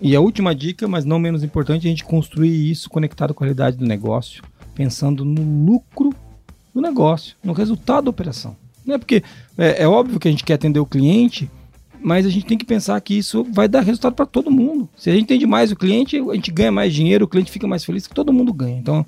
E 0.00 0.14
a 0.14 0.20
última 0.20 0.54
dica, 0.54 0.86
mas 0.86 1.04
não 1.04 1.18
menos 1.18 1.42
importante, 1.42 1.86
é 1.86 1.88
a 1.88 1.90
gente 1.90 2.04
construir 2.04 2.70
isso 2.70 2.90
conectado 2.90 3.32
com 3.32 3.44
a 3.44 3.46
realidade 3.46 3.76
do 3.78 3.86
negócio, 3.86 4.42
pensando 4.76 5.24
no 5.24 5.64
lucro 5.64 6.14
do 6.74 6.80
negócio, 6.80 7.34
no 7.42 7.54
resultado 7.54 8.04
da 8.04 8.10
operação. 8.10 8.54
Não 8.84 8.94
é 8.94 8.98
porque 8.98 9.22
é, 9.56 9.82
é 9.82 9.88
óbvio 9.88 10.20
que 10.20 10.28
a 10.28 10.30
gente 10.30 10.44
quer 10.44 10.54
atender 10.54 10.78
o 10.78 10.86
cliente, 10.86 11.50
mas 12.00 12.26
a 12.26 12.30
gente 12.30 12.46
tem 12.46 12.58
que 12.58 12.64
pensar 12.64 13.00
que 13.00 13.14
isso 13.14 13.42
vai 13.50 13.66
dar 13.66 13.80
resultado 13.80 14.14
para 14.14 14.26
todo 14.26 14.50
mundo. 14.50 14.88
Se 14.96 15.10
a 15.10 15.12
gente 15.14 15.24
entende 15.24 15.46
mais 15.46 15.72
o 15.72 15.76
cliente, 15.76 16.18
a 16.18 16.34
gente 16.34 16.52
ganha 16.52 16.70
mais 16.70 16.94
dinheiro, 16.94 17.24
o 17.24 17.28
cliente 17.28 17.50
fica 17.50 17.66
mais 17.66 17.84
feliz, 17.84 18.06
que 18.06 18.14
todo 18.14 18.32
mundo 18.32 18.52
ganha. 18.52 18.78
Então, 18.78 19.04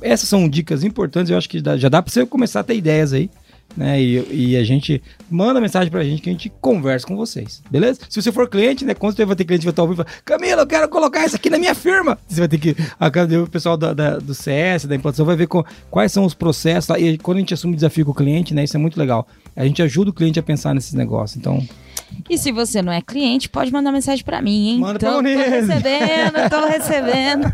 essas 0.00 0.28
são 0.28 0.48
dicas 0.48 0.84
importantes, 0.84 1.30
eu 1.30 1.36
acho 1.36 1.48
que 1.48 1.58
já 1.58 1.88
dá 1.88 2.00
para 2.00 2.10
você 2.10 2.24
começar 2.24 2.60
a 2.60 2.64
ter 2.64 2.76
ideias 2.76 3.12
aí. 3.12 3.28
Né, 3.76 4.02
e, 4.02 4.50
e 4.52 4.56
a 4.56 4.64
gente 4.64 5.00
manda 5.30 5.60
mensagem 5.60 5.90
pra 5.92 6.02
gente 6.02 6.20
que 6.20 6.28
a 6.28 6.32
gente 6.32 6.52
conversa 6.60 7.06
com 7.06 7.16
vocês, 7.16 7.62
beleza? 7.70 8.00
Se 8.10 8.20
você 8.20 8.32
for 8.32 8.48
cliente, 8.48 8.84
né? 8.84 8.94
Quando 8.94 9.14
você 9.14 9.24
vai 9.24 9.36
ter 9.36 9.44
cliente 9.44 9.60
que 9.60 9.66
vai 9.66 9.72
estar 9.72 9.82
ouvindo 9.84 10.04
Camila, 10.24 10.62
eu 10.62 10.66
quero 10.66 10.88
colocar 10.88 11.24
isso 11.24 11.36
aqui 11.36 11.48
na 11.48 11.56
minha 11.56 11.74
firma. 11.74 12.18
Você 12.26 12.40
vai 12.40 12.48
ter 12.48 12.58
que. 12.58 12.74
A, 12.98 13.06
o 13.40 13.46
pessoal 13.48 13.76
da, 13.76 13.94
da- 13.94 14.18
do 14.18 14.34
CS, 14.34 14.86
da 14.86 14.96
implantação, 14.96 15.24
vai 15.24 15.36
ver 15.36 15.46
com- 15.46 15.64
quais 15.88 16.10
são 16.10 16.24
os 16.24 16.34
processos. 16.34 16.94
E 16.98 17.16
quando 17.18 17.36
a 17.36 17.40
gente 17.40 17.54
assume 17.54 17.76
desafio 17.76 18.04
com 18.04 18.10
o 18.10 18.14
cliente, 18.14 18.52
né? 18.52 18.64
Isso 18.64 18.76
é 18.76 18.80
muito 18.80 18.98
legal. 18.98 19.26
A 19.54 19.64
gente 19.64 19.80
ajuda 19.82 20.10
o 20.10 20.12
cliente 20.12 20.38
a 20.40 20.42
pensar 20.42 20.74
nesses 20.74 20.92
negócios. 20.92 21.36
Então, 21.38 21.64
E 22.28 22.38
se 22.38 22.52
você 22.52 22.80
não 22.80 22.92
é 22.92 23.00
cliente, 23.00 23.48
pode 23.48 23.72
mandar 23.72 23.90
mensagem 23.90 24.24
pra 24.24 24.40
mim, 24.40 24.68
hein? 24.70 24.78
Manda 24.78 24.98
pra 24.98 25.08
então, 25.08 25.22
tô 25.22 25.28
Muniz. 25.28 25.50
recebendo, 25.50 26.50
tô 26.50 26.66
recebendo. 26.66 27.52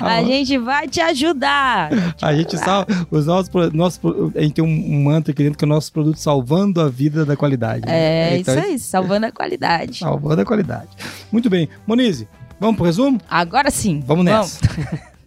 a 0.00 0.22
gente 0.22 0.56
vai 0.58 0.86
te 0.86 1.00
ajudar. 1.00 1.90
a 2.22 2.34
gente 2.34 2.56
salva. 2.56 2.86
Os 3.10 3.26
nossos, 3.26 3.50
nossos, 3.72 4.00
a 4.36 4.40
gente 4.40 4.54
tem 4.54 4.64
um, 4.64 5.02
mantra 5.02 5.32
aqui 5.32 5.42
dentro 5.42 5.58
que 5.58 5.64
é 5.64 5.66
o 5.66 5.68
nosso 5.68 5.92
produto 5.92 6.16
salvando 6.18 6.80
a 6.80 6.88
vida 6.88 7.24
da 7.26 7.36
qualidade. 7.36 7.86
né? 7.86 8.34
É 8.34 8.38
Então, 8.38 8.54
isso 8.54 8.64
aí, 8.66 8.78
salvando 8.78 9.26
a 9.26 9.32
qualidade. 9.32 9.98
Salvando 9.98 10.42
a 10.42 10.44
qualidade. 10.44 10.90
Muito 11.32 11.50
bem. 11.50 11.68
Monize, 11.86 12.28
vamos 12.60 12.76
pro 12.76 12.84
resumo? 12.86 13.20
Agora 13.28 13.70
sim. 13.70 14.00
Vamos 14.06 14.24
nessa. 14.24 14.60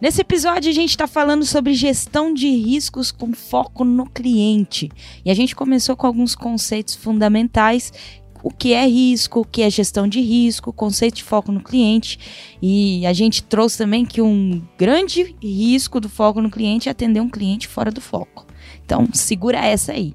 Nesse 0.00 0.22
episódio, 0.22 0.70
a 0.70 0.72
gente 0.72 0.90
está 0.90 1.06
falando 1.06 1.44
sobre 1.44 1.74
gestão 1.74 2.32
de 2.32 2.48
riscos 2.48 3.12
com 3.12 3.34
foco 3.34 3.84
no 3.84 4.06
cliente. 4.06 4.90
E 5.22 5.30
a 5.30 5.34
gente 5.34 5.54
começou 5.54 5.94
com 5.94 6.06
alguns 6.06 6.34
conceitos 6.34 6.94
fundamentais. 6.94 7.92
O 8.42 8.50
que 8.50 8.72
é 8.72 8.86
risco, 8.86 9.40
o 9.40 9.44
que 9.44 9.60
é 9.60 9.68
gestão 9.68 10.08
de 10.08 10.18
risco, 10.18 10.72
conceito 10.72 11.16
de 11.16 11.22
foco 11.22 11.52
no 11.52 11.62
cliente. 11.62 12.18
E 12.62 13.04
a 13.04 13.12
gente 13.12 13.42
trouxe 13.42 13.76
também 13.76 14.06
que 14.06 14.22
um 14.22 14.62
grande 14.78 15.36
risco 15.42 16.00
do 16.00 16.08
foco 16.08 16.40
no 16.40 16.50
cliente 16.50 16.88
é 16.88 16.92
atender 16.92 17.20
um 17.20 17.28
cliente 17.28 17.68
fora 17.68 17.90
do 17.90 18.00
foco. 18.00 18.46
Então, 18.82 19.06
segura 19.12 19.58
essa 19.58 19.92
aí. 19.92 20.14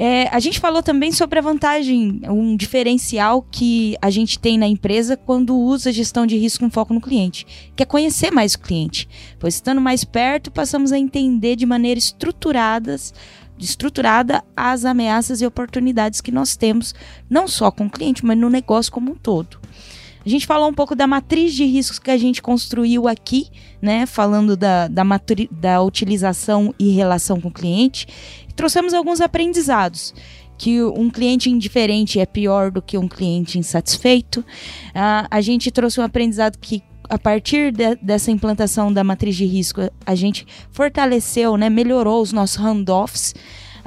É, 0.00 0.28
a 0.28 0.38
gente 0.38 0.60
falou 0.60 0.80
também 0.80 1.10
sobre 1.10 1.40
a 1.40 1.42
vantagem, 1.42 2.20
um 2.28 2.56
diferencial 2.56 3.42
que 3.42 3.96
a 4.00 4.10
gente 4.10 4.38
tem 4.38 4.56
na 4.56 4.68
empresa 4.68 5.16
quando 5.16 5.58
usa 5.58 5.90
gestão 5.90 6.24
de 6.24 6.38
risco 6.38 6.64
com 6.64 6.70
foco 6.70 6.94
no 6.94 7.00
cliente, 7.00 7.44
que 7.74 7.82
é 7.82 7.86
conhecer 7.86 8.30
mais 8.30 8.54
o 8.54 8.60
cliente. 8.60 9.08
Pois 9.40 9.54
estando 9.54 9.80
mais 9.80 10.04
perto, 10.04 10.52
passamos 10.52 10.92
a 10.92 10.98
entender 10.98 11.56
de 11.56 11.66
maneira 11.66 11.98
estruturadas, 11.98 13.12
estruturada 13.58 14.44
as 14.56 14.84
ameaças 14.84 15.40
e 15.40 15.46
oportunidades 15.46 16.20
que 16.20 16.30
nós 16.30 16.54
temos, 16.54 16.94
não 17.28 17.48
só 17.48 17.68
com 17.72 17.86
o 17.86 17.90
cliente, 17.90 18.24
mas 18.24 18.38
no 18.38 18.48
negócio 18.48 18.92
como 18.92 19.10
um 19.10 19.16
todo. 19.16 19.58
A 20.28 20.30
gente 20.30 20.46
falou 20.46 20.68
um 20.68 20.74
pouco 20.74 20.94
da 20.94 21.06
matriz 21.06 21.54
de 21.54 21.64
riscos 21.64 21.98
que 21.98 22.10
a 22.10 22.18
gente 22.18 22.42
construiu 22.42 23.08
aqui, 23.08 23.46
né? 23.80 24.04
Falando 24.04 24.58
da, 24.58 24.86
da, 24.86 25.02
maturi- 25.02 25.48
da 25.50 25.80
utilização 25.80 26.74
e 26.78 26.90
relação 26.90 27.40
com 27.40 27.48
o 27.48 27.50
cliente. 27.50 28.06
Trouxemos 28.54 28.92
alguns 28.92 29.22
aprendizados. 29.22 30.12
Que 30.58 30.82
um 30.82 31.08
cliente 31.08 31.48
indiferente 31.48 32.20
é 32.20 32.26
pior 32.26 32.70
do 32.70 32.82
que 32.82 32.98
um 32.98 33.08
cliente 33.08 33.58
insatisfeito. 33.58 34.44
Ah, 34.94 35.26
a 35.30 35.40
gente 35.40 35.70
trouxe 35.70 35.98
um 35.98 36.02
aprendizado 36.04 36.58
que, 36.58 36.82
a 37.08 37.16
partir 37.18 37.72
de- 37.72 37.94
dessa 37.96 38.30
implantação 38.30 38.92
da 38.92 39.02
matriz 39.02 39.34
de 39.34 39.46
risco, 39.46 39.80
a 40.04 40.14
gente 40.14 40.46
fortaleceu, 40.70 41.56
né, 41.56 41.70
melhorou 41.70 42.20
os 42.20 42.32
nossos 42.32 42.56
handoffs. 42.58 43.34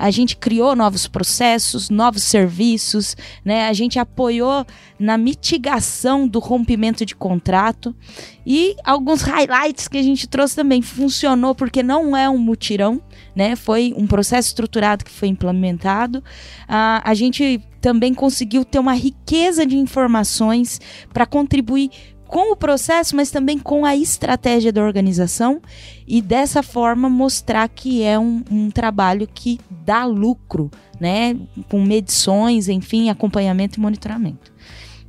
A 0.02 0.10
gente 0.10 0.36
criou 0.36 0.76
novos 0.76 1.06
processos, 1.06 1.92
novos 1.92 2.24
serviços, 2.24 3.16
né? 3.46 3.68
A 3.68 3.74
gente 3.74 4.00
apoiou 4.00 4.66
na 5.00 5.16
mitigação 5.16 6.28
do 6.28 6.40
rompimento 6.40 7.06
de 7.06 7.16
contrato 7.16 7.96
e 8.44 8.76
alguns 8.84 9.22
highlights 9.22 9.88
que 9.88 10.00
a 10.00 10.02
gente 10.02 10.28
trouxe 10.28 10.56
também 10.56 10.82
funcionou 10.82 11.54
porque 11.54 11.84
não 11.84 12.18
é 12.18 12.28
um 12.28 12.40
mutirão, 12.40 13.00
né? 13.36 13.56
Foi 13.56 13.94
um 13.96 14.08
processo 14.08 14.48
estruturado 14.48 15.06
que 15.06 15.12
foi 15.12 15.28
implementado. 15.28 16.24
Ah, 16.68 17.04
a 17.06 17.14
gente 17.14 17.62
também 17.80 18.14
conseguiu 18.14 18.66
ter 18.66 18.80
uma 18.80 18.94
riqueza 18.94 19.66
de 19.68 19.78
informações 19.78 20.82
para 21.14 21.28
contribuir 21.28 21.92
com 22.32 22.54
o 22.54 22.56
processo, 22.56 23.14
mas 23.14 23.30
também 23.30 23.60
com 23.60 23.86
a 23.86 23.94
estratégia 23.94 24.72
da 24.72 24.82
organização 24.82 25.62
e 26.08 26.22
dessa 26.22 26.64
forma 26.64 27.10
mostrar 27.10 27.68
que 27.68 28.04
é 28.04 28.18
um, 28.18 28.42
um 28.50 28.72
trabalho 28.72 29.28
que 29.28 29.60
dá 29.70 30.06
lucro, 30.06 30.72
né? 30.98 31.36
Com 31.68 31.84
medições, 31.84 32.70
enfim, 32.70 33.10
acompanhamento 33.10 33.78
e 33.78 33.82
monitoramento. 33.82 34.54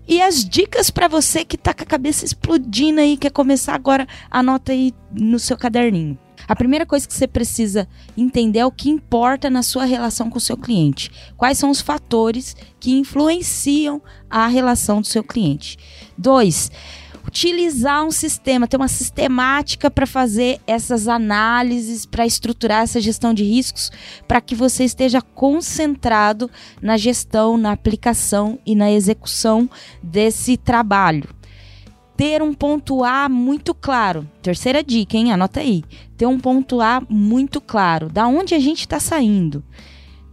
E 0.08 0.20
as 0.20 0.44
dicas 0.44 0.90
para 0.90 1.06
você 1.06 1.44
que 1.44 1.56
tá 1.56 1.72
com 1.72 1.84
a 1.84 1.86
cabeça 1.86 2.24
explodindo 2.24 3.00
aí, 3.00 3.16
quer 3.16 3.30
começar 3.30 3.76
agora, 3.76 4.04
anota 4.28 4.72
aí 4.72 4.92
no 5.12 5.38
seu 5.38 5.56
caderninho. 5.56 6.18
A 6.48 6.56
primeira 6.56 6.84
coisa 6.84 7.06
que 7.06 7.14
você 7.14 7.28
precisa 7.28 7.88
entender 8.16 8.58
é 8.58 8.66
o 8.66 8.72
que 8.72 8.90
importa 8.90 9.48
na 9.48 9.62
sua 9.62 9.84
relação 9.84 10.28
com 10.28 10.38
o 10.38 10.40
seu 10.40 10.56
cliente. 10.56 11.08
Quais 11.36 11.56
são 11.56 11.70
os 11.70 11.80
fatores 11.80 12.56
que 12.80 12.98
influenciam 12.98 14.02
a 14.32 14.46
relação 14.46 15.02
do 15.02 15.06
seu 15.06 15.22
cliente. 15.22 15.78
Dois, 16.16 16.70
utilizar 17.26 18.04
um 18.04 18.10
sistema, 18.10 18.66
ter 18.66 18.76
uma 18.76 18.88
sistemática 18.88 19.90
para 19.90 20.06
fazer 20.06 20.60
essas 20.66 21.08
análises, 21.08 22.04
para 22.04 22.26
estruturar 22.26 22.82
essa 22.82 23.00
gestão 23.00 23.32
de 23.32 23.44
riscos, 23.44 23.90
para 24.26 24.40
que 24.40 24.54
você 24.54 24.84
esteja 24.84 25.20
concentrado 25.20 26.50
na 26.80 26.96
gestão, 26.96 27.56
na 27.56 27.72
aplicação 27.72 28.58
e 28.66 28.74
na 28.74 28.90
execução 28.90 29.68
desse 30.02 30.56
trabalho. 30.56 31.28
Ter 32.16 32.42
um 32.42 32.52
ponto 32.52 33.02
A 33.02 33.28
muito 33.28 33.74
claro. 33.74 34.28
Terceira 34.42 34.82
dica, 34.82 35.16
hein? 35.16 35.32
Anota 35.32 35.60
aí. 35.60 35.82
Ter 36.16 36.26
um 36.26 36.38
ponto 36.38 36.80
A 36.80 37.02
muito 37.08 37.60
claro. 37.60 38.08
Da 38.08 38.26
onde 38.26 38.54
a 38.54 38.58
gente 38.58 38.80
está 38.80 39.00
saindo. 39.00 39.64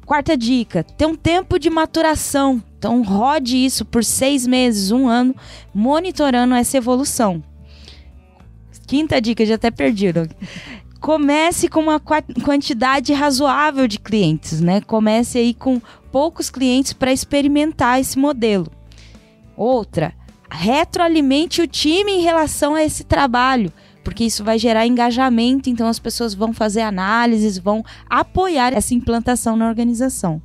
Quarta 0.05 0.35
dica: 0.35 0.83
ter 0.83 1.05
um 1.05 1.15
tempo 1.15 1.57
de 1.57 1.69
maturação. 1.69 2.61
Então, 2.79 3.03
rode 3.03 3.57
isso 3.57 3.83
por 3.83 4.05
seis 4.05 4.47
meses, 4.47 4.89
um 4.89 5.05
ano, 5.05 5.35
monitorando 5.75 6.55
essa 6.55 6.77
evolução. 6.77 7.43
Quinta 8.87 9.19
dica, 9.19 9.45
já 9.45 9.55
até 9.55 9.69
perdiram. 9.69 10.25
Comece 11.01 11.67
com 11.67 11.81
uma 11.81 11.99
quantidade 11.99 13.11
razoável 13.11 13.85
de 13.85 13.99
clientes, 13.99 14.61
né? 14.61 14.79
Comece 14.79 15.37
aí 15.37 15.53
com 15.53 15.81
poucos 16.09 16.49
clientes 16.49 16.93
para 16.93 17.11
experimentar 17.11 17.99
esse 17.99 18.17
modelo. 18.17 18.71
Outra, 19.57 20.13
retroalimente 20.49 21.61
o 21.61 21.67
time 21.67 22.13
em 22.13 22.21
relação 22.21 22.75
a 22.75 22.83
esse 22.83 23.03
trabalho, 23.03 23.73
porque 24.05 24.23
isso 24.23 24.41
vai 24.41 24.57
gerar 24.57 24.87
engajamento, 24.87 25.69
então 25.69 25.87
as 25.87 25.99
pessoas 25.99 26.33
vão 26.33 26.53
fazer 26.53 26.81
análises, 26.81 27.57
vão 27.57 27.83
apoiar 28.09 28.73
essa 28.73 28.93
implantação 28.93 29.57
na 29.57 29.67
organização. 29.67 30.41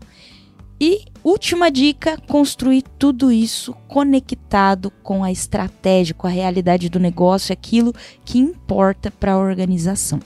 E 0.80 1.04
última 1.22 1.70
dica: 1.70 2.18
construir 2.28 2.82
tudo 2.98 3.30
isso 3.30 3.74
conectado 3.88 4.90
com 5.02 5.22
a 5.22 5.30
estratégia, 5.30 6.14
com 6.14 6.26
a 6.26 6.30
realidade 6.30 6.88
do 6.88 6.98
negócio, 7.00 7.52
aquilo 7.52 7.94
que 8.24 8.38
importa 8.38 9.10
para 9.10 9.32
a 9.32 9.38
organização. 9.38 10.20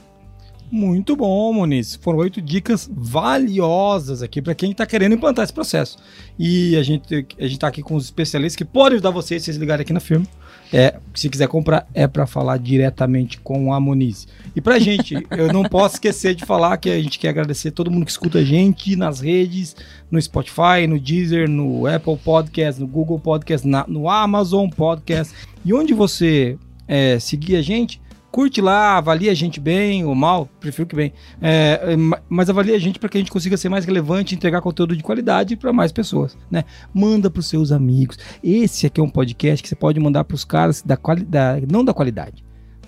Muito 0.71 1.15
bom, 1.15 1.51
Moniz. 1.51 1.95
Foram 1.95 2.19
oito 2.19 2.39
dicas 2.39 2.87
valiosas 2.91 4.21
aqui 4.21 4.39
para 4.39 4.53
quem 4.53 4.71
está 4.71 4.85
querendo 4.85 5.15
implantar 5.15 5.43
esse 5.43 5.53
processo. 5.53 5.97
E 6.37 6.75
a 6.75 6.83
gente 6.83 7.25
a 7.39 7.45
está 7.45 7.67
aqui 7.67 7.81
com 7.81 7.95
os 7.95 8.05
especialistas 8.05 8.55
que 8.55 8.65
podem 8.65 8.93
ajudar 8.93 9.09
vocês, 9.09 9.43
se 9.43 9.51
ligarem 9.53 9.81
aqui 9.81 9.93
na 9.93 9.99
firma. 9.99 10.27
É, 10.71 10.99
se 11.15 11.29
quiser 11.29 11.47
comprar, 11.47 11.87
é 11.93 12.07
para 12.07 12.27
falar 12.27 12.57
diretamente 12.57 13.39
com 13.39 13.73
a 13.73 13.79
Moniz. 13.79 14.27
E 14.55 14.61
para 14.61 14.77
gente, 14.77 15.15
eu 15.31 15.51
não 15.51 15.63
posso 15.63 15.95
esquecer 15.95 16.35
de 16.35 16.45
falar 16.45 16.77
que 16.77 16.89
a 16.89 17.01
gente 17.01 17.17
quer 17.17 17.29
agradecer 17.29 17.71
todo 17.71 17.89
mundo 17.89 18.05
que 18.05 18.11
escuta 18.11 18.39
a 18.39 18.43
gente 18.43 18.95
nas 18.95 19.19
redes, 19.19 19.75
no 20.11 20.21
Spotify, 20.21 20.85
no 20.87 20.99
Deezer, 20.99 21.49
no 21.49 21.87
Apple 21.87 22.17
Podcast, 22.17 22.79
no 22.79 22.87
Google 22.87 23.19
Podcast, 23.19 23.67
na, 23.67 23.83
no 23.87 24.07
Amazon 24.09 24.69
Podcast. 24.69 25.33
E 25.65 25.73
onde 25.73 25.93
você 25.93 26.57
é, 26.87 27.17
seguir 27.19 27.55
a 27.55 27.61
gente, 27.61 27.99
curte 28.31 28.61
lá, 28.61 28.97
avalia 28.97 29.31
a 29.31 29.35
gente 29.35 29.59
bem 29.59 30.05
ou 30.05 30.13
mal, 30.15 30.47
prefiro 30.59 30.87
que 30.87 30.95
bem, 30.95 31.13
é, 31.41 31.79
é 31.93 32.19
mas 32.29 32.49
avalia 32.49 32.75
a 32.75 32.79
gente 32.79 32.99
para 32.99 33.09
que 33.09 33.17
a 33.17 33.21
gente 33.21 33.31
consiga 33.31 33.57
ser 33.57 33.69
mais 33.69 33.85
relevante 33.85 34.35
entregar 34.35 34.61
conteúdo 34.61 34.95
de 34.95 35.03
qualidade 35.03 35.55
para 35.55 35.73
mais 35.73 35.91
pessoas, 35.91 36.37
né? 36.49 36.63
Manda 36.93 37.29
para 37.29 37.39
os 37.39 37.47
seus 37.47 37.71
amigos. 37.71 38.17
Esse 38.43 38.85
aqui 38.85 39.01
é 39.01 39.03
um 39.03 39.09
podcast 39.09 39.61
que 39.61 39.69
você 39.69 39.75
pode 39.75 39.99
mandar 39.99 40.23
para 40.23 40.35
os 40.35 40.45
caras 40.45 40.81
da 40.81 40.95
qualidade, 40.95 41.65
não 41.69 41.83
da 41.83 41.93
qualidade, 41.93 42.43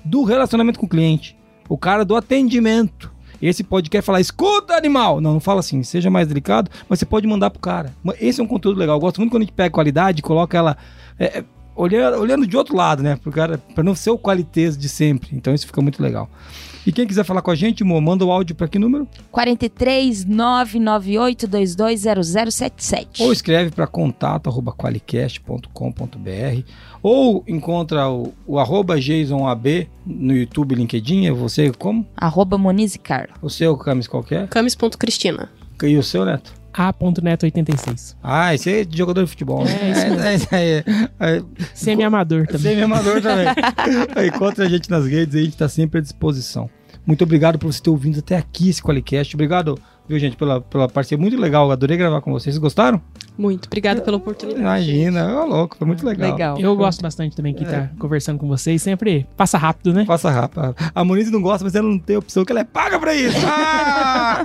do 0.06 0.24
relacionamento 0.24 0.80
com 0.80 0.86
o 0.86 0.89
cliente, 0.89 1.38
o 1.68 1.78
cara 1.78 2.06
do 2.06 2.16
atendimento. 2.16 3.12
Esse 3.42 3.64
podcast 3.64 4.06
falar, 4.06 4.22
escuta 4.22 4.76
animal. 4.76 5.20
Não, 5.20 5.34
não 5.34 5.39
fala 5.39 5.62
assim, 5.62 5.82
seja 5.82 6.12
mais 6.12 6.28
delicado, 6.28 6.70
mas 6.88 7.00
você 7.00 7.06
pode 7.06 7.26
mandar 7.26 7.50
pro 7.50 7.60
cara. 7.60 7.92
Esse 8.20 8.39
é 8.39 8.44
um 8.44 8.48
conteúdo 8.48 8.78
legal. 8.80 8.98
Eu 8.98 9.00
gosto 9.00 9.20
muito 9.20 9.32
quando 9.32 9.42
a 9.42 9.46
gente 9.46 9.56
pega 9.56 9.72
qualidade 9.72 10.22
coloca 10.22 10.56
ela. 10.56 10.78
É, 11.18 11.44
olhando, 11.76 12.18
olhando 12.18 12.48
de 12.48 12.58
outro 12.58 12.76
lado, 12.76 13.04
né? 13.04 13.20
Pra 13.74 13.84
não 13.84 13.96
ser 13.96 14.12
o 14.12 14.18
qualitez 14.18 14.78
de 14.78 14.90
sempre. 14.90 15.30
Então 15.34 15.54
isso 15.54 15.68
fica 15.68 15.82
muito 15.82 16.02
legal. 16.02 16.30
E 16.86 16.92
quem 16.92 17.06
quiser 17.06 17.24
falar 17.24 17.44
com 17.44 17.52
a 17.52 17.56
gente, 17.56 17.84
Mo, 17.84 18.02
manda 18.02 18.26
o 18.26 18.32
áudio 18.32 18.56
para 18.56 18.68
que 18.68 18.80
número? 18.80 19.08
43 19.32 20.26
998 20.26 21.48
220077. 21.48 23.22
Ou 23.22 23.32
escreve 23.32 23.70
para 23.70 23.86
contato@qualicast.com.br 23.86 26.64
ou 27.04 27.44
encontra 27.48 28.10
o, 28.10 28.34
o 28.48 28.58
arroba 28.58 29.00
JasonAB 29.00 29.88
no 30.06 30.36
YouTube, 30.36 30.76
LinkedIn, 30.76 31.28
é 31.28 31.32
você 31.32 31.72
como? 31.72 32.06
Arroba 32.18 32.58
Monize 32.58 32.98
Carla. 32.98 33.36
O 33.42 33.50
seu, 33.50 33.78
Camis, 33.78 34.08
qualquer? 34.08 34.48
Camis.cristina. 34.48 35.52
E 35.84 35.98
o 35.98 36.04
seu, 36.04 36.26
Neto? 36.26 36.61
A.neto86. 36.74 38.16
Ah, 38.24 38.54
esse 38.54 38.70
é 38.72 38.86
de 38.86 38.98
jogador 38.98 39.24
de 39.24 39.30
futebol. 39.30 39.64
Né? 39.64 39.72
É, 39.72 40.36
isso 40.36 40.48
é, 40.52 40.78
é, 40.78 40.84
é, 41.20 41.44
Semi-amador 41.74 42.48
também. 42.48 42.74
Semi-amador 42.74 43.22
também. 43.22 43.48
Encontre 44.28 44.66
a 44.66 44.70
gente 44.70 44.90
nas 44.90 45.06
redes, 45.06 45.36
a 45.36 45.40
gente 45.40 45.54
está 45.54 45.70
sempre 45.70 46.00
à 46.00 46.02
disposição. 46.02 46.70
Muito 47.06 47.24
obrigado 47.24 47.58
por 47.58 47.72
você 47.72 47.82
ter 47.82 47.90
ouvido 47.90 48.20
até 48.20 48.38
aqui 48.38 48.70
esse 48.70 48.82
Qualicast. 48.82 49.36
Obrigado, 49.36 49.80
viu, 50.08 50.20
gente, 50.20 50.36
pela, 50.36 50.62
pela 50.62 50.88
parceria. 50.88 51.22
Muito 51.22 51.39
legal. 51.39 51.72
Adorei 51.72 51.97
gravar 51.97 52.22
com 52.22 52.32
vocês. 52.32 52.56
Vocês 52.56 52.58
gostaram? 52.58 53.02
Muito. 53.38 53.66
Obrigada 53.66 54.02
pela 54.02 54.18
oportunidade. 54.18 54.62
Imagina. 54.62 55.41
Ô, 55.41 55.45
louco. 55.45 55.78
Foi 55.78 55.88
muito 55.88 56.06
legal. 56.06 56.32
legal. 56.32 56.60
Eu 56.60 56.76
gosto 56.76 57.02
bastante 57.02 57.36
também 57.36 57.54
que 57.54 57.66
tá 57.66 57.78
é. 57.78 57.89
conversando 57.97 58.38
com 58.38 58.47
vocês. 58.47 58.82
Sempre 58.82 59.26
passa 59.38 59.58
rápido, 59.58 59.93
né? 59.93 60.06
Passa 60.06 60.30
rápido. 60.30 60.76
A 60.93 61.04
Moniz 61.04 61.32
não 61.32 61.41
gosta, 61.41 61.64
mas 61.64 61.76
ela 61.76 61.88
não 61.88 61.97
tem 61.97 62.18
opção, 62.18 62.43
que 62.43 62.52
ela 62.52 62.62
é 62.62 62.64
paga 62.64 62.99
pra 62.99 63.16
isso. 63.16 63.38
Ah! 63.45 64.43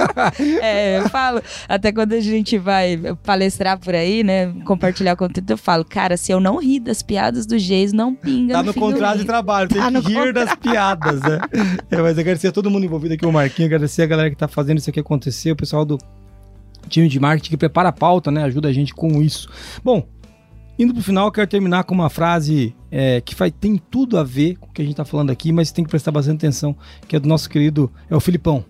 é, 0.62 0.98
eu 0.98 1.08
falo, 1.08 1.42
até 1.68 1.92
quando 1.92 2.12
a 2.12 2.20
gente 2.20 2.58
vai 2.58 2.98
palestrar 3.22 3.78
por 3.78 3.94
aí, 3.94 4.22
né, 4.22 4.52
compartilhar 4.64 5.16
conteúdo, 5.16 5.50
eu 5.50 5.58
falo, 5.58 5.84
cara, 5.84 6.16
se 6.16 6.32
eu 6.32 6.40
não 6.40 6.58
rir 6.58 6.80
das 6.80 7.02
piadas 7.02 7.46
do 7.46 7.58
Geis, 7.58 7.92
não 7.92 8.14
pinga 8.14 8.54
Tá 8.54 8.62
no, 8.62 8.66
no 8.66 8.74
contrato 8.74 9.18
de 9.18 9.24
trabalho, 9.24 9.68
tem 9.68 9.80
tá 9.80 9.90
que 9.90 10.08
rir 10.08 10.14
contrato. 10.14 10.34
das 10.34 10.54
piadas, 10.56 11.20
né? 11.20 11.38
é, 11.90 11.96
mas 11.96 12.18
agradecer 12.18 12.48
a 12.48 12.52
todo 12.52 12.70
mundo 12.70 12.84
envolvido 12.84 13.14
aqui, 13.14 13.26
o 13.26 13.32
Marquinho, 13.32 13.66
agradecer 13.66 14.02
a 14.02 14.06
galera 14.06 14.30
que 14.30 14.36
tá 14.36 14.48
fazendo 14.48 14.80
isso 14.84 14.90
aqui 14.90 15.00
acontecer, 15.00 15.52
o 15.52 15.56
pessoal 15.56 15.84
do 15.84 15.98
time 16.88 17.08
de 17.08 17.18
marketing 17.18 17.50
que 17.50 17.56
prepara 17.56 17.88
a 17.88 17.92
pauta, 17.92 18.30
né, 18.30 18.44
ajuda 18.44 18.68
a 18.68 18.72
gente 18.72 18.94
com 18.94 19.22
isso. 19.22 19.48
Bom, 19.82 20.06
Indo 20.76 20.92
pro 20.92 21.04
final, 21.04 21.28
eu 21.28 21.30
quero 21.30 21.46
terminar 21.46 21.84
com 21.84 21.94
uma 21.94 22.10
frase 22.10 22.74
é, 22.90 23.20
que 23.20 23.32
faz, 23.32 23.52
tem 23.60 23.76
tudo 23.76 24.18
a 24.18 24.24
ver 24.24 24.56
com 24.56 24.66
o 24.66 24.72
que 24.72 24.82
a 24.82 24.84
gente 24.84 24.94
está 24.94 25.04
falando 25.04 25.30
aqui, 25.30 25.52
mas 25.52 25.70
tem 25.70 25.84
que 25.84 25.90
prestar 25.90 26.10
bastante 26.10 26.38
atenção, 26.38 26.76
que 27.06 27.14
é 27.14 27.20
do 27.20 27.28
nosso 27.28 27.48
querido, 27.48 27.88
é 28.10 28.16
o 28.16 28.18
Filipão 28.18 28.64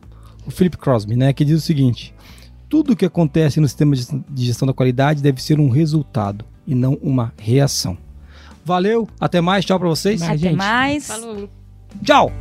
o 0.46 0.50
Philip 0.50 0.76
Crosby, 0.76 1.16
né, 1.16 1.32
que 1.32 1.44
diz 1.44 1.58
o 1.58 1.64
seguinte: 1.64 2.14
tudo 2.68 2.96
que 2.96 3.04
acontece 3.04 3.60
no 3.60 3.68
sistema 3.68 3.94
de 3.96 4.44
gestão 4.44 4.66
da 4.66 4.72
qualidade 4.72 5.22
deve 5.22 5.42
ser 5.42 5.58
um 5.58 5.68
resultado 5.68 6.44
e 6.66 6.74
não 6.74 6.94
uma 7.02 7.32
reação. 7.38 7.96
Valeu, 8.64 9.08
até 9.20 9.40
mais, 9.40 9.64
tchau 9.64 9.78
para 9.78 9.88
vocês. 9.88 10.22
Até 10.22 10.38
gente. 10.38 10.56
mais. 10.56 11.06
Falou. 11.06 11.48
Tchau. 12.02 12.32